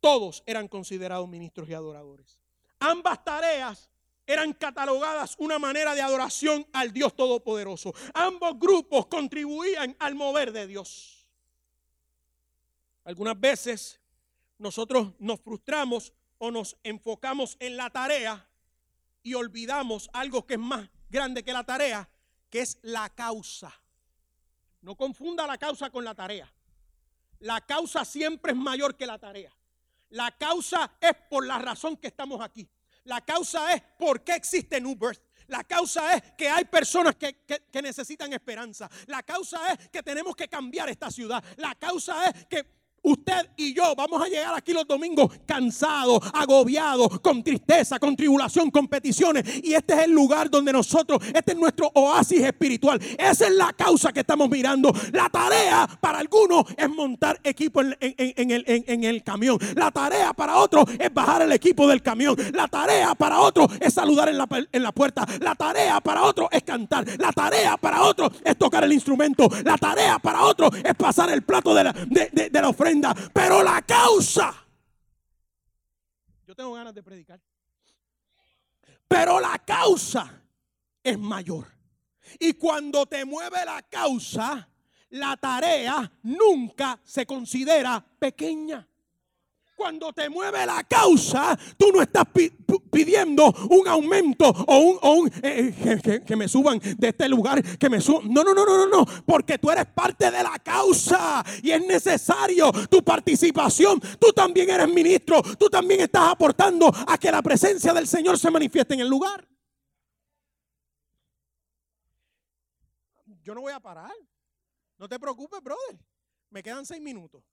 todos 0.00 0.42
eran 0.46 0.68
considerados 0.68 1.28
ministros 1.28 1.68
y 1.68 1.74
adoradores. 1.74 2.38
Ambas 2.80 3.24
tareas 3.24 3.90
eran 4.26 4.52
catalogadas 4.52 5.34
una 5.38 5.58
manera 5.58 5.94
de 5.94 6.00
adoración 6.00 6.66
al 6.72 6.92
Dios 6.92 7.14
Todopoderoso. 7.14 7.94
Ambos 8.14 8.58
grupos 8.58 9.06
contribuían 9.06 9.96
al 9.98 10.14
mover 10.14 10.52
de 10.52 10.66
Dios. 10.66 11.26
Algunas 13.04 13.38
veces 13.38 14.00
nosotros 14.58 15.12
nos 15.18 15.40
frustramos 15.40 16.12
o 16.38 16.50
nos 16.50 16.76
enfocamos 16.82 17.56
en 17.58 17.76
la 17.76 17.90
tarea 17.90 18.47
y 19.22 19.34
olvidamos 19.34 20.08
algo 20.12 20.46
que 20.46 20.54
es 20.54 20.60
más 20.60 20.88
grande 21.08 21.44
que 21.44 21.52
la 21.52 21.64
tarea, 21.64 22.08
que 22.50 22.60
es 22.60 22.78
la 22.82 23.08
causa. 23.10 23.72
No 24.80 24.96
confunda 24.96 25.46
la 25.46 25.58
causa 25.58 25.90
con 25.90 26.04
la 26.04 26.14
tarea. 26.14 26.50
La 27.40 27.60
causa 27.60 28.04
siempre 28.04 28.52
es 28.52 28.58
mayor 28.58 28.96
que 28.96 29.06
la 29.06 29.18
tarea. 29.18 29.52
La 30.10 30.30
causa 30.36 30.92
es 31.00 31.12
por 31.28 31.46
la 31.46 31.58
razón 31.58 31.96
que 31.96 32.08
estamos 32.08 32.40
aquí. 32.40 32.68
La 33.04 33.20
causa 33.20 33.74
es 33.74 33.82
por 33.98 34.22
qué 34.22 34.34
existe 34.34 34.80
New 34.80 34.94
Birth. 34.96 35.22
La 35.46 35.64
causa 35.64 36.14
es 36.14 36.22
que 36.36 36.48
hay 36.48 36.66
personas 36.66 37.16
que, 37.16 37.44
que, 37.44 37.82
necesitan 37.82 38.32
esperanza. 38.34 38.88
La 39.06 39.22
causa 39.22 39.72
es 39.72 39.88
que 39.88 40.02
tenemos 40.02 40.36
que 40.36 40.46
cambiar 40.46 40.90
esta 40.90 41.10
ciudad. 41.10 41.42
La 41.56 41.74
causa 41.74 42.28
es 42.28 42.44
que 42.46 42.77
Usted 43.08 43.48
y 43.56 43.72
yo 43.72 43.94
vamos 43.96 44.20
a 44.20 44.28
llegar 44.28 44.54
aquí 44.54 44.74
los 44.74 44.86
domingos 44.86 45.32
cansados, 45.46 46.20
agobiados, 46.34 47.20
con 47.20 47.42
tristeza, 47.42 47.98
con 47.98 48.14
tribulación, 48.14 48.70
con 48.70 48.86
peticiones. 48.86 49.44
Y 49.64 49.72
este 49.72 49.94
es 49.94 50.00
el 50.00 50.10
lugar 50.10 50.50
donde 50.50 50.74
nosotros, 50.74 51.22
este 51.34 51.52
es 51.52 51.58
nuestro 51.58 51.90
oasis 51.94 52.42
espiritual. 52.42 53.00
Esa 53.18 53.46
es 53.46 53.52
la 53.52 53.72
causa 53.72 54.12
que 54.12 54.20
estamos 54.20 54.50
mirando. 54.50 54.92
La 55.12 55.30
tarea 55.30 55.88
para 56.02 56.18
algunos 56.18 56.66
es 56.76 56.86
montar 56.90 57.40
equipo 57.44 57.80
en, 57.80 57.96
el, 57.96 59.22
camión. 59.22 59.58
La 59.74 59.90
tarea 59.90 60.34
para 60.34 60.58
otros 60.58 60.84
es 60.98 61.12
bajar 61.12 61.40
el 61.40 61.52
equipo 61.52 61.88
del 61.88 62.02
camión. 62.02 62.36
La 62.52 62.68
tarea 62.68 63.14
para 63.14 63.40
otros 63.40 63.68
es 63.80 63.94
saludar 63.94 64.28
en 64.28 64.36
la, 64.36 64.92
puerta. 64.92 65.26
La 65.40 65.54
tarea 65.54 65.98
para 66.02 66.24
otros 66.24 66.48
es 66.52 66.62
cantar. 66.62 67.06
La 67.18 67.32
tarea 67.32 67.78
para 67.78 68.02
otros 68.02 68.32
es 68.44 68.58
tocar 68.58 68.84
el 68.84 68.92
instrumento. 68.92 69.48
La 69.64 69.78
tarea 69.78 70.18
para 70.18 70.42
otros 70.42 70.72
es 70.84 70.94
pasar 70.94 71.30
el 71.30 71.40
plato 71.40 71.74
de 71.74 71.84
la, 71.84 71.92
de 71.92 72.50
la 72.52 72.68
ofrenda 72.68 72.97
pero 73.32 73.62
la 73.62 73.82
causa. 73.82 74.54
Yo 76.46 76.54
tengo 76.54 76.72
ganas 76.72 76.94
de 76.94 77.02
predicar. 77.02 77.40
Pero 79.06 79.40
la 79.40 79.58
causa 79.58 80.42
es 81.02 81.18
mayor. 81.18 81.66
Y 82.38 82.54
cuando 82.54 83.06
te 83.06 83.24
mueve 83.24 83.64
la 83.64 83.82
causa, 83.82 84.68
la 85.10 85.36
tarea 85.36 86.10
nunca 86.22 87.00
se 87.04 87.26
considera 87.26 88.04
pequeña. 88.18 88.86
Cuando 89.78 90.12
te 90.12 90.28
mueve 90.28 90.66
la 90.66 90.82
causa, 90.82 91.56
tú 91.76 91.92
no 91.94 92.02
estás 92.02 92.24
pidiendo 92.90 93.44
un 93.70 93.86
aumento 93.86 94.48
o 94.48 95.12
un, 95.12 95.28
eh, 95.40 95.72
eh, 96.04 96.20
que, 96.26 96.34
me 96.34 96.48
suban 96.48 96.80
de 96.80 97.10
este 97.10 97.28
lugar, 97.28 97.62
que 97.78 97.88
me 97.88 98.00
suban. 98.00 98.28
No, 98.28 98.42
no, 98.42 98.52
no, 98.54 98.66
no, 98.66 98.76
no, 98.76 98.86
no, 98.88 99.06
porque 99.24 99.56
tú 99.56 99.70
eres 99.70 99.86
parte 99.86 100.32
de 100.32 100.42
la 100.42 100.58
causa 100.58 101.44
y 101.62 101.70
es 101.70 101.86
necesario 101.86 102.72
tu 102.90 103.04
participación. 103.04 104.00
Tú 104.18 104.32
también 104.32 104.68
eres 104.68 104.88
ministro, 104.92 105.40
tú 105.56 105.70
también 105.70 106.00
estás 106.00 106.32
aportando 106.32 106.92
a 107.06 107.16
que 107.16 107.30
la 107.30 107.40
presencia 107.40 107.94
del 107.94 108.08
Señor 108.08 108.36
se 108.36 108.50
manifieste 108.50 108.94
en 108.94 109.00
el 109.00 109.08
lugar. 109.08 109.46
Yo 113.44 113.54
no 113.54 113.60
voy 113.60 113.72
a 113.72 113.78
parar. 113.78 114.10
No 114.96 115.08
te 115.08 115.20
preocupes, 115.20 115.62
brother. 115.62 116.00
Me 116.50 116.64
quedan 116.64 116.84
seis 116.84 117.00
minutos. 117.00 117.44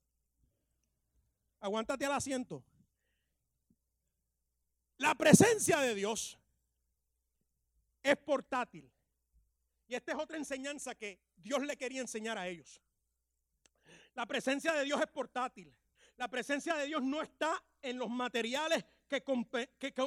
Aguántate 1.60 2.06
al 2.06 2.12
asiento. 2.12 2.64
La 4.98 5.14
presencia 5.14 5.78
de 5.80 5.94
Dios 5.94 6.38
es 8.02 8.16
portátil. 8.16 8.90
Y 9.88 9.94
esta 9.94 10.12
es 10.12 10.18
otra 10.18 10.36
enseñanza 10.36 10.94
que 10.94 11.20
Dios 11.36 11.62
le 11.62 11.76
quería 11.76 12.00
enseñar 12.00 12.38
a 12.38 12.48
ellos. 12.48 12.80
La 14.14 14.26
presencia 14.26 14.72
de 14.72 14.84
Dios 14.84 15.00
es 15.00 15.06
portátil. 15.08 15.74
La 16.16 16.28
presencia 16.28 16.74
de 16.74 16.86
Dios 16.86 17.02
no 17.02 17.20
está 17.20 17.62
en 17.82 17.98
los 17.98 18.08
materiales 18.08 18.84
que, 19.06 19.22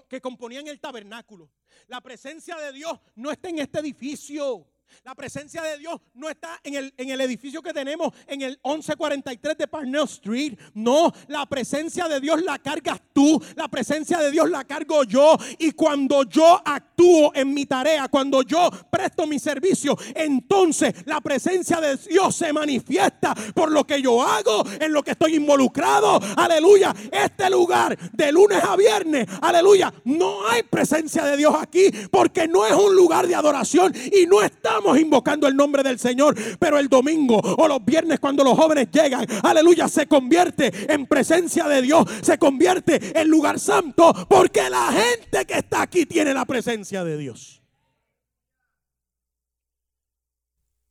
que, 0.07 0.21
componían 0.21 0.67
el 0.67 0.79
tabernáculo. 0.79 1.51
La 1.87 2.01
presencia 2.01 2.57
de 2.57 2.73
Dios 2.73 2.99
no 3.15 3.31
está 3.31 3.49
en 3.49 3.59
este 3.59 3.79
edificio. 3.79 4.67
La 5.03 5.15
presencia 5.15 5.61
de 5.61 5.77
Dios 5.77 5.99
no 6.13 6.29
está 6.29 6.59
en 6.63 6.75
el, 6.75 6.93
en 6.97 7.09
el 7.09 7.21
edificio 7.21 7.61
que 7.61 7.73
tenemos 7.73 8.13
en 8.27 8.41
el 8.41 8.59
1143 8.63 9.57
de 9.57 9.67
Parnell 9.67 10.03
Street. 10.03 10.57
No, 10.73 11.11
la 11.27 11.45
presencia 11.45 12.07
de 12.07 12.19
Dios 12.19 12.41
la 12.43 12.59
cargas 12.59 13.01
tú. 13.13 13.41
La 13.55 13.67
presencia 13.67 14.17
de 14.19 14.31
Dios 14.31 14.49
la 14.49 14.63
cargo 14.65 15.03
yo. 15.03 15.37
Y 15.57 15.71
cuando 15.71 16.23
yo 16.23 16.61
actúo 16.63 17.31
en 17.33 17.53
mi 17.53 17.65
tarea, 17.65 18.07
cuando 18.07 18.41
yo 18.43 18.69
presto 18.89 19.25
mi 19.25 19.39
servicio, 19.39 19.97
entonces 20.15 20.93
la 21.05 21.21
presencia 21.21 21.79
de 21.79 21.97
Dios 21.97 22.35
se 22.35 22.51
manifiesta 22.53 23.33
por 23.53 23.71
lo 23.71 23.85
que 23.85 24.01
yo 24.01 24.21
hago, 24.21 24.63
en 24.79 24.91
lo 24.91 25.03
que 25.03 25.11
estoy 25.11 25.35
involucrado. 25.35 26.19
Aleluya. 26.35 26.93
Este 27.11 27.49
lugar 27.49 27.97
de 28.13 28.31
lunes 28.31 28.63
a 28.63 28.75
viernes, 28.75 29.27
aleluya, 29.41 29.93
no 30.05 30.47
hay 30.47 30.63
presencia 30.63 31.23
de 31.23 31.37
Dios 31.37 31.55
aquí 31.59 31.91
porque 32.11 32.47
no 32.47 32.65
es 32.65 32.73
un 32.73 32.95
lugar 32.95 33.27
de 33.27 33.35
adoración 33.35 33.93
y 34.11 34.25
no 34.25 34.41
está 34.41 34.78
invocando 34.99 35.47
el 35.47 35.55
nombre 35.55 35.83
del 35.83 35.99
Señor, 35.99 36.35
pero 36.59 36.79
el 36.79 36.87
domingo 36.87 37.39
o 37.39 37.67
los 37.67 37.83
viernes 37.83 38.19
cuando 38.19 38.43
los 38.43 38.57
jóvenes 38.57 38.89
llegan, 38.91 39.25
aleluya, 39.43 39.87
se 39.87 40.07
convierte 40.07 40.71
en 40.91 41.05
presencia 41.05 41.67
de 41.67 41.81
Dios, 41.81 42.05
se 42.21 42.37
convierte 42.37 43.19
en 43.19 43.27
lugar 43.29 43.59
santo, 43.59 44.13
porque 44.27 44.69
la 44.69 44.91
gente 44.91 45.45
que 45.45 45.59
está 45.59 45.81
aquí 45.81 46.05
tiene 46.05 46.33
la 46.33 46.45
presencia 46.45 47.03
de 47.03 47.17
Dios. 47.17 47.61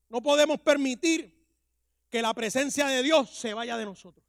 No 0.09 0.23
podemos 0.23 0.59
permitir 0.61 1.39
que 2.09 2.23
la 2.23 2.33
presencia 2.33 2.87
de 2.87 3.03
Dios 3.03 3.31
se 3.37 3.53
vaya 3.55 3.77
de 3.77 3.85
nosotros. 3.85 4.25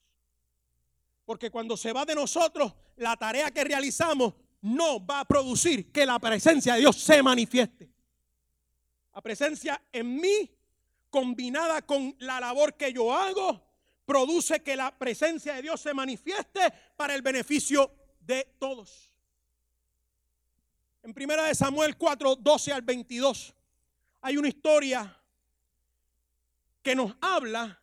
Porque 1.25 1.49
cuando 1.49 1.77
se 1.77 1.93
va 1.93 2.05
de 2.05 2.15
nosotros, 2.15 2.73
la 2.97 3.15
tarea 3.15 3.51
que 3.51 3.63
realizamos 3.63 4.33
no 4.61 5.05
va 5.05 5.21
a 5.21 5.25
producir 5.25 5.91
que 5.91 6.05
la 6.05 6.19
presencia 6.19 6.73
de 6.73 6.79
Dios 6.81 6.97
se 6.97 7.23
manifieste. 7.23 7.89
La 9.19 9.21
presencia 9.21 9.83
en 9.91 10.15
mí, 10.15 10.49
combinada 11.09 11.81
con 11.81 12.15
la 12.19 12.39
labor 12.39 12.75
que 12.75 12.93
yo 12.93 13.13
hago, 13.13 13.61
produce 14.05 14.63
que 14.63 14.77
la 14.77 14.97
presencia 14.97 15.55
de 15.55 15.61
Dios 15.61 15.81
se 15.81 15.93
manifieste 15.93 16.61
para 16.95 17.13
el 17.13 17.21
beneficio 17.21 17.91
de 18.21 18.55
todos. 18.57 19.13
En 21.03 21.13
primera 21.13 21.43
de 21.43 21.53
Samuel 21.53 21.97
4, 21.97 22.37
12 22.37 22.71
al 22.71 22.81
22, 22.81 23.53
hay 24.21 24.37
una 24.37 24.47
historia 24.47 25.21
que 26.81 26.95
nos 26.95 27.13
habla 27.19 27.77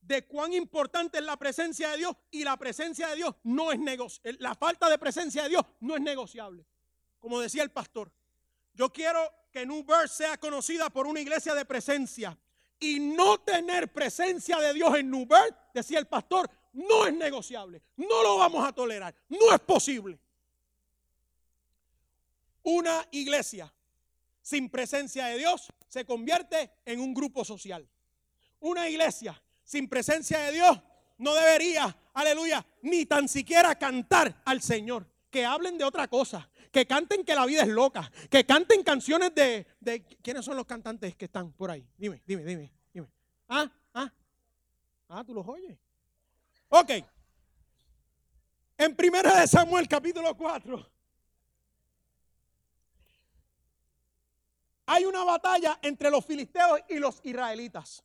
de 0.00 0.26
cuán 0.26 0.52
importante 0.52 1.18
es 1.18 1.24
la 1.24 1.36
presencia 1.36 1.92
de 1.92 1.98
Dios 1.98 2.16
y 2.32 2.42
la 2.42 2.56
presencia 2.56 3.06
de 3.06 3.14
Dios 3.14 3.36
no 3.44 3.70
es 3.70 3.78
negociable. 3.78 4.36
La 4.40 4.56
falta 4.56 4.90
de 4.90 4.98
presencia 4.98 5.44
de 5.44 5.50
Dios 5.50 5.62
no 5.78 5.94
es 5.94 6.02
negociable. 6.02 6.66
Como 7.20 7.38
decía 7.38 7.62
el 7.62 7.70
pastor, 7.70 8.10
yo 8.72 8.92
quiero 8.92 9.43
que 9.54 9.64
New 9.64 9.84
Birth 9.84 10.10
sea 10.10 10.36
conocida 10.36 10.90
por 10.90 11.06
una 11.06 11.20
iglesia 11.20 11.54
de 11.54 11.64
presencia 11.64 12.36
y 12.80 12.98
no 12.98 13.38
tener 13.38 13.92
presencia 13.92 14.58
de 14.58 14.74
Dios 14.74 14.98
en 14.98 15.08
New 15.08 15.26
Birth, 15.26 15.54
decía 15.72 16.00
el 16.00 16.08
pastor, 16.08 16.50
no 16.72 17.06
es 17.06 17.14
negociable. 17.14 17.80
No 17.96 18.24
lo 18.24 18.38
vamos 18.38 18.66
a 18.66 18.72
tolerar. 18.72 19.14
No 19.28 19.54
es 19.54 19.60
posible. 19.60 20.18
Una 22.64 23.06
iglesia 23.12 23.72
sin 24.42 24.68
presencia 24.68 25.26
de 25.26 25.38
Dios 25.38 25.72
se 25.86 26.04
convierte 26.04 26.72
en 26.84 26.98
un 26.98 27.14
grupo 27.14 27.44
social. 27.44 27.88
Una 28.58 28.88
iglesia 28.88 29.40
sin 29.62 29.88
presencia 29.88 30.40
de 30.40 30.52
Dios 30.52 30.80
no 31.18 31.32
debería, 31.32 31.96
aleluya, 32.12 32.66
ni 32.82 33.06
tan 33.06 33.28
siquiera 33.28 33.78
cantar 33.78 34.42
al 34.46 34.60
Señor. 34.60 35.06
Que 35.30 35.44
hablen 35.44 35.78
de 35.78 35.84
otra 35.84 36.08
cosa, 36.08 36.48
que 36.74 36.86
canten 36.88 37.24
que 37.24 37.36
la 37.36 37.46
vida 37.46 37.62
es 37.62 37.68
loca, 37.68 38.10
que 38.28 38.44
canten 38.44 38.82
canciones 38.82 39.32
de, 39.32 39.64
de 39.78 40.02
¿quiénes 40.02 40.44
son 40.44 40.56
los 40.56 40.66
cantantes 40.66 41.14
que 41.14 41.26
están 41.26 41.52
por 41.52 41.70
ahí? 41.70 41.86
Dime, 41.96 42.20
dime, 42.26 42.42
dime, 42.44 42.72
dime. 42.92 43.08
Ah, 43.48 43.70
ah, 43.94 44.12
ah, 45.08 45.24
tú 45.24 45.32
los 45.34 45.46
oyes. 45.46 45.78
Ok. 46.70 46.90
En 48.76 48.96
primera 48.96 49.40
de 49.40 49.46
Samuel 49.46 49.86
capítulo 49.86 50.36
4 50.36 50.90
hay 54.86 55.04
una 55.04 55.22
batalla 55.22 55.78
entre 55.80 56.10
los 56.10 56.24
filisteos 56.26 56.80
y 56.88 56.98
los 56.98 57.20
israelitas. 57.22 58.02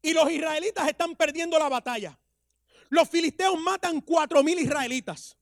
Y 0.00 0.14
los 0.14 0.30
israelitas 0.30 0.88
están 0.88 1.14
perdiendo 1.14 1.58
la 1.58 1.68
batalla. 1.68 2.18
Los 2.88 3.10
filisteos 3.10 3.60
matan 3.60 4.00
cuatro 4.00 4.42
mil 4.42 4.58
israelitas. 4.58 5.36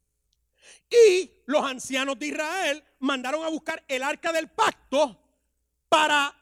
Y 0.91 1.31
los 1.47 1.65
ancianos 1.65 2.19
de 2.19 2.27
Israel 2.27 2.85
mandaron 3.01 3.45
a 3.45 3.49
buscar 3.49 3.85
el 3.89 4.03
arca 4.03 4.33
del 4.33 4.49
pacto 4.49 5.21
para 5.89 6.35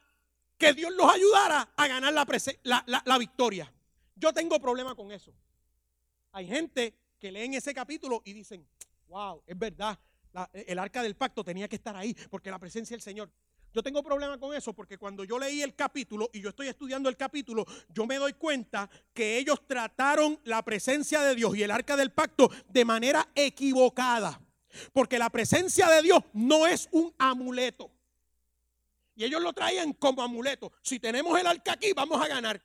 que 0.57 0.73
Dios 0.73 0.93
los 0.93 1.13
ayudara 1.13 1.73
a 1.77 1.87
ganar 1.89 2.13
la, 2.13 3.03
la 3.05 3.19
victoria. 3.19 3.73
Yo 4.15 4.33
tengo 4.33 4.61
problema 4.61 4.95
con 4.95 5.11
eso. 5.11 5.33
Hay 6.33 6.47
gente 6.47 6.95
que 7.19 7.33
leen 7.33 7.55
ese 7.55 7.75
capítulo 7.75 8.23
y 8.25 8.33
dicen, 8.33 8.67
wow, 9.09 9.43
es 9.47 9.59
verdad, 9.59 9.99
el 10.53 10.79
arca 10.79 11.03
del 11.03 11.15
pacto 11.15 11.45
tenía 11.45 11.69
que 11.69 11.77
estar 11.77 11.97
ahí 11.97 12.15
porque 12.31 12.51
la 12.51 12.59
presencia 12.59 12.95
del 12.95 13.03
Señor. 13.03 13.31
Yo 13.73 13.83
tengo 13.83 14.03
problema 14.03 14.39
con 14.39 14.55
eso 14.55 14.73
porque 14.75 14.99
cuando 14.99 15.25
yo 15.25 15.39
leí 15.39 15.63
el 15.63 15.75
capítulo 15.75 16.29
y 16.33 16.41
yo 16.41 16.51
estoy 16.51 16.69
estudiando 16.69 17.09
el 17.09 17.17
capítulo, 17.17 17.65
yo 17.89 18.07
me 18.07 18.17
doy 18.17 18.35
cuenta 18.35 18.89
que 19.15 19.39
ellos 19.39 19.67
trataron 19.67 20.39
la 20.45 20.63
presencia 20.63 21.23
de 21.23 21.35
Dios 21.35 21.57
y 21.57 21.63
el 21.63 21.71
arca 21.71 21.97
del 21.97 22.13
pacto 22.13 22.51
de 22.69 22.85
manera 22.85 23.29
equivocada. 23.35 24.41
Porque 24.93 25.19
la 25.19 25.31
presencia 25.31 25.89
de 25.89 26.03
Dios 26.03 26.23
no 26.33 26.67
es 26.67 26.89
un 26.93 27.15
amuleto. 27.19 27.91
Y 29.15 29.25
ellos 29.25 29.43
lo 29.43 29.53
traían 29.53 29.93
como 29.95 30.23
amuleto. 30.23 30.73
Si 30.83 30.99
tenemos 30.99 31.39
el 31.39 31.47
arca 31.47 31.73
aquí, 31.73 31.93
vamos 31.93 32.23
a 32.23 32.29
ganar. 32.29 32.63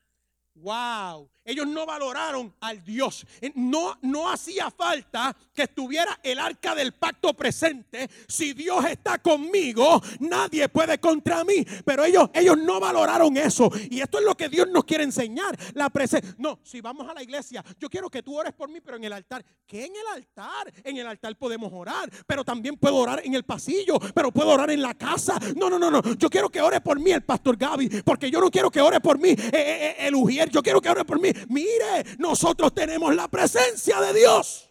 Wow, 0.55 1.29
ellos 1.47 1.65
no 1.65 1.85
valoraron 1.85 2.53
al 2.59 2.83
Dios. 2.83 3.25
Eh, 3.41 3.51
no, 3.55 3.97
no 4.01 4.29
hacía 4.29 4.69
falta 4.69 5.35
que 5.53 5.63
estuviera 5.63 6.19
el 6.21 6.39
arca 6.39 6.75
del 6.75 6.93
pacto 6.93 7.33
presente. 7.33 8.09
Si 8.27 8.53
Dios 8.53 8.83
está 8.85 9.17
conmigo, 9.17 10.01
nadie 10.19 10.67
puede 10.67 10.99
contra 10.99 11.45
mí. 11.45 11.65
Pero 11.85 12.03
ellos, 12.03 12.29
ellos 12.33 12.57
no 12.57 12.81
valoraron 12.81 13.35
eso. 13.37 13.71
Y 13.89 14.01
esto 14.01 14.19
es 14.19 14.25
lo 14.25 14.35
que 14.35 14.49
Dios 14.49 14.67
nos 14.69 14.83
quiere 14.83 15.05
enseñar. 15.05 15.57
La 15.73 15.89
presencia. 15.89 16.35
No, 16.37 16.59
si 16.63 16.81
vamos 16.81 17.07
a 17.07 17.13
la 17.13 17.23
iglesia, 17.23 17.63
yo 17.79 17.89
quiero 17.89 18.09
que 18.09 18.21
tú 18.21 18.37
ores 18.37 18.51
por 18.51 18.69
mí, 18.69 18.81
pero 18.81 18.97
en 18.97 19.05
el 19.05 19.13
altar. 19.13 19.45
¿Qué 19.65 19.85
en 19.85 19.95
el 19.95 20.07
altar? 20.13 20.73
En 20.83 20.97
el 20.97 21.07
altar 21.07 21.35
podemos 21.37 21.71
orar, 21.73 22.09
pero 22.25 22.43
también 22.43 22.75
puedo 22.75 22.95
orar 22.95 23.21
en 23.23 23.33
el 23.33 23.43
pasillo, 23.43 23.99
pero 24.13 24.31
puedo 24.31 24.49
orar 24.49 24.69
en 24.69 24.81
la 24.81 24.93
casa. 24.95 25.39
No, 25.55 25.69
no, 25.69 25.79
no, 25.79 25.89
no. 25.89 26.01
Yo 26.15 26.29
quiero 26.29 26.49
que 26.49 26.61
ore 26.61 26.81
por 26.81 26.99
mí 26.99 27.11
el 27.11 27.23
pastor 27.23 27.55
Gaby, 27.55 28.01
porque 28.03 28.29
yo 28.29 28.41
no 28.41 28.51
quiero 28.51 28.69
que 28.69 28.81
ore 28.81 28.99
por 28.99 29.17
mí 29.17 29.29
eh, 29.29 29.51
eh, 29.53 29.95
el 29.99 30.15
Ujier. 30.15 30.49
Yo 30.49 30.61
quiero 30.61 30.81
que 30.81 30.89
ore 30.89 31.05
por 31.05 31.21
mí. 31.21 31.31
Mire, 31.49 32.03
nosotros 32.17 32.73
tenemos 32.73 33.15
la 33.15 33.27
presencia 33.27 33.99
de 34.01 34.13
Dios. 34.13 34.69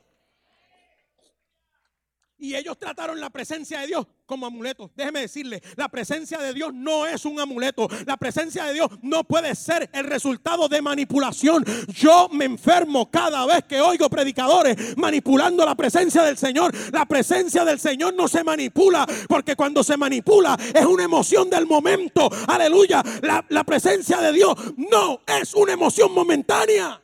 Y 2.38 2.54
ellos 2.54 2.78
trataron 2.78 3.20
la 3.20 3.30
presencia 3.30 3.80
de 3.80 3.86
Dios 3.86 4.06
como 4.26 4.46
amuleto. 4.46 4.90
Déjeme 4.96 5.20
decirle, 5.20 5.62
la 5.76 5.88
presencia 5.88 6.38
de 6.38 6.52
Dios 6.52 6.72
no 6.74 7.06
es 7.06 7.24
un 7.24 7.40
amuleto. 7.40 7.88
La 8.04 8.16
presencia 8.16 8.64
de 8.64 8.74
Dios 8.74 8.90
no 9.02 9.24
puede 9.24 9.54
ser 9.54 9.88
el 9.92 10.04
resultado 10.04 10.68
de 10.68 10.82
manipulación. 10.82 11.64
Yo 11.88 12.28
me 12.32 12.44
enfermo 12.44 13.10
cada 13.10 13.46
vez 13.46 13.64
que 13.64 13.80
oigo 13.80 14.10
predicadores 14.10 14.96
manipulando 14.96 15.64
la 15.64 15.74
presencia 15.74 16.22
del 16.22 16.36
Señor. 16.36 16.74
La 16.92 17.06
presencia 17.06 17.64
del 17.64 17.80
Señor 17.80 18.14
no 18.14 18.28
se 18.28 18.44
manipula 18.44 19.06
porque 19.28 19.56
cuando 19.56 19.82
se 19.82 19.96
manipula 19.96 20.58
es 20.74 20.84
una 20.84 21.04
emoción 21.04 21.48
del 21.48 21.66
momento. 21.66 22.28
Aleluya. 22.48 23.02
La, 23.22 23.44
la 23.48 23.64
presencia 23.64 24.18
de 24.18 24.32
Dios 24.32 24.54
no 24.76 25.20
es 25.26 25.54
una 25.54 25.72
emoción 25.72 26.12
momentánea. 26.12 27.00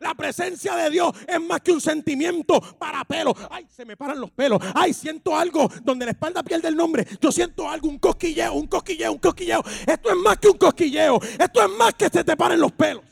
La 0.00 0.14
presencia 0.14 0.76
de 0.76 0.90
Dios 0.90 1.12
es 1.26 1.40
más 1.40 1.60
que 1.60 1.72
un 1.72 1.80
sentimiento 1.80 2.60
para 2.78 3.04
pelo. 3.04 3.34
Ay, 3.50 3.66
se 3.68 3.84
me 3.84 3.96
paran 3.96 4.20
los 4.20 4.30
pelos. 4.30 4.60
Ay, 4.74 4.92
siento 4.92 5.36
algo 5.36 5.68
donde 5.82 6.04
la 6.04 6.12
espalda 6.12 6.42
pierde 6.42 6.68
el 6.68 6.76
nombre. 6.76 7.06
Yo 7.20 7.32
siento 7.32 7.68
algo, 7.68 7.88
un 7.88 7.98
cosquilleo, 7.98 8.54
un 8.54 8.66
cosquilleo, 8.66 9.12
un 9.12 9.18
cosquilleo. 9.18 9.62
Esto 9.86 10.10
es 10.10 10.16
más 10.16 10.38
que 10.38 10.48
un 10.48 10.58
cosquilleo. 10.58 11.20
Esto 11.38 11.62
es 11.62 11.70
más 11.70 11.94
que 11.94 12.08
se 12.08 12.22
te 12.22 12.36
paren 12.36 12.60
los 12.60 12.72
pelos. 12.72 13.04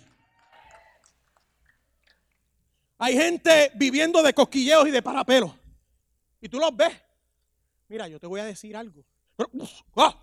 Hay 2.99 3.15
gente 3.15 3.73
viviendo 3.75 4.23
de 4.23 4.33
cosquilleos 4.33 4.89
y 4.89 4.91
de 4.91 5.03
parapelos. 5.03 5.53
Y 6.41 6.49
tú 6.49 6.59
los 6.59 6.75
ves. 6.75 6.95
Mira, 7.89 8.09
yo 8.09 8.19
te 8.19 8.27
voy 8.27 8.41
a 8.41 8.45
decir 8.45 8.77
algo. 8.77 9.05
Ah, 9.97 10.17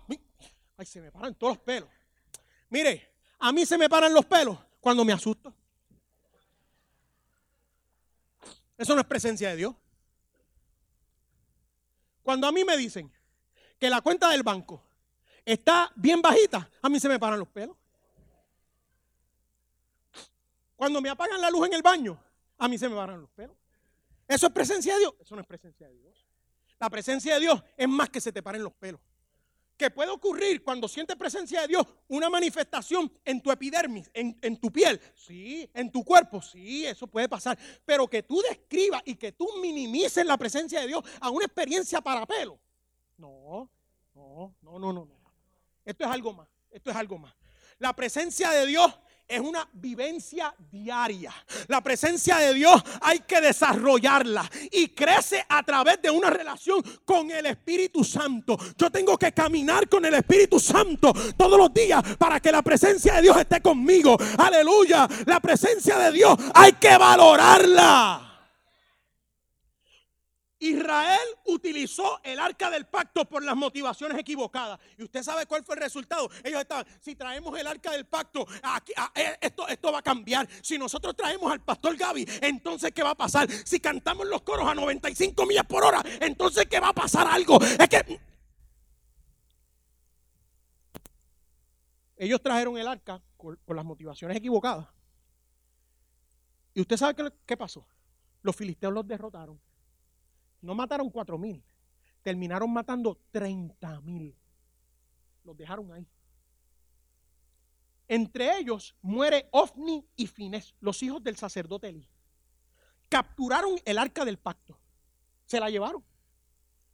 ay, 0.76 0.86
se 0.86 1.00
me 1.00 1.12
paran 1.12 1.34
todos 1.34 1.56
los 1.56 1.62
pelos. 1.64 1.88
Mire, 2.70 3.14
a 3.38 3.52
mí 3.52 3.64
se 3.64 3.78
me 3.78 3.88
paran 3.88 4.12
los 4.12 4.24
pelos 4.24 4.58
cuando 4.80 5.04
me 5.04 5.12
asusto. 5.12 5.54
Eso 8.76 8.94
no 8.94 9.00
es 9.00 9.06
presencia 9.06 9.50
de 9.50 9.56
Dios. 9.56 9.74
Cuando 12.22 12.46
a 12.46 12.52
mí 12.52 12.64
me 12.64 12.76
dicen 12.76 13.12
que 13.78 13.90
la 13.90 14.00
cuenta 14.00 14.30
del 14.30 14.42
banco 14.42 14.82
está 15.44 15.92
bien 15.94 16.22
bajita, 16.22 16.70
a 16.82 16.88
mí 16.88 16.98
se 16.98 17.08
me 17.08 17.18
paran 17.18 17.38
los 17.38 17.48
pelos. 17.48 17.76
Cuando 20.76 21.00
me 21.00 21.08
apagan 21.08 21.40
la 21.40 21.50
luz 21.50 21.66
en 21.66 21.74
el 21.74 21.82
baño, 21.82 22.20
a 22.58 22.68
mí 22.68 22.78
se 22.78 22.88
me 22.88 22.96
paran 22.96 23.20
los 23.20 23.30
pelos. 23.30 23.56
¿Eso 24.26 24.46
es 24.46 24.52
presencia 24.52 24.94
de 24.94 25.00
Dios? 25.00 25.14
Eso 25.20 25.34
no 25.34 25.42
es 25.42 25.46
presencia 25.46 25.86
de 25.86 25.94
Dios. 25.94 26.26
La 26.80 26.90
presencia 26.90 27.34
de 27.34 27.40
Dios 27.40 27.62
es 27.76 27.88
más 27.88 28.10
que 28.10 28.20
se 28.20 28.32
te 28.32 28.42
paren 28.42 28.62
los 28.62 28.72
pelos 28.72 29.00
que 29.76 29.90
puede 29.90 30.10
ocurrir 30.10 30.62
cuando 30.62 30.86
sientes 30.88 31.16
presencia 31.16 31.62
de 31.62 31.68
Dios, 31.68 31.86
una 32.08 32.30
manifestación 32.30 33.12
en 33.24 33.40
tu 33.40 33.50
epidermis, 33.50 34.10
en, 34.14 34.56
tu 34.58 34.70
piel, 34.70 35.00
sí, 35.14 35.68
en 35.74 35.90
tu 35.90 36.04
cuerpo, 36.04 36.40
sí, 36.40 36.86
eso 36.86 37.06
puede 37.06 37.28
pasar, 37.28 37.58
pero 37.84 38.08
que 38.08 38.22
tú 38.22 38.40
describas 38.48 39.02
y 39.04 39.16
que 39.16 39.32
tú 39.32 39.48
minimices 39.60 40.24
la 40.24 40.36
presencia 40.36 40.80
de 40.80 40.86
Dios 40.86 41.04
a 41.20 41.30
una 41.30 41.44
experiencia 41.44 42.00
para 42.00 42.24
pelo. 42.26 42.58
No, 43.16 43.68
no, 44.14 44.54
no, 44.62 44.78
no, 44.78 44.92
no. 44.92 45.08
Esto 45.84 46.04
es 46.04 46.10
algo 46.10 46.32
más, 46.32 46.48
esto 46.70 46.90
es 46.90 46.96
algo 46.96 47.18
más. 47.18 47.34
La 47.78 47.94
presencia 47.94 48.50
de 48.50 48.66
Dios 48.66 48.94
es 49.26 49.40
una 49.40 49.68
vivencia 49.72 50.54
diaria. 50.70 51.32
La 51.68 51.80
presencia 51.80 52.38
de 52.38 52.54
Dios 52.54 52.82
hay 53.00 53.20
que 53.20 53.40
desarrollarla 53.40 54.50
y 54.70 54.88
crece 54.88 55.44
a 55.48 55.62
través 55.62 56.00
de 56.02 56.10
una 56.10 56.30
relación 56.30 56.82
con 57.04 57.30
el 57.30 57.46
Espíritu 57.46 58.04
Santo. 58.04 58.56
Yo 58.76 58.90
tengo 58.90 59.16
que 59.16 59.32
caminar 59.32 59.88
con 59.88 60.04
el 60.04 60.14
Espíritu 60.14 60.60
Santo 60.60 61.12
todos 61.36 61.58
los 61.58 61.72
días 61.72 62.02
para 62.18 62.40
que 62.40 62.52
la 62.52 62.62
presencia 62.62 63.14
de 63.14 63.22
Dios 63.22 63.36
esté 63.36 63.60
conmigo. 63.60 64.16
Aleluya. 64.38 65.08
La 65.26 65.40
presencia 65.40 65.98
de 65.98 66.12
Dios 66.12 66.38
hay 66.54 66.72
que 66.72 66.96
valorarla. 66.96 68.23
Israel 70.64 71.28
utilizó 71.44 72.20
el 72.22 72.40
arca 72.40 72.70
del 72.70 72.86
pacto 72.86 73.26
por 73.26 73.44
las 73.44 73.54
motivaciones 73.54 74.18
equivocadas. 74.18 74.80
¿Y 74.96 75.02
usted 75.02 75.22
sabe 75.22 75.44
cuál 75.44 75.62
fue 75.62 75.74
el 75.74 75.82
resultado? 75.82 76.30
Ellos 76.42 76.62
estaban, 76.62 76.86
si 77.02 77.14
traemos 77.14 77.58
el 77.58 77.66
arca 77.66 77.90
del 77.90 78.06
pacto, 78.06 78.46
eh, 79.14 79.36
esto, 79.42 79.92
va 79.92 79.98
a 79.98 80.02
cambiar. 80.02 80.48
Si 80.62 80.78
nosotros 80.78 81.14
traemos 81.14 81.52
al 81.52 81.60
pastor 81.60 81.94
Gaby, 81.96 82.26
entonces 82.40 82.92
¿qué 82.92 83.02
va 83.02 83.10
a 83.10 83.14
pasar? 83.14 83.46
Si 83.50 83.78
cantamos 83.78 84.26
los 84.26 84.40
coros 84.40 84.66
a 84.66 84.74
95 84.74 85.44
millas 85.44 85.66
por 85.66 85.84
hora, 85.84 86.02
entonces 86.18 86.64
¿qué 86.64 86.80
va 86.80 86.88
a 86.88 86.94
pasar 86.94 87.26
algo? 87.26 87.60
Es 87.62 87.88
que... 87.88 88.20
Ellos 92.16 92.40
trajeron 92.40 92.78
el 92.78 92.88
arca 92.88 93.20
por, 93.36 93.76
las 93.76 93.84
motivaciones 93.84 94.34
equivocadas. 94.38 94.88
¿Y 96.72 96.80
usted 96.80 96.96
sabe 96.96 97.32
qué 97.44 97.56
pasó? 97.58 97.86
Los 98.40 98.56
filisteos 98.56 98.94
los 98.94 99.06
derrotaron. 99.06 99.60
No 100.64 100.74
mataron 100.74 101.10
cuatro 101.10 101.38
mil, 101.38 101.62
terminaron 102.22 102.72
matando 102.72 103.18
30 103.30 104.00
mil. 104.00 104.34
Los 105.44 105.56
dejaron 105.56 105.92
ahí. 105.92 106.08
Entre 108.08 108.58
ellos 108.58 108.94
muere 109.02 109.48
Ofni 109.50 110.06
y 110.16 110.26
Fines, 110.26 110.74
los 110.80 111.02
hijos 111.02 111.22
del 111.22 111.36
sacerdote 111.36 111.88
Elí. 111.88 112.08
Capturaron 113.08 113.78
el 113.84 113.98
arca 113.98 114.24
del 114.24 114.38
pacto. 114.38 114.78
Se 115.46 115.60
la 115.60 115.70
llevaron. 115.70 116.02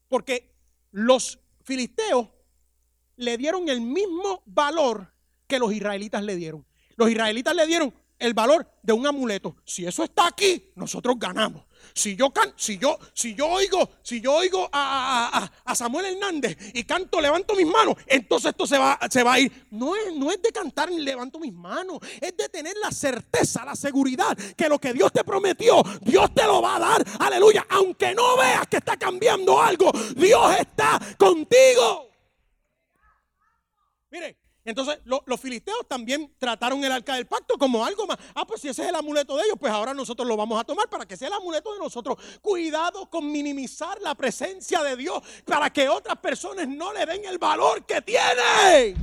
Porque 0.09 0.53
los 0.91 1.39
filisteos 1.63 2.29
le 3.17 3.37
dieron 3.37 3.69
el 3.69 3.81
mismo 3.81 4.43
valor 4.47 5.15
que 5.47 5.59
los 5.59 5.73
israelitas 5.73 6.23
le 6.25 6.37
dieron. 6.37 6.67
Los 6.97 7.11
israelitas 7.11 7.55
le 7.55 7.67
dieron 7.67 7.95
el 8.19 8.35
valor 8.35 8.69
de 8.83 8.93
un 8.93 9.07
amuleto. 9.07 9.57
Si 9.65 9.87
eso 9.87 10.03
está 10.05 10.27
aquí, 10.27 10.73
nosotros 10.75 11.17
ganamos. 11.19 11.65
Si 11.93 12.17
yo, 12.17 12.31
can, 12.31 12.53
si 12.57 12.79
yo, 12.79 12.99
si 13.13 13.35
yo 13.35 13.49
oigo, 13.49 13.91
si 14.03 14.21
yo 14.21 14.35
oigo 14.35 14.69
a, 14.73 15.51
Samuel 15.75 16.07
Hernández 16.07 16.57
y 16.75 16.85
canto, 16.85 17.21
levanto 17.21 17.55
mis 17.55 17.67
manos, 17.67 17.97
entonces 18.07 18.51
esto 18.51 18.67
se 18.67 18.79
va, 18.79 18.99
se 19.11 19.23
va 19.23 19.35
a 19.35 19.41
ir. 19.41 19.67
No 19.71 19.97
es, 19.97 20.15
no 20.15 20.31
es 20.31 20.43
de 20.43 20.51
cantar 20.51 20.91
ni 20.91 21.01
levanto 21.01 21.39
mis 21.39 21.53
manos, 21.53 21.99
es 22.21 22.37
de 22.37 22.49
tener 22.49 22.77
la 22.77 22.91
certeza, 22.91 23.65
la 23.65 23.77
seguridad 23.77 24.37
que 24.57 24.69
lo 24.69 24.79
que 24.79 24.93
Dios 24.93 25.13
te 25.13 25.25
prometió, 25.25 25.83
Dios 26.01 26.35
te 26.35 26.45
lo 26.45 26.61
va 26.61 26.77
a 26.77 26.81
dar. 26.81 27.05
Aleluya. 27.19 27.67
Aunque 27.71 28.15
no 28.15 28.37
veas 28.37 28.67
que 28.69 28.79
está 28.79 28.97
cambiando 28.97 29.61
algo, 29.61 29.91
Dios 30.17 30.57
está 30.59 31.01
contigo. 31.19 32.11
Mire, 34.11 34.37
entonces 34.71 35.01
los 35.05 35.41
filisteos 35.41 35.87
también 35.89 36.33
trataron 36.39 36.83
el 36.85 36.93
arca 36.93 37.17
del 37.17 37.27
pacto 37.27 37.59
como 37.59 37.85
algo 37.85 38.07
más. 38.07 38.19
Ah, 38.35 38.47
pues 38.47 38.61
si 38.61 38.69
ese 38.69 38.83
es 38.83 38.89
el 38.89 38.95
amuleto 38.95 39.37
de 39.37 39.45
ellos, 39.45 39.57
pues 39.59 39.73
ahora 39.73 39.93
nosotros 39.93 40.27
lo 40.27 40.37
vamos 40.37 40.61
a 40.61 40.65
tomar 40.65 40.89
para 40.89 41.07
que 41.07 41.17
sea 41.17 41.29
el 41.29 41.35
amuleto 41.35 41.73
de 41.73 41.81
nosotros. 41.81 42.17
Cuidado 42.41 43.11
con 43.11 43.31
minimizar 43.31 44.01
la 44.01 44.15
presencia 44.15 44.83
de 44.83 44.97
Dios 44.97 45.23
para 45.45 45.71
que 45.71 45.89
otras 45.89 46.17
personas 46.19 46.69
no 46.69 46.93
le 46.93 47.05
den 47.05 47.25
el 47.25 47.39
valor 47.39 47.85
que 47.85 48.01
tiene. 48.03 48.95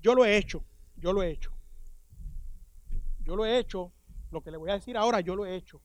Yo 0.00 0.14
lo 0.14 0.24
he 0.24 0.36
hecho, 0.36 0.64
yo 0.96 1.12
lo 1.12 1.22
he 1.22 1.30
hecho. 1.30 1.50
Yo 3.20 3.36
lo 3.36 3.44
he 3.44 3.58
hecho, 3.58 3.92
lo 4.30 4.42
que 4.42 4.50
le 4.50 4.56
voy 4.56 4.70
a 4.70 4.74
decir 4.74 4.96
ahora, 4.96 5.20
yo 5.20 5.34
lo 5.36 5.46
he 5.46 5.54
hecho. 5.56 5.80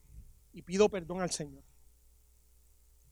Y 0.51 0.61
pido 0.61 0.89
perdón 0.89 1.21
al 1.21 1.31
Señor. 1.31 1.63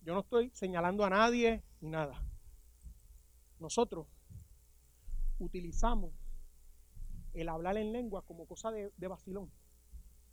Yo 0.02 0.14
no 0.14 0.22
estoy 0.22 0.50
señalando 0.54 1.04
a 1.04 1.10
nadie 1.10 1.62
ni 1.82 1.90
nada. 1.90 2.22
Nosotros 3.60 4.08
utilizamos 5.40 6.12
el 7.34 7.50
hablar 7.50 7.78
en 7.78 7.92
lengua 7.92 8.24
como 8.24 8.46
cosa 8.46 8.72
de, 8.72 9.08
vacilón. 9.08 9.52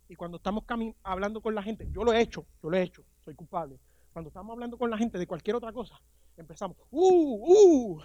Y 0.07 0.15
cuando 0.15 0.37
estamos 0.37 0.63
hablando 1.03 1.41
con 1.41 1.55
la 1.55 1.63
gente, 1.63 1.87
yo 1.91 2.03
lo 2.03 2.13
he 2.13 2.21
hecho, 2.21 2.45
yo 2.61 2.69
lo 2.69 2.77
he 2.77 2.83
hecho, 2.83 3.03
soy 3.23 3.35
culpable. 3.35 3.79
Cuando 4.13 4.29
estamos 4.29 4.53
hablando 4.53 4.77
con 4.77 4.89
la 4.89 4.97
gente 4.97 5.17
de 5.17 5.27
cualquier 5.27 5.55
otra 5.55 5.71
cosa, 5.73 5.99
empezamos, 6.37 6.77
uh, 6.91 7.95
uh, 7.97 8.01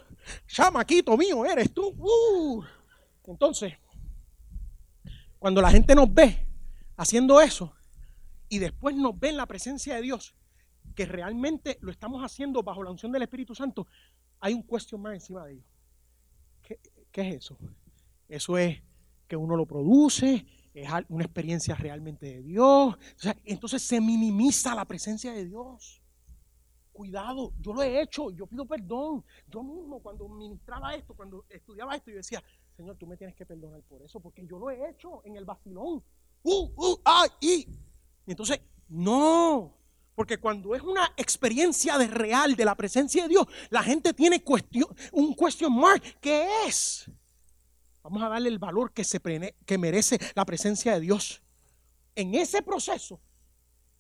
chamaquito 0.47 1.17
mío, 1.17 1.45
eres 1.45 1.73
tú, 1.73 1.95
uh. 1.99 2.65
Entonces, 3.27 3.75
cuando 5.39 5.63
la 5.63 5.71
gente 5.71 5.95
nos 5.95 6.13
ve 6.13 6.47
haciendo 6.97 7.41
eso 7.41 7.73
y 8.49 8.59
después 8.59 8.97
nos 8.97 9.19
ve 9.19 9.31
en 9.31 9.37
la 9.37 9.47
presencia 9.47 9.95
de 9.95 10.03
Dios, 10.03 10.35
que 10.95 11.07
realmente 11.07 11.79
lo 11.81 11.91
estamos 11.91 12.23
haciendo 12.25 12.63
bajo 12.63 12.83
la 12.83 12.91
unción 12.91 13.13
del 13.13 13.23
Espíritu 13.23 13.55
Santo, 13.55 13.87
hay 14.41 14.55
un 14.55 14.63
cuestión 14.63 15.03
más 15.03 15.15
encima 15.15 15.45
de 15.45 15.53
ellos. 15.53 15.67
¿Qué, 16.63 16.79
es 17.13 17.35
eso? 17.37 17.59
Eso 18.29 18.57
es 18.57 18.83
que 19.29 19.37
uno 19.37 19.57
lo 19.57 19.67
produce, 19.67 20.47
es 20.73 20.89
una 21.09 21.25
experiencia 21.25 21.75
realmente 21.75 22.27
de 22.27 22.43
Dios. 22.43 22.97
entonces 23.45 23.83
se 23.83 24.01
minimiza 24.01 24.75
la 24.75 24.85
presencia 24.85 25.33
de 25.33 25.47
Dios. 25.47 26.03
Cuidado, 26.93 27.53
yo 27.61 27.73
lo 27.73 27.83
he 27.83 28.03
hecho, 28.03 28.31
yo 28.31 28.47
pido 28.47 28.67
perdón. 28.67 29.25
Yo 29.49 29.63
mismo 29.63 30.01
cuando 30.01 30.29
ministraba 30.29 30.95
esto, 30.95 31.15
cuando 31.15 31.45
estudiaba 31.49 31.97
esto, 31.97 32.11
yo 32.11 32.19
decía, 32.19 32.43
Señor, 32.77 32.97
tú 32.97 33.07
me 33.07 33.17
tienes 33.17 33.37
que 33.37 33.47
perdonar 33.47 33.83
por 33.83 34.03
eso, 34.03 34.21
porque 34.21 34.47
yo 34.47 34.59
lo 34.59 34.71
he 34.71 34.91
hecho 34.91 35.25
en 35.25 35.37
el 35.37 35.45
vacilón. 35.45 36.03
Uh, 36.43 36.71
uh, 36.77 37.01
ay, 37.05 37.29
y. 37.41 37.67
Entonces, 38.27 38.61
no, 38.89 39.80
porque 40.21 40.37
cuando 40.37 40.75
es 40.75 40.83
una 40.83 41.15
experiencia 41.17 41.97
de 41.97 42.07
real 42.07 42.55
de 42.55 42.67
la 42.67 42.75
presencia 42.75 43.23
de 43.23 43.31
Dios, 43.31 43.47
la 43.71 43.83
gente 43.83 44.13
tiene 44.13 44.45
un 45.13 45.35
question 45.35 45.75
mark. 45.75 46.03
¿Qué 46.21 46.47
es? 46.67 47.11
Vamos 48.03 48.23
a 48.23 48.29
darle 48.29 48.51
el 48.51 48.59
valor 48.59 48.93
que, 48.93 49.03
se 49.03 49.19
que 49.65 49.79
merece 49.79 50.19
la 50.35 50.45
presencia 50.45 50.93
de 50.93 51.01
Dios. 51.01 51.41
En 52.15 52.35
ese 52.35 52.61
proceso 52.61 53.19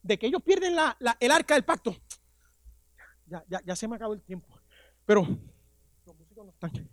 de 0.02 0.18
que 0.18 0.26
ellos 0.26 0.42
pierden 0.42 0.76
el 1.20 1.30
arca 1.30 1.54
del 1.54 1.64
pacto, 1.64 1.96
ya, 3.24 3.42
ya 3.64 3.74
se 3.74 3.88
me 3.88 3.96
acabó 3.96 4.12
el 4.12 4.20
tiempo. 4.20 4.60
Pero 5.06 5.22
los 5.22 6.16
músicos 6.18 6.44
no 6.44 6.52
están. 6.52 6.90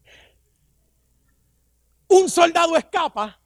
Un 2.07 2.29
soldado 2.29 2.77
escapa, 2.77 3.41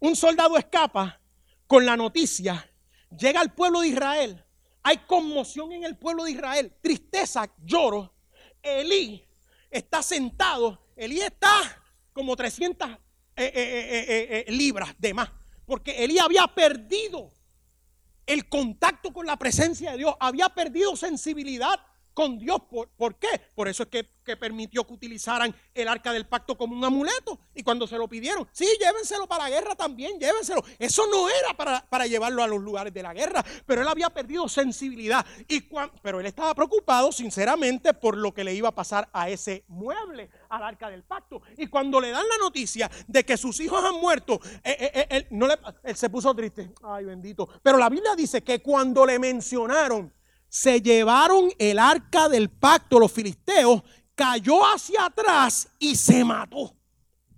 un 0.00 0.16
soldado 0.16 0.58
escapa 0.58 1.20
con 1.68 1.86
la 1.86 1.96
noticia, 1.96 2.68
llega 3.16 3.40
al 3.40 3.54
pueblo 3.54 3.82
de 3.82 3.86
Israel 3.86 4.44
hay 4.82 4.98
conmoción 5.06 5.72
en 5.72 5.84
el 5.84 5.96
pueblo 5.96 6.24
de 6.24 6.32
Israel, 6.32 6.76
tristeza, 6.80 7.52
lloro. 7.64 8.14
Elí 8.62 9.24
está 9.70 10.02
sentado, 10.02 10.86
Elí 10.96 11.20
está 11.20 11.50
como 12.12 12.36
300 12.36 12.90
eh, 12.90 12.96
eh, 13.36 14.44
eh, 14.46 14.52
libras 14.52 14.94
de 14.98 15.14
más, 15.14 15.30
porque 15.64 16.04
Elí 16.04 16.18
había 16.18 16.46
perdido 16.48 17.32
el 18.26 18.48
contacto 18.48 19.12
con 19.12 19.26
la 19.26 19.36
presencia 19.36 19.92
de 19.92 19.98
Dios, 19.98 20.14
había 20.20 20.48
perdido 20.50 20.94
sensibilidad 20.96 21.74
con 22.14 22.38
Dios. 22.38 22.60
¿Por, 22.96 23.16
qué? 23.16 23.28
Por 23.54 23.68
eso 23.68 23.84
es 23.84 23.88
que, 23.88 24.36
permitió 24.36 24.86
que 24.86 24.94
utilizaran 24.94 25.54
el 25.74 25.88
arca 25.88 26.12
del 26.12 26.26
pacto 26.26 26.56
como 26.56 26.76
un 26.76 26.84
amuleto. 26.84 27.38
Y 27.54 27.62
cuando 27.62 27.86
se 27.86 27.98
lo 27.98 28.08
pidieron, 28.08 28.48
sí, 28.52 28.66
llévenselo 28.80 29.26
para 29.26 29.44
la 29.44 29.50
guerra 29.50 29.74
también, 29.74 30.18
llévenselo. 30.18 30.62
Eso 30.78 31.06
no 31.10 31.28
era 31.28 31.54
para, 31.54 32.06
llevarlo 32.06 32.42
a 32.42 32.46
los 32.46 32.60
lugares 32.60 32.92
de 32.92 33.02
la 33.02 33.12
guerra, 33.12 33.44
pero 33.66 33.82
él 33.82 33.88
había 33.88 34.10
perdido 34.10 34.48
sensibilidad. 34.48 35.24
Y 35.48 35.62
pero 36.02 36.20
él 36.20 36.26
estaba 36.26 36.54
preocupado, 36.54 37.12
sinceramente, 37.12 37.94
por 37.94 38.16
lo 38.16 38.32
que 38.32 38.44
le 38.44 38.54
iba 38.54 38.68
a 38.68 38.74
pasar 38.74 39.08
a 39.12 39.28
ese 39.28 39.64
mueble, 39.68 40.30
al 40.48 40.62
arca 40.62 40.88
del 40.88 41.02
pacto. 41.02 41.42
Y 41.56 41.66
cuando 41.66 42.00
le 42.00 42.10
dan 42.10 42.26
la 42.28 42.38
noticia 42.38 42.90
de 43.06 43.24
que 43.24 43.36
sus 43.36 43.58
hijos 43.60 43.82
han 43.84 44.00
muerto, 44.00 44.40
eh, 44.62 44.76
eh, 44.78 44.90
eh, 44.94 45.06
él, 45.10 45.26
no 45.30 45.46
le, 45.46 45.58
él 45.82 45.96
se 45.96 46.10
puso 46.10 46.34
triste. 46.34 46.72
Ay, 46.82 47.04
bendito. 47.04 47.48
Pero 47.62 47.78
la 47.78 47.88
Biblia 47.88 48.14
dice 48.14 48.42
que 48.42 48.60
cuando 48.62 49.04
le 49.06 49.18
mencionaron, 49.18 50.12
se 50.52 50.82
llevaron 50.82 51.50
el 51.58 51.78
arca 51.78 52.28
del 52.28 52.50
pacto, 52.50 52.98
los 52.98 53.10
filisteos, 53.10 53.82
cayó 54.14 54.60
hacia 54.66 55.06
atrás 55.06 55.66
y 55.78 55.96
se 55.96 56.22
mató 56.22 56.76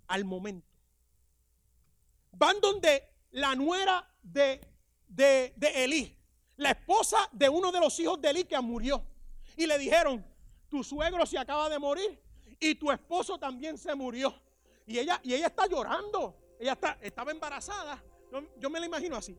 al 0.08 0.24
momento. 0.24 0.66
Van 2.32 2.60
donde 2.60 3.04
la 3.30 3.54
nuera 3.54 4.04
de, 4.20 4.60
de, 5.06 5.54
Elí, 5.60 6.18
la 6.56 6.72
esposa 6.72 7.28
de 7.30 7.48
uno 7.48 7.70
de 7.70 7.78
los 7.78 7.96
hijos 8.00 8.20
de 8.20 8.30
Elí 8.30 8.42
que 8.42 8.58
murió, 8.60 9.06
y 9.56 9.64
le 9.64 9.78
dijeron, 9.78 10.26
tu 10.68 10.82
suegro 10.82 11.24
se 11.24 11.38
acaba 11.38 11.68
de 11.68 11.78
morir 11.78 12.20
y 12.58 12.74
tu 12.74 12.90
esposo 12.90 13.38
también 13.38 13.78
se 13.78 13.94
murió. 13.94 14.34
Y 14.88 14.98
ella, 14.98 15.20
y 15.22 15.34
ella 15.34 15.46
está 15.46 15.68
llorando, 15.68 16.56
ella 16.58 16.72
está, 16.72 16.98
estaba 17.00 17.30
embarazada. 17.30 18.02
Yo, 18.58 18.68
me 18.68 18.80
la 18.80 18.86
imagino 18.86 19.14
así, 19.14 19.38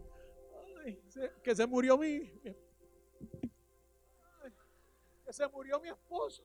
que 1.44 1.54
se 1.54 1.68
murió 1.68 1.98
mi, 1.98 2.32
se 5.36 5.46
murió 5.50 5.82
mi 5.82 5.90
esposo 5.90 6.44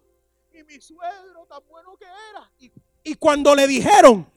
y 0.53 0.65
mi 0.65 0.81
suegro 0.81 1.47
tan 1.47 1.65
bueno 1.69 1.97
que 1.97 2.07
era. 2.07 2.51
Y, 2.59 2.73
y 3.05 3.15
cuando 3.15 3.55
le 3.55 3.69
dijeron, 3.69 4.29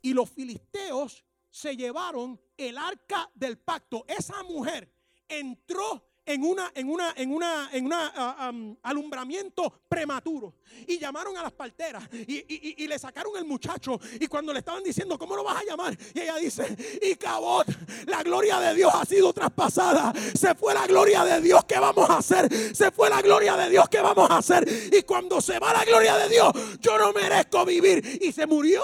y 0.00 0.12
los 0.14 0.30
filisteos 0.30 1.24
se 1.50 1.76
llevaron 1.76 2.40
el 2.56 2.78
arca 2.78 3.28
del 3.34 3.58
pacto, 3.58 4.04
esa 4.06 4.44
mujer 4.44 4.88
entró 5.28 6.06
en 6.26 6.42
una, 6.42 6.72
en 6.74 6.90
una, 6.90 7.14
en 7.16 7.32
una, 7.32 7.70
en 7.72 7.86
una 7.86 8.12
ah, 8.14 8.52
alumbramiento 8.82 9.72
prematuro. 9.88 10.54
Y 10.86 10.98
llamaron 10.98 11.36
a 11.38 11.42
las 11.44 11.52
parteras 11.52 12.02
y, 12.12 12.82
y, 12.82 12.86
le 12.86 12.98
sacaron 12.98 13.36
el 13.36 13.44
muchacho. 13.44 13.98
Y 14.20 14.26
cuando 14.26 14.52
le 14.52 14.58
estaban 14.58 14.82
diciendo, 14.82 15.16
¿cómo 15.16 15.36
lo 15.36 15.44
vas 15.44 15.62
a 15.62 15.64
llamar? 15.64 15.96
Y 16.12 16.20
ella 16.20 16.36
dice, 16.36 16.76
y 17.00 17.14
cabot, 17.14 17.66
la 18.06 18.22
gloria 18.22 18.58
de 18.58 18.74
Dios 18.74 18.92
ha 18.92 19.04
sido 19.04 19.32
traspasada. 19.32 20.12
Se 20.34 20.54
fue 20.54 20.74
la 20.74 20.86
gloria 20.86 21.24
de 21.24 21.40
Dios, 21.40 21.64
¿qué 21.64 21.78
vamos 21.78 22.10
a 22.10 22.18
hacer? 22.18 22.52
Se 22.74 22.90
fue 22.90 23.08
la 23.08 23.22
gloria 23.22 23.56
de 23.56 23.70
Dios, 23.70 23.88
¿qué 23.88 24.00
vamos 24.00 24.28
a 24.28 24.38
hacer? 24.38 24.68
Y 24.92 25.02
cuando 25.02 25.40
se 25.40 25.58
va 25.60 25.72
la 25.72 25.84
gloria 25.84 26.16
de 26.16 26.28
Dios, 26.28 26.52
yo 26.80 26.98
no 26.98 27.12
merezco 27.12 27.64
vivir. 27.64 28.18
Y 28.20 28.32
se 28.32 28.46
murió. 28.46 28.82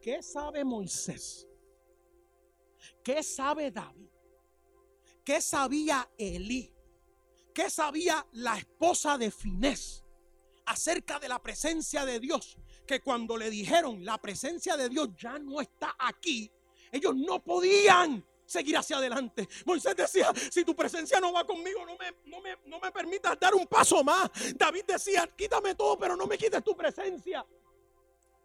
¿Qué 0.00 0.22
sabe 0.22 0.64
Moisés? 0.64 1.48
¿Qué 3.02 3.22
sabe 3.22 3.70
David? 3.70 4.13
¿Qué 5.24 5.40
sabía 5.40 6.08
Elí? 6.18 6.70
¿Qué 7.54 7.70
sabía 7.70 8.26
la 8.32 8.58
esposa 8.58 9.16
de 9.16 9.30
Finés 9.30 10.04
acerca 10.66 11.18
de 11.18 11.28
la 11.28 11.42
presencia 11.42 12.04
de 12.04 12.20
Dios? 12.20 12.58
Que 12.86 13.00
cuando 13.00 13.36
le 13.36 13.48
dijeron 13.48 14.04
la 14.04 14.18
presencia 14.18 14.76
de 14.76 14.88
Dios 14.88 15.08
ya 15.16 15.38
no 15.38 15.60
está 15.60 15.96
aquí, 15.98 16.50
ellos 16.92 17.16
no 17.16 17.42
podían 17.42 18.24
seguir 18.44 18.76
hacia 18.76 18.98
adelante. 18.98 19.48
Moisés 19.64 19.96
decía, 19.96 20.30
si 20.50 20.64
tu 20.64 20.76
presencia 20.76 21.18
no 21.20 21.32
va 21.32 21.46
conmigo, 21.46 21.86
no 21.86 21.96
me, 21.96 22.12
no 22.26 22.42
me, 22.42 22.58
no 22.66 22.78
me 22.78 22.92
permitas 22.92 23.38
dar 23.40 23.54
un 23.54 23.66
paso 23.66 24.04
más. 24.04 24.30
David 24.54 24.84
decía, 24.86 25.26
quítame 25.34 25.74
todo, 25.74 25.98
pero 25.98 26.16
no 26.16 26.26
me 26.26 26.36
quites 26.36 26.62
tu 26.62 26.76
presencia. 26.76 27.46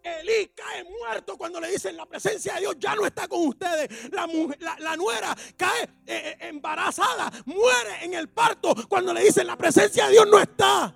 Elí 0.02 0.47
cae 0.56 0.84
muerto 0.84 1.38
cuando 1.38 1.60
le 1.60 1.70
dicen 1.72 1.97
la 1.97 2.06
presencia 2.06 2.54
de 2.54 2.62
Dios 2.62 2.76
ya 2.80 2.95
no 2.95 3.06
está 3.06 3.28
con 3.28 3.47
ustedes. 3.47 4.10
La, 4.12 4.95
nuera 4.95 5.36
cae 5.58 5.84
eh, 5.84 5.88
eh, 6.06 6.38
embarazada, 6.41 7.32
muere 7.45 8.04
en 8.04 8.14
el 8.14 8.30
parto 8.30 8.74
cuando 8.88 9.14
le 9.14 9.24
dicen 9.24 9.45
la 9.45 9.58
presencia 9.58 10.06
de 10.06 10.12
Dios 10.14 10.28
no 10.28 10.39
está. 10.39 10.95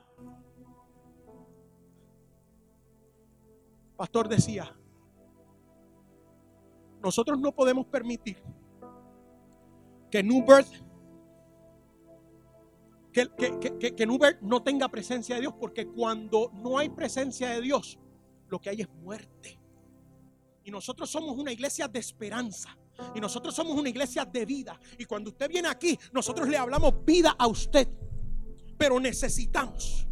Pastor 3.98 4.28
decía, 4.28 4.74
nosotros 7.02 7.40
no 7.40 7.52
podemos 7.52 7.86
permitir 7.86 8.42
que 10.10 10.24
New 10.24 10.46
Birth 10.46 10.84
que, 13.12 13.94
que, 13.96 14.06
New 14.08 14.18
Birth 14.18 14.42
no 14.42 14.64
tenga 14.64 14.90
presencia 14.90 15.36
de 15.36 15.42
Dios 15.42 15.54
porque 15.60 15.88
cuando 15.88 16.52
no 16.56 16.80
hay 16.80 16.90
presencia 16.90 17.50
de 17.50 17.62
Dios 17.62 18.00
lo 18.54 18.62
que 18.62 18.70
hay 18.70 18.82
es 18.82 18.90
muerte. 18.90 19.60
Y 20.64 20.70
nosotros 20.70 21.10
somos 21.10 21.36
una 21.36 21.52
iglesia 21.52 21.88
de 21.88 21.98
esperanza. 21.98 22.78
Y 23.16 23.20
nosotros 23.20 23.56
somos 23.56 23.76
una 23.76 23.90
iglesia 23.90 24.26
de 24.26 24.46
vida. 24.46 24.80
Y 25.00 25.06
cuando 25.06 25.32
usted 25.32 25.50
viene 25.50 25.68
aquí, 25.68 25.98
nosotros 26.12 26.48
le 26.48 26.56
hablamos 26.56 27.04
vida 27.04 27.36
a 27.38 27.48
usted. 27.48 27.88
Pero 28.78 29.00
necesitamos, 29.00 30.08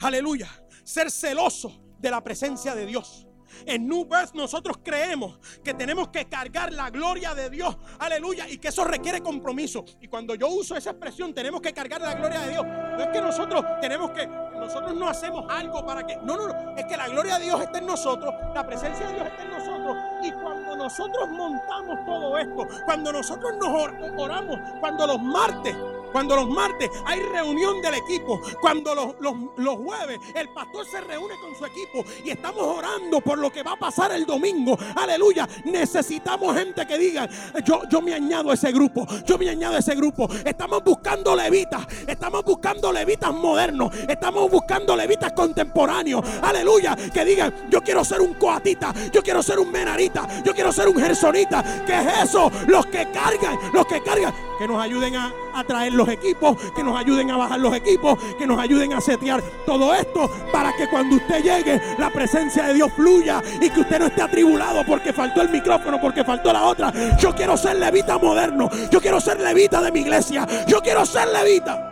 aleluya, 0.00 0.50
ser 0.82 1.08
celoso 1.08 1.94
de 2.00 2.10
la 2.10 2.22
presencia 2.22 2.74
de 2.74 2.84
Dios. 2.84 3.28
En 3.66 3.86
New 3.86 4.04
Birth 4.04 4.34
nosotros 4.34 4.78
creemos 4.82 5.38
que 5.62 5.74
tenemos 5.74 6.08
que 6.08 6.26
cargar 6.26 6.72
la 6.72 6.90
gloria 6.90 7.34
de 7.34 7.50
Dios. 7.50 7.76
Aleluya. 7.98 8.48
Y 8.48 8.58
que 8.58 8.68
eso 8.68 8.84
requiere 8.84 9.20
compromiso. 9.20 9.84
Y 10.00 10.08
cuando 10.08 10.34
yo 10.34 10.48
uso 10.48 10.76
esa 10.76 10.90
expresión, 10.90 11.32
tenemos 11.32 11.60
que 11.60 11.72
cargar 11.72 12.00
la 12.00 12.14
gloria 12.14 12.40
de 12.40 12.50
Dios. 12.50 12.66
No 12.66 13.00
es 13.00 13.08
que 13.08 13.20
nosotros 13.20 13.64
tenemos 13.80 14.10
que, 14.10 14.28
nosotros 14.64 14.94
no 14.94 15.08
hacemos 15.08 15.44
algo 15.48 15.84
para 15.84 16.06
que, 16.06 16.16
no, 16.16 16.36
no, 16.36 16.48
no. 16.48 16.76
Es 16.76 16.84
que 16.86 16.96
la 16.96 17.08
gloria 17.08 17.38
de 17.38 17.44
Dios 17.44 17.60
está 17.60 17.78
en 17.78 17.86
nosotros. 17.86 18.34
La 18.54 18.64
presencia 18.64 19.06
de 19.06 19.14
Dios 19.14 19.26
está 19.26 19.42
en 19.42 19.50
nosotros. 19.50 19.96
Y 20.22 20.32
cuando 20.32 20.76
nosotros 20.76 21.28
montamos 21.28 22.04
todo 22.04 22.38
esto, 22.38 22.66
cuando 22.84 23.12
nosotros 23.12 23.52
nos 23.58 24.18
oramos, 24.18 24.58
cuando 24.80 25.06
los 25.06 25.22
martes 25.22 25.76
cuando 26.14 26.36
los 26.36 26.48
martes 26.48 26.88
hay 27.06 27.18
reunión 27.18 27.82
del 27.82 27.94
equipo, 27.94 28.40
cuando 28.60 28.94
los, 28.94 29.76
jueves 29.78 30.20
el 30.36 30.48
pastor 30.50 30.86
se 30.86 31.00
reúne 31.00 31.34
con 31.40 31.56
su 31.56 31.66
equipo 31.66 32.04
y 32.24 32.30
estamos 32.30 32.62
orando 32.62 33.20
por 33.20 33.36
lo 33.36 33.50
que 33.50 33.64
va 33.64 33.72
a 33.72 33.76
pasar 33.76 34.12
el 34.12 34.24
domingo, 34.24 34.78
aleluya, 34.94 35.48
necesitamos 35.64 36.56
gente 36.56 36.86
que 36.86 36.98
diga, 36.98 37.28
yo, 37.64 37.82
yo 37.90 38.00
me 38.00 38.14
añado 38.14 38.52
a 38.52 38.54
ese 38.54 38.70
grupo, 38.70 39.04
yo 39.26 39.36
me 39.36 39.50
añado 39.50 39.74
a 39.74 39.80
ese 39.80 39.96
grupo. 39.96 40.28
Estamos 40.44 40.84
buscando 40.84 41.34
levitas, 41.34 41.84
estamos 42.06 42.44
buscando 42.44 42.92
levitas 42.92 43.34
modernos, 43.34 43.92
estamos 44.08 44.48
buscando 44.48 44.94
levitas 44.94 45.32
contemporáneos, 45.32 46.24
aleluya, 46.42 46.94
que 47.12 47.24
digan, 47.24 47.68
yo 47.68 47.80
quiero 47.80 48.04
ser 48.04 48.20
un 48.20 48.34
coatita, 48.34 48.94
yo 49.10 49.20
quiero 49.20 49.42
ser 49.42 49.58
un 49.58 49.72
menarita, 49.72 50.44
yo 50.44 50.54
quiero 50.54 50.72
ser 50.72 50.86
un 50.86 50.94
gersonita, 50.94 51.84
que 51.84 51.92
es 51.92 52.28
eso, 52.28 52.52
los 52.68 52.86
que 52.86 53.10
cargan, 53.10 53.58
los 53.72 53.84
que 53.84 54.00
cargan, 54.00 54.32
que 54.60 54.68
nos 54.68 54.80
ayuden 54.80 55.16
a, 55.16 55.43
a 55.54 55.64
traerlos 55.64 56.08
equipos, 56.08 56.56
que 56.74 56.82
nos 56.82 56.98
ayuden 56.98 57.30
a 57.30 57.36
bajar 57.36 57.60
los 57.60 57.74
equipos, 57.74 58.18
que 58.38 58.46
nos 58.46 58.58
ayuden 58.58 58.92
a 58.92 59.00
setear 59.00 59.42
todo 59.64 59.94
esto 59.94 60.30
para 60.52 60.74
que 60.76 60.88
cuando 60.88 61.16
usted 61.16 61.42
llegue 61.42 61.80
la 61.98 62.10
presencia 62.10 62.66
de 62.66 62.74
Dios 62.74 62.92
fluya 62.94 63.42
y 63.60 63.70
que 63.70 63.80
usted 63.80 63.98
no 63.98 64.06
esté 64.06 64.22
atribulado 64.22 64.84
porque 64.86 65.12
faltó 65.12 65.42
el 65.42 65.48
micrófono, 65.48 66.00
porque 66.00 66.24
faltó 66.24 66.52
la 66.52 66.64
otra. 66.64 66.92
Yo 67.18 67.34
quiero 67.34 67.56
ser 67.56 67.76
levita 67.76 68.18
moderno, 68.18 68.68
yo 68.90 69.00
quiero 69.00 69.20
ser 69.20 69.40
levita 69.40 69.80
de 69.80 69.92
mi 69.92 70.00
iglesia, 70.00 70.46
yo 70.66 70.80
quiero 70.80 71.06
ser 71.06 71.28
levita. 71.28 71.90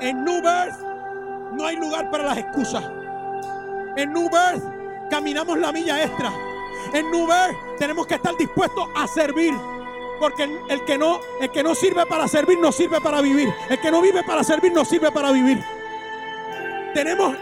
En 0.00 0.24
New 0.24 0.42
Birth 0.42 0.78
no 1.54 1.66
hay 1.66 1.76
lugar 1.76 2.10
para 2.10 2.24
las 2.24 2.38
excusas. 2.38 2.84
En 3.96 4.12
New 4.12 4.28
Birth 4.28 4.62
caminamos 5.10 5.58
la 5.58 5.72
milla 5.72 6.02
extra. 6.02 6.32
En 6.92 7.10
New 7.10 7.26
Birth 7.26 7.78
tenemos 7.78 8.06
que 8.06 8.14
estar 8.14 8.36
dispuestos 8.36 8.88
a 8.94 9.06
servir. 9.06 9.54
Porque 10.18 10.44
el 10.68 10.84
que 10.84 10.98
no, 10.98 11.20
el 11.40 11.50
que 11.50 11.62
no 11.62 11.74
sirve 11.74 12.06
para 12.06 12.26
servir 12.28 12.58
no 12.58 12.72
sirve 12.72 13.00
para 13.00 13.20
vivir. 13.20 13.52
El 13.68 13.80
que 13.80 13.90
no 13.90 14.00
vive 14.00 14.22
para 14.24 14.42
servir 14.42 14.72
no 14.72 14.84
sirve 14.84 15.10
para 15.12 15.30
vivir. 15.32 15.62
Tenemos, 16.94 17.36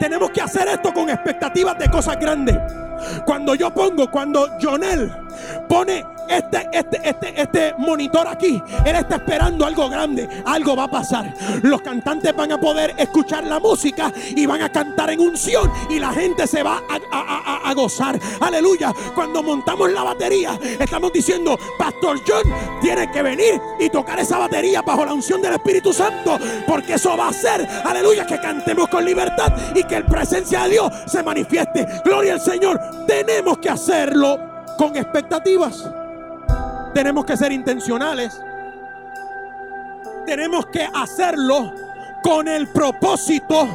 tenemos 0.00 0.30
que 0.30 0.40
hacer 0.40 0.66
esto 0.66 0.92
con 0.92 1.08
expectativas 1.08 1.78
de 1.78 1.88
cosas 1.88 2.18
grandes. 2.18 2.58
Cuando 3.24 3.54
yo 3.54 3.72
pongo, 3.72 4.10
cuando 4.10 4.48
Jonel 4.60 5.10
pone 5.68 6.04
este, 6.38 6.68
este, 6.72 7.00
este, 7.02 7.40
este 7.40 7.74
monitor 7.78 8.26
aquí, 8.28 8.62
él 8.84 8.96
está 8.96 9.16
esperando 9.16 9.66
algo 9.66 9.88
grande, 9.88 10.28
algo 10.44 10.76
va 10.76 10.84
a 10.84 10.90
pasar. 10.90 11.34
Los 11.62 11.82
cantantes 11.82 12.34
van 12.34 12.52
a 12.52 12.60
poder 12.60 12.94
escuchar 12.96 13.44
la 13.44 13.60
música 13.60 14.12
y 14.34 14.46
van 14.46 14.62
a 14.62 14.70
cantar 14.70 15.10
en 15.10 15.20
unción 15.20 15.70
y 15.90 15.98
la 15.98 16.12
gente 16.12 16.46
se 16.46 16.62
va 16.62 16.82
a, 16.88 17.68
a 17.68 17.74
gozar. 17.74 18.18
Aleluya. 18.40 18.92
Cuando 19.14 19.42
montamos 19.42 19.90
la 19.90 20.02
batería, 20.02 20.58
estamos 20.78 21.12
diciendo, 21.12 21.58
Pastor 21.78 22.20
John 22.26 22.42
tiene 22.80 23.10
que 23.10 23.22
venir 23.22 23.60
y 23.78 23.88
tocar 23.90 24.18
esa 24.18 24.38
batería 24.38 24.82
bajo 24.82 25.04
la 25.04 25.12
unción 25.12 25.40
del 25.42 25.54
Espíritu 25.54 25.92
Santo, 25.92 26.38
porque 26.66 26.94
eso 26.94 27.16
va 27.16 27.26
a 27.26 27.30
hacer, 27.30 27.66
aleluya, 27.84 28.26
que 28.26 28.40
cantemos 28.40 28.88
con 28.88 29.04
libertad 29.04 29.52
y 29.74 29.84
que 29.84 29.96
el 29.96 30.04
presencia 30.04 30.64
de 30.64 30.70
Dios 30.70 30.92
se 31.06 31.22
manifieste. 31.22 31.86
Gloria 32.04 32.34
al 32.34 32.40
Señor. 32.40 32.80
Tenemos 33.06 33.58
que 33.58 33.70
hacerlo 33.70 34.38
con 34.76 34.96
expectativas. 34.96 35.84
Tenemos 36.94 37.24
que 37.24 37.36
ser 37.36 37.52
intencionales. 37.52 38.40
Tenemos 40.26 40.66
que 40.66 40.86
hacerlo 40.94 41.72
con 42.22 42.46
el 42.48 42.68
propósito 42.68 43.68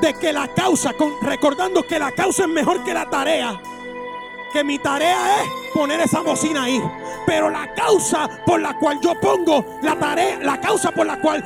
de 0.00 0.14
que 0.14 0.32
la 0.32 0.48
causa, 0.48 0.92
recordando 1.22 1.82
que 1.86 1.98
la 1.98 2.12
causa 2.12 2.42
es 2.42 2.48
mejor 2.48 2.84
que 2.84 2.92
la 2.92 3.08
tarea. 3.08 3.58
Que 4.52 4.64
mi 4.64 4.78
tarea 4.78 5.42
es 5.42 5.48
poner 5.72 6.00
esa 6.00 6.20
bocina 6.20 6.64
ahí. 6.64 6.82
Pero 7.26 7.50
la 7.50 7.72
causa 7.74 8.28
por 8.44 8.60
la 8.60 8.78
cual 8.78 9.00
yo 9.00 9.18
pongo 9.20 9.78
la 9.82 9.98
tarea, 9.98 10.38
la 10.40 10.60
causa 10.60 10.90
por 10.92 11.06
la 11.06 11.20
cual 11.20 11.42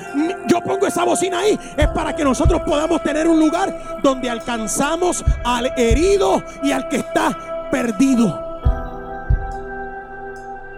yo 0.47 0.61
pongo 0.63 0.87
esa 0.87 1.05
bocina 1.05 1.41
ahí, 1.41 1.59
es 1.77 1.89
para 1.89 2.15
que 2.15 2.23
nosotros 2.25 2.61
podamos 2.67 3.03
tener 3.03 3.27
un 3.27 3.39
lugar 3.39 4.01
donde 4.03 4.29
alcanzamos 4.29 5.25
al 5.45 5.73
herido 5.79 6.43
y 6.63 6.73
al 6.73 6.89
que 6.89 6.99
está 6.99 7.69
perdido. 7.71 8.50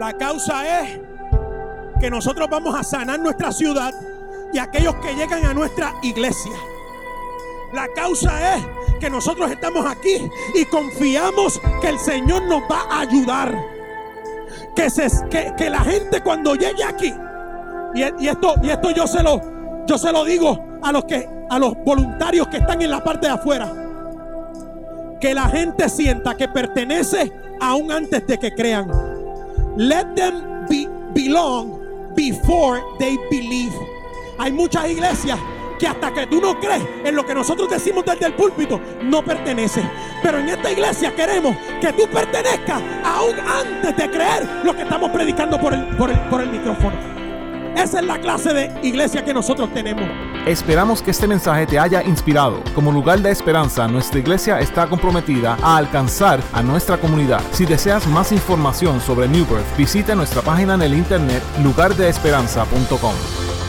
La 0.02 0.14
causa 0.14 0.80
es 0.80 0.98
que 2.00 2.10
nosotros 2.10 2.48
vamos 2.50 2.74
a 2.74 2.82
sanar 2.82 3.20
nuestra 3.20 3.52
ciudad 3.52 3.94
y 4.52 4.58
aquellos 4.58 4.96
que 4.96 5.14
llegan 5.14 5.46
a 5.46 5.54
nuestra 5.54 5.94
iglesia. 6.02 6.56
La 7.72 7.86
causa 7.94 8.56
es 8.56 8.66
que 8.98 9.08
nosotros 9.08 9.48
estamos 9.48 9.86
aquí 9.86 10.28
y 10.56 10.64
confiamos 10.64 11.60
que 11.80 11.90
el 11.90 12.00
Señor 12.00 12.42
nos 12.46 12.62
va 12.62 12.80
a 12.90 13.02
ayudar. 13.02 13.56
Que, 14.74 14.90
se, 14.90 15.06
que, 15.30 15.70
la 15.70 15.82
gente 15.82 16.20
cuando 16.20 16.56
llegue 16.56 16.82
aquí, 16.82 17.14
y, 17.94 18.26
esto, 18.26 18.54
y 18.60 18.70
esto 18.70 18.90
yo 18.90 19.06
se 19.06 19.22
lo, 19.22 19.40
yo 19.86 19.98
se 19.98 20.10
lo 20.10 20.24
digo 20.24 20.80
a 20.82 20.90
los 20.90 21.04
que, 21.04 21.30
a 21.48 21.60
los 21.60 21.76
voluntarios 21.84 22.48
que 22.48 22.56
están 22.56 22.82
en 22.82 22.90
la 22.90 23.04
parte 23.04 23.28
de 23.28 23.34
afuera. 23.34 23.72
Que 25.20 25.32
la 25.32 25.48
gente 25.48 25.88
sienta 25.88 26.36
que 26.36 26.48
pertenece 26.48 27.30
aún 27.60 27.92
antes 27.92 28.26
de 28.26 28.36
que 28.36 28.52
crean. 28.52 29.11
Let 29.76 30.14
them 30.14 30.66
be, 30.68 30.86
belong 31.14 32.14
before 32.14 32.82
they 32.98 33.16
believe. 33.30 33.72
Hay 34.38 34.52
muchas 34.52 34.90
iglesias 34.90 35.38
que 35.78 35.86
hasta 35.86 36.12
que 36.12 36.26
tú 36.26 36.40
no 36.40 36.60
crees 36.60 36.82
en 37.04 37.16
lo 37.16 37.24
que 37.24 37.34
nosotros 37.34 37.68
decimos 37.70 38.04
desde 38.04 38.26
el 38.26 38.34
púlpito, 38.34 38.80
no 39.02 39.24
pertenece. 39.24 39.82
Pero 40.22 40.38
en 40.38 40.48
esta 40.48 40.70
iglesia 40.70 41.14
queremos 41.14 41.56
que 41.80 41.92
tú 41.92 42.06
pertenezcas 42.06 42.82
aún 43.04 43.34
antes 43.40 43.96
de 43.96 44.10
creer 44.10 44.48
lo 44.62 44.76
que 44.76 44.82
estamos 44.82 45.10
predicando 45.10 45.58
por 45.58 45.74
el, 45.74 45.86
por 45.96 46.10
el, 46.10 46.18
por 46.28 46.40
el 46.42 46.50
micrófono. 46.50 47.21
Esa 47.76 48.00
es 48.00 48.06
la 48.06 48.20
clase 48.20 48.52
de 48.52 48.72
iglesia 48.82 49.24
que 49.24 49.34
nosotros 49.34 49.72
tenemos. 49.72 50.04
Esperamos 50.46 51.02
que 51.02 51.10
este 51.10 51.26
mensaje 51.26 51.66
te 51.66 51.78
haya 51.78 52.02
inspirado. 52.02 52.62
Como 52.74 52.92
lugar 52.92 53.20
de 53.20 53.30
esperanza, 53.30 53.88
nuestra 53.88 54.18
iglesia 54.18 54.60
está 54.60 54.88
comprometida 54.88 55.56
a 55.62 55.76
alcanzar 55.76 56.40
a 56.52 56.62
nuestra 56.62 56.98
comunidad. 56.98 57.40
Si 57.52 57.64
deseas 57.64 58.06
más 58.06 58.32
información 58.32 59.00
sobre 59.00 59.28
New 59.28 59.46
Birth, 59.46 59.76
visita 59.76 60.14
nuestra 60.14 60.42
página 60.42 60.74
en 60.74 60.82
el 60.82 60.94
internet 60.94 61.42
lugardeesperanza.com. 61.62 63.61